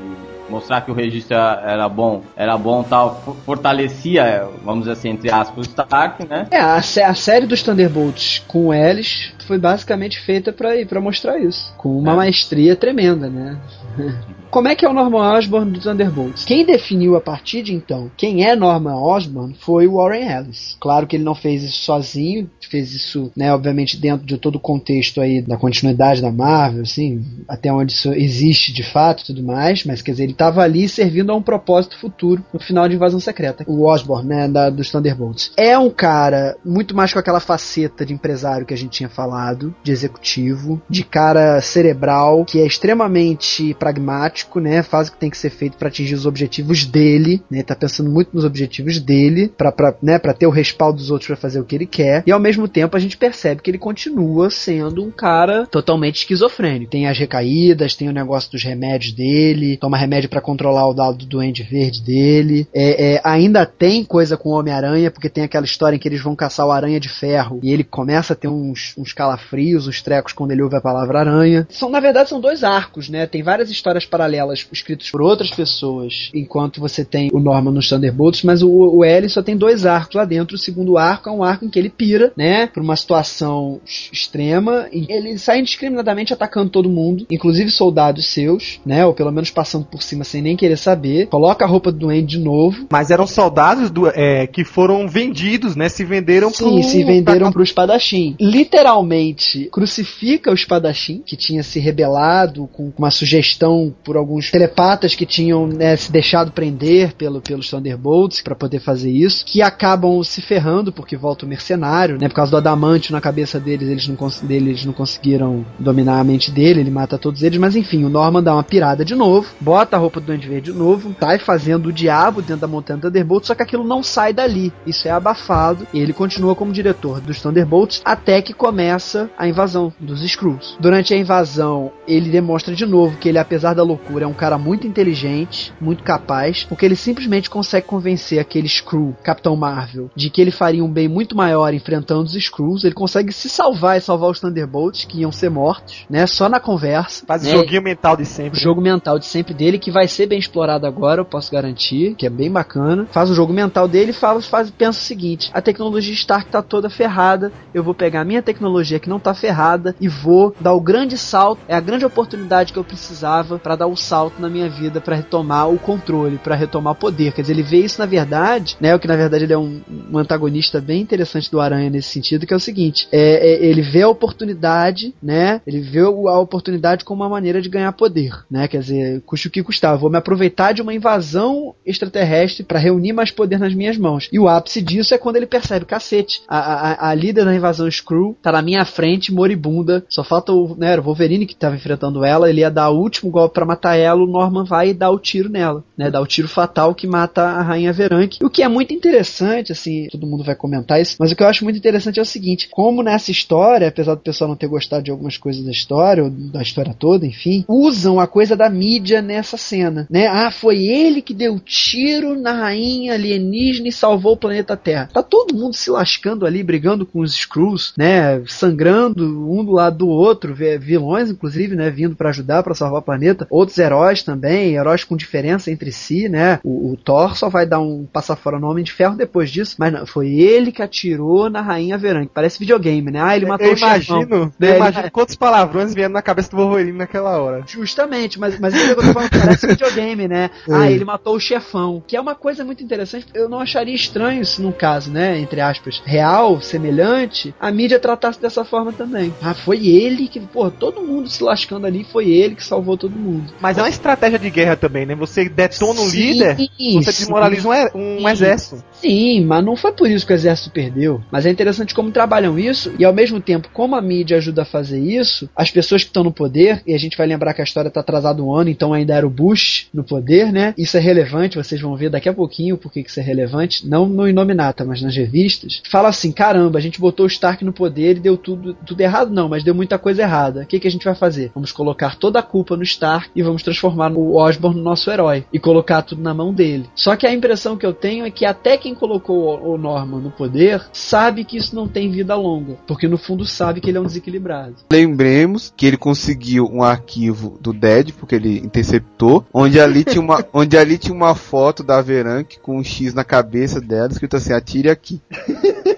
[0.48, 5.30] mostrar que o registro era bom, era bom tal, for- fortalecia, vamos dizer assim, entre
[5.32, 6.46] aspas, o Stark, né?
[6.50, 11.38] É, a, a série dos Thunderbolts com o Ellis foi basicamente feita pra, pra mostrar
[11.38, 11.72] isso.
[11.76, 12.16] Com uma É.
[12.16, 13.56] maestria tremenda, né?
[14.50, 16.44] Como é que é o Norman Osborn do Thunderbolts?
[16.44, 20.76] Quem definiu a partir de então quem é Norman Osborn foi o Warren Ellis.
[20.80, 24.60] Claro que ele não fez isso sozinho, fez isso, né, obviamente dentro de todo o
[24.60, 29.84] contexto aí da continuidade da Marvel, assim, até onde isso existe de fato tudo mais,
[29.84, 33.20] mas quer dizer, ele estava ali servindo a um propósito futuro no final de Invasão
[33.20, 33.64] Secreta.
[33.66, 35.52] O Osborn, né, da, dos Thunderbolts.
[35.56, 39.74] É um cara muito mais com aquela faceta de empresário que a gente tinha falado,
[39.82, 45.38] de executivo, de cara cerebral, que é extremamente pragmático, né, faz o que tem que
[45.38, 49.72] ser feito para atingir os objetivos dele, né, tá pensando muito nos objetivos dele, para
[50.02, 52.40] né, pra ter o respaldo dos outros para fazer o que ele quer, e ao
[52.40, 56.90] mesmo tempo a gente percebe que ele continua sendo um cara totalmente esquizofrênico.
[56.90, 61.18] Tem as recaídas, tem o negócio dos remédios dele, toma remédio para controlar o dado
[61.18, 65.64] do doente verde dele, é, é, ainda tem coisa com o Homem-Aranha, porque tem aquela
[65.64, 68.48] história em que eles vão caçar o Aranha de Ferro, e ele começa a ter
[68.48, 71.66] uns, uns calafrios, uns trecos quando ele ouve a palavra aranha.
[71.70, 73.26] São, na verdade, são dois arcos, né?
[73.26, 74.29] Tem várias histórias paralelas
[74.72, 79.28] escritas por outras pessoas, enquanto você tem o Norman nos Thunderbolts, mas o, o L
[79.28, 80.56] só tem dois arcos lá dentro.
[80.56, 82.66] O segundo arco é um arco em que ele pira, né?
[82.66, 83.80] Por uma situação
[84.12, 89.04] extrema, e ele sai indiscriminadamente atacando todo mundo, inclusive soldados seus, né?
[89.06, 91.26] Ou pelo menos passando por cima sem nem querer saber.
[91.28, 92.86] Coloca a roupa do Duende de novo.
[92.90, 95.88] Mas eram soldados do- é, que foram vendidos, né?
[95.88, 98.34] Se venderam Sim, pro- se venderam pro espadachim.
[98.40, 105.26] Literalmente crucifica o espadachim, que tinha se rebelado com uma sugestão por alguns telepatas que
[105.26, 110.40] tinham né, se deixado prender pelo, pelos Thunderbolts para poder fazer isso, que acabam se
[110.40, 112.28] ferrando porque volta o mercenário, né?
[112.28, 116.50] Por causa do adamante na cabeça deles, eles não, deles não conseguiram dominar a mente
[116.50, 119.96] dele, ele mata todos eles, mas enfim, o Norman dá uma pirada de novo, bota
[119.96, 123.46] a roupa do Duende Verde de novo, sai fazendo o diabo dentro da montanha Thunderbolts,
[123.46, 124.72] só que aquilo não sai dali.
[124.86, 129.92] Isso é abafado e ele continua como diretor dos Thunderbolts até que começa a invasão
[129.98, 130.76] dos Skrulls.
[130.80, 134.58] Durante a invasão, ele demonstra de novo que ele, apesar da loucura, é um cara
[134.58, 140.40] muito inteligente, muito capaz, porque ele simplesmente consegue convencer aquele Skrull, Capitão Marvel, de que
[140.40, 142.84] ele faria um bem muito maior enfrentando os Skrulls.
[142.84, 146.26] Ele consegue se salvar e salvar os Thunderbolts, que iam ser mortos, né?
[146.26, 147.24] Só na conversa.
[147.26, 147.54] Faz né?
[147.54, 148.60] o joguinho mental de O sempre.
[148.60, 152.26] jogo mental de sempre dele, que vai ser bem explorado agora, eu posso garantir, que
[152.26, 153.06] é bem bacana.
[153.10, 156.62] Faz o jogo mental dele e fala, faz, pensa o seguinte: a tecnologia Stark tá
[156.62, 160.72] toda ferrada, eu vou pegar a minha tecnologia que não tá ferrada e vou dar
[160.72, 164.48] o grande salto, é a grande oportunidade que eu precisava para dar o salto na
[164.48, 167.32] minha vida, para retomar o controle, para retomar o poder.
[167.32, 168.94] Quer dizer, ele vê isso na verdade, né?
[168.94, 169.80] O que na verdade ele é um,
[170.12, 173.82] um antagonista bem interessante do Aranha nesse sentido, que é o seguinte: é, é, ele
[173.82, 175.60] vê a oportunidade, né?
[175.66, 178.66] Ele vê a oportunidade como uma maneira de ganhar poder, né?
[178.68, 183.12] Quer dizer, custe o que custar, vou me aproveitar de uma invasão extraterrestre para reunir
[183.12, 184.28] mais poder nas minhas mãos.
[184.32, 187.88] E o ápice disso é quando ele percebe, cacete, a, a, a líder da invasão
[187.88, 192.24] Skrull tá na minha frente, moribunda, só falta o, né, o Wolverine que tava enfrentando
[192.24, 195.18] ela, ele ia dar o último golpe para matar ela, o Norman vai dá o
[195.18, 196.10] tiro nela, né?
[196.10, 198.44] Dá o tiro fatal que mata a rainha Veranque.
[198.44, 201.48] O que é muito interessante, assim, todo mundo vai comentar isso, mas o que eu
[201.48, 205.02] acho muito interessante é o seguinte, como nessa história, apesar do pessoal não ter gostado
[205.04, 209.22] de algumas coisas da história, ou da história toda, enfim, usam a coisa da mídia
[209.22, 210.26] nessa cena, né?
[210.26, 215.08] Ah, foi ele que deu tiro na rainha alienígena e salvou o planeta Terra.
[215.12, 218.42] Tá todo mundo se lascando ali, brigando com os Skrulls, né?
[218.46, 221.90] Sangrando um do lado do outro, vi- vilões inclusive, né?
[221.90, 223.46] Vindo pra ajudar, pra salvar o planeta.
[223.78, 226.60] Heróis também, heróis com diferença entre si, né?
[226.64, 229.76] O, o Thor só vai dar um passar fora no Homem de Ferro depois disso,
[229.78, 232.30] mas não, foi ele que atirou na rainha Veranque.
[232.34, 233.20] Parece videogame, né?
[233.22, 234.22] Ah, ele matou Eu o chefão.
[234.22, 237.62] imagino, É, eu ele- imagino quantos palavrões vieram na cabeça do Wolverine naquela hora.
[237.66, 240.50] Justamente, mas, mas isso é que eu tô falando, parece videogame, né?
[240.70, 242.02] Ah, ele matou o chefão.
[242.06, 243.26] Que é uma coisa muito interessante.
[243.34, 248.40] Eu não acharia estranho se num caso, né, entre aspas, real, semelhante, a mídia tratasse
[248.40, 249.32] dessa forma também.
[249.42, 253.12] Ah, foi ele que, pô, todo mundo se lascando ali, foi ele que salvou todo
[253.18, 253.52] mundo.
[253.60, 255.14] Mas é uma estratégia de guerra também, né?
[255.14, 256.56] Você detona um Sim, líder,
[256.94, 258.82] você desmoraliza um, um exército.
[259.00, 261.22] Sim, mas não foi por isso que o exército perdeu.
[261.30, 264.66] Mas é interessante como trabalham isso e ao mesmo tempo como a mídia ajuda a
[264.66, 267.64] fazer isso, as pessoas que estão no poder, e a gente vai lembrar que a
[267.64, 270.74] história está atrasada um ano, então ainda era o Bush no poder, né?
[270.76, 273.88] Isso é relevante, vocês vão ver daqui a pouquinho por que que isso é relevante,
[273.88, 275.82] não no Inominata, mas nas revistas.
[275.88, 279.32] Fala assim, caramba, a gente botou o Stark no poder e deu tudo, tudo errado,
[279.32, 280.62] não, mas deu muita coisa errada.
[280.62, 281.50] O que, que a gente vai fazer?
[281.54, 285.44] Vamos colocar toda a culpa no Stark e vamos transformar o Osborn no nosso herói
[285.52, 286.88] e colocar tudo na mão dele.
[286.94, 290.30] Só que a impressão que eu tenho é que até quem colocou o Norman no
[290.30, 294.00] poder sabe que isso não tem vida longa, porque no fundo sabe que ele é
[294.00, 294.76] um desequilibrado.
[294.90, 300.44] Lembremos que ele conseguiu um arquivo do Dead, porque ele interceptou, onde ali tinha uma,
[300.52, 304.52] onde ali tinha uma foto da Veranque com um X na cabeça dela, escrito assim,
[304.52, 305.20] atire aqui.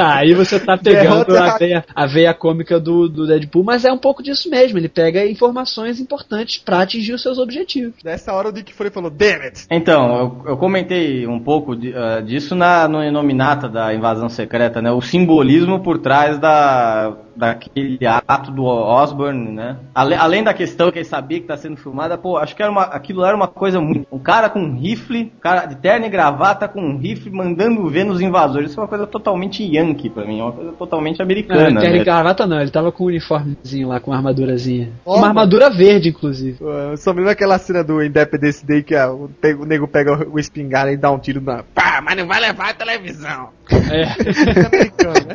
[0.00, 3.92] Tá, aí você tá pegando a veia, a veia cômica do, do Deadpool, mas é
[3.92, 4.78] um pouco disso mesmo.
[4.78, 7.94] Ele pega informações importantes pra atingir os seus objetivos.
[8.04, 9.66] Nessa hora o Dick Fury falou, damn it!
[9.70, 14.80] Então, eu, eu comentei um pouco de- eh, disso na, no Inominata da Invasão Secreta,
[14.80, 14.90] né?
[14.90, 19.76] O simbolismo por trás da, daquele ato do Osborn, né?
[19.94, 22.70] Ale- além da questão que ele sabia que tá sendo filmada, pô, acho que era
[22.70, 24.06] uma, aquilo era uma coisa muito...
[24.12, 28.04] Um cara com um rifle, cara de terno e gravata com um rifle mandando ver
[28.04, 28.70] nos invasores.
[28.70, 31.80] Isso é uma coisa totalmente yankee pra mim, é uma coisa totalmente Não, americana, não
[31.80, 32.04] terno e né?
[32.04, 34.90] gravata não, ele tava com um uniformezinho lá, com uma armadurazinha.
[35.04, 36.58] Ó, uma armadura verde, inclusive.
[36.60, 39.30] Eu só me lembro aquela cena do Independence Day que ah, o,
[39.66, 41.62] nego pega o espingarda e dá um tiro na.
[41.62, 43.50] Pá, mas não vai levar a televisão.
[43.70, 44.10] É.
[44.50, 45.34] É americano, né?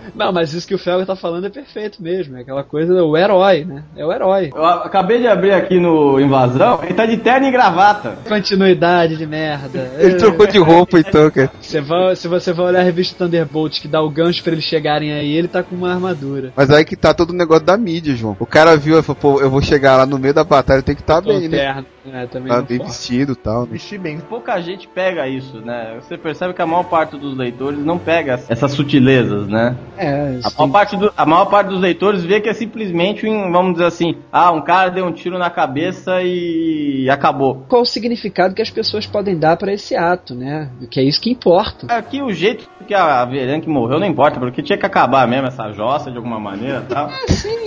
[0.14, 2.36] Não, mas isso que o Felga tá falando é perfeito mesmo.
[2.36, 3.84] É aquela coisa, o herói, né?
[3.94, 4.50] É o herói.
[4.54, 8.16] Eu acabei de abrir aqui no Invasão, ele tá de terno e gravata.
[8.26, 9.92] Continuidade de merda.
[9.98, 11.50] Ele trocou de roupa então, cara.
[11.60, 14.64] Você vai, se você vai olhar a revista Thunderbolt que dá o gancho pra eles
[14.64, 16.52] chegarem aí, ele tá com uma armadura.
[16.56, 18.36] Mas aí que tá todo o negócio da mídia, João.
[18.38, 20.94] O cara viu e falou, pô, eu vou chegar lá no meio da batalha, tem
[20.94, 21.84] que estar Com bem, né?
[22.12, 23.68] É, também Tá não bem vestido e tal, né?
[23.72, 24.18] Vestir bem.
[24.18, 25.98] Pouca gente pega isso, né?
[26.00, 29.76] Você percebe que a maior parte dos leitores não pega essas sutilezas, né?
[29.96, 33.26] É, A isso maior, parte do- a maior parte dos leitores vê que é simplesmente,
[33.26, 37.64] um, vamos dizer assim, ah, um cara deu um tiro na cabeça e acabou.
[37.68, 40.70] qual o significado que as pessoas podem dar pra esse ato, né?
[40.90, 41.86] Que é isso que importa.
[41.92, 45.72] Aqui o jeito que a Veranque morreu não importa, porque tinha que acabar mesmo essa
[45.72, 47.10] jossa de alguma maneira e tal.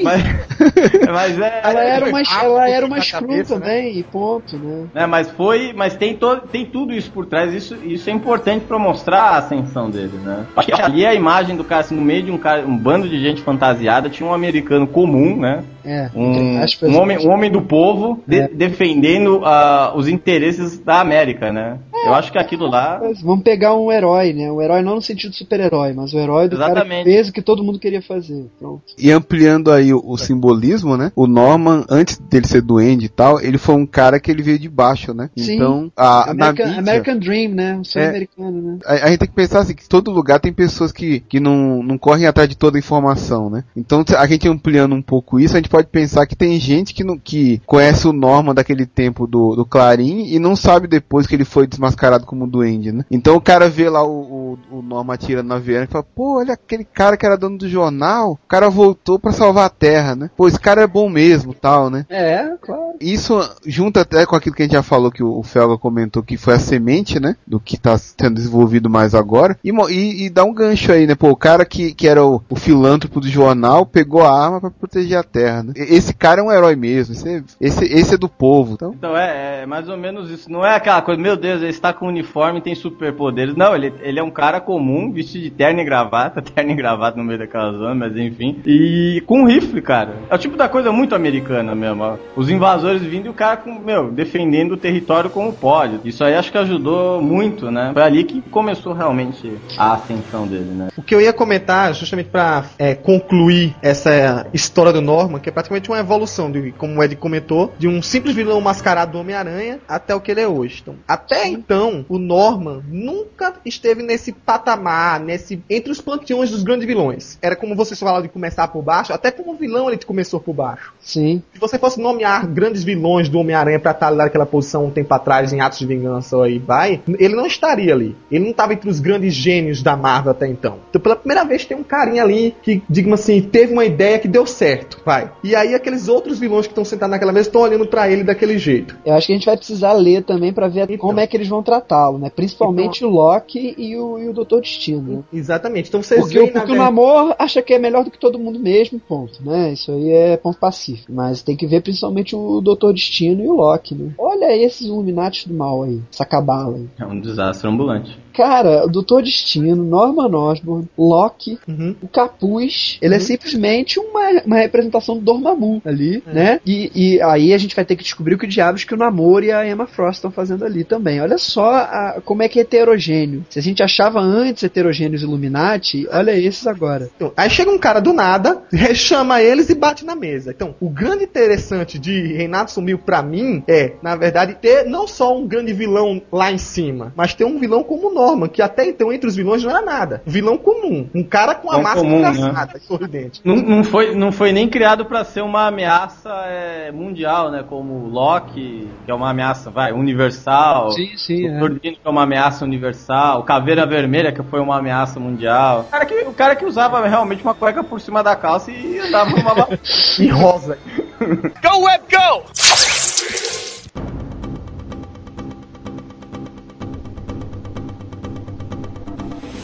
[0.04, 0.30] Mas,
[1.12, 1.62] mas é.
[1.64, 3.66] Ela era uma, ela era uma cabeça, né?
[3.66, 4.88] também, e ponto, né?
[4.94, 8.66] né, mas foi, mas tem, to, tem tudo isso por trás, isso, isso é importante
[8.66, 10.46] pra mostrar a ascensão dele, né?
[10.56, 13.08] Acho que ali a imagem do cara, assim, no meio de um cara, um bando
[13.08, 15.64] de gente fantasiada, tinha um americano comum, né?
[15.86, 18.48] É, Um, um homem, um homem do povo de- É.
[18.48, 21.78] defendendo ah, os interesses da América, né?
[22.06, 23.00] Eu acho que aquilo lá.
[23.02, 24.52] Mas Vamos pegar um herói, né?
[24.52, 27.34] Um herói não no sentido de super-herói, mas o herói do cara que fez o
[27.34, 28.46] que todo mundo queria fazer.
[28.60, 28.82] Pronto.
[28.98, 31.12] E ampliando aí o, o simbolismo, né?
[31.16, 34.58] O Norman, antes dele ser duende e tal, ele foi um cara que ele veio
[34.60, 35.30] de baixo, né?
[35.38, 35.56] Sim.
[35.56, 37.76] Então, a, na American, mídia, American Dream, né?
[37.78, 38.10] Um sonho É.
[38.10, 38.80] americano, né?
[38.86, 41.84] a, a gente tem que pensar assim, que todo lugar tem pessoas que, que não,
[41.84, 43.64] não correm atrás de toda a informação, né?
[43.76, 47.04] Então, a gente ampliando um pouco isso, a gente pode pensar que tem gente que,
[47.04, 51.36] não, que conhece o Norman daquele tempo do, do Clarim e não sabe depois que
[51.36, 51.89] ele foi desmascarado
[52.26, 53.06] como duende, né?
[53.10, 56.38] Então o cara vê lá o, o, o Norman atirando na Viana e fala, pô,
[56.40, 60.16] olha aquele cara que era dono do jornal, o cara voltou pra salvar a Terra,
[60.16, 60.30] né?
[60.36, 62.06] Pô, esse cara é bom mesmo, tal, né?
[62.10, 62.94] É, claro.
[63.00, 66.22] Isso junta até com aquilo que a gente já falou que o o Felga comentou
[66.22, 67.36] que foi a semente, né?
[67.48, 69.58] Do que tá sendo desenvolvido mais agora.
[69.64, 71.16] E, e, e dá um gancho aí, né?
[71.16, 74.70] Pô, o cara que, que era o, o filântropo do jornal pegou a arma pra
[74.70, 75.74] proteger a terra, né?
[75.78, 77.14] E- Esse cara é um herói mesmo.
[77.14, 78.74] Esse, é- esse, esse é do povo.
[78.74, 80.52] Então, Então é, é mais ou menos isso.
[80.52, 83.56] Não é aquela coisa, meu Deus, ele está com uniforme e tem superpoderes.
[83.56, 87.18] Não, ele, ele é um cara comum, vestido de terno e gravata, terno e gravata
[87.18, 88.60] no meio daquela zona, mas enfim.
[88.66, 90.16] E com um rifle, cara.
[90.30, 92.04] É o tipo da coisa muito americana mesmo.
[92.04, 92.18] ó.
[92.36, 96.00] Os invasores vindo e o cara com, meu, defendendo o território como pode.
[96.04, 97.92] Isso aí acho que ajudou muito, né?
[97.94, 100.90] Foi ali que começou realmente a ascensão dele, né?
[100.98, 105.52] O que eu ia comentar, justamente pra é, concluir essa história do Norman, que é
[105.52, 109.80] praticamente uma evolução, de, como o Ed comentou, de um simples vilão mascarado do Homem-Aranha
[109.88, 110.80] até o que ele é hoje.
[110.82, 116.88] Então, até então, o Norman nunca esteve nesse patamar, nesse entre os panteões dos grandes
[116.88, 117.38] vilões.
[117.44, 120.92] Era como vocês falaram de começar por baixo, até como vilão ele começou por baixo.
[121.00, 121.44] Sim.
[121.54, 125.54] Se você fosse nomear grandes vilões do Homem-Aranha pra estar naquela posição um tempo atrás
[125.54, 128.16] em Atos de Vingança aí vai, ele não estaria ali.
[128.32, 130.80] Ele não estava entre os grandes gênios da Marvel até então.
[130.90, 134.28] Então, pela primeira vez, tem um carinha ali que, digamos assim, teve uma ideia que
[134.28, 135.32] deu certo, vai.
[135.44, 138.58] E aí, aqueles outros vilões que estão sentados naquela mesa estão olhando pra ele daquele
[138.58, 138.98] jeito.
[139.06, 140.98] Eu acho que a gente vai precisar ler também pra ver Então.
[140.98, 142.30] como é que eles vão tratá-lo, né?
[142.30, 145.24] Principalmente o Loki e o, e o Doutor Destino, né?
[145.34, 145.90] Exatamente.
[145.90, 148.12] Então, vocês Porque, veem, o- porque na o verdade- Namor acha que é melhor do
[148.12, 149.74] que todo mundo mesmo, ponto, né?
[149.74, 151.12] Isso aí é ponto pacífico.
[151.12, 154.12] Mas tem que ver principalmente o Doutor Destino e o Loki, né?
[154.18, 156.88] Olha esses Illuminati do mal aí, essa cabala aí.
[157.00, 158.18] É um desastre ambulante.
[158.44, 161.96] Cara, o Doutor Destino, Norman Osborn, Loki, Uhum.
[162.02, 166.60] o capuz, ele é simplesmente uma, uma representação do Dormammu ali, né?
[166.66, 169.44] E, e aí a gente vai ter que descobrir o que diabos que o Namor
[169.44, 171.20] e a Emma Frost estão fazendo ali também.
[171.22, 173.46] Olha só a- como é que é heterogêneo.
[173.50, 177.10] Se a gente achava antes heterogêneos Illuminati, olha esses agora.
[177.16, 178.62] Então, aí chega um cara do nada,
[178.96, 180.52] chama eles e bate na mesa.
[180.52, 185.38] Então, o grande interessante de Renato Sumiu pra mim é, na verdade, ter não só
[185.38, 188.86] um grande vilão lá em cima, mas ter um vilão como o Norman, que até
[188.86, 190.22] então entre os vilões não era nada.
[190.26, 191.10] Vilão comum.
[191.14, 192.30] Um cara com a máscara comum, né?
[192.30, 193.42] engraçada e sorridente.
[193.44, 197.64] Não, não foi, não foi nem criado pra ser uma ameaça é, mundial, né?
[197.68, 200.92] Como o Loki, que é uma ameaça, vai, universal.
[200.92, 201.80] Sim, sim, O é.
[201.80, 203.40] Que é uma ameaça universal.
[203.40, 205.82] O Caveira Vermelha, que foi uma ameaça mundial.
[205.82, 209.00] O cara que, o cara que usava realmente uma cueca por cima da calça e
[209.00, 209.70] andava numa...
[210.20, 210.78] E rosa.
[211.20, 213.69] Go, Web, go!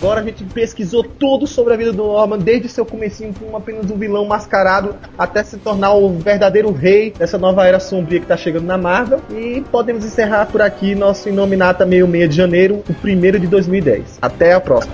[0.02, 3.90] Agora a gente pesquisou tudo sobre a vida do Norman, desde seu comecinho como apenas
[3.90, 8.38] um vilão mascarado, até se tornar o verdadeiro rei dessa nova era sombria que tá
[8.38, 9.22] chegando na Marvel.
[9.32, 14.20] E podemos encerrar por aqui nosso Inominata 66 de janeiro, o primeiro de 2010.
[14.22, 14.94] Até a próxima.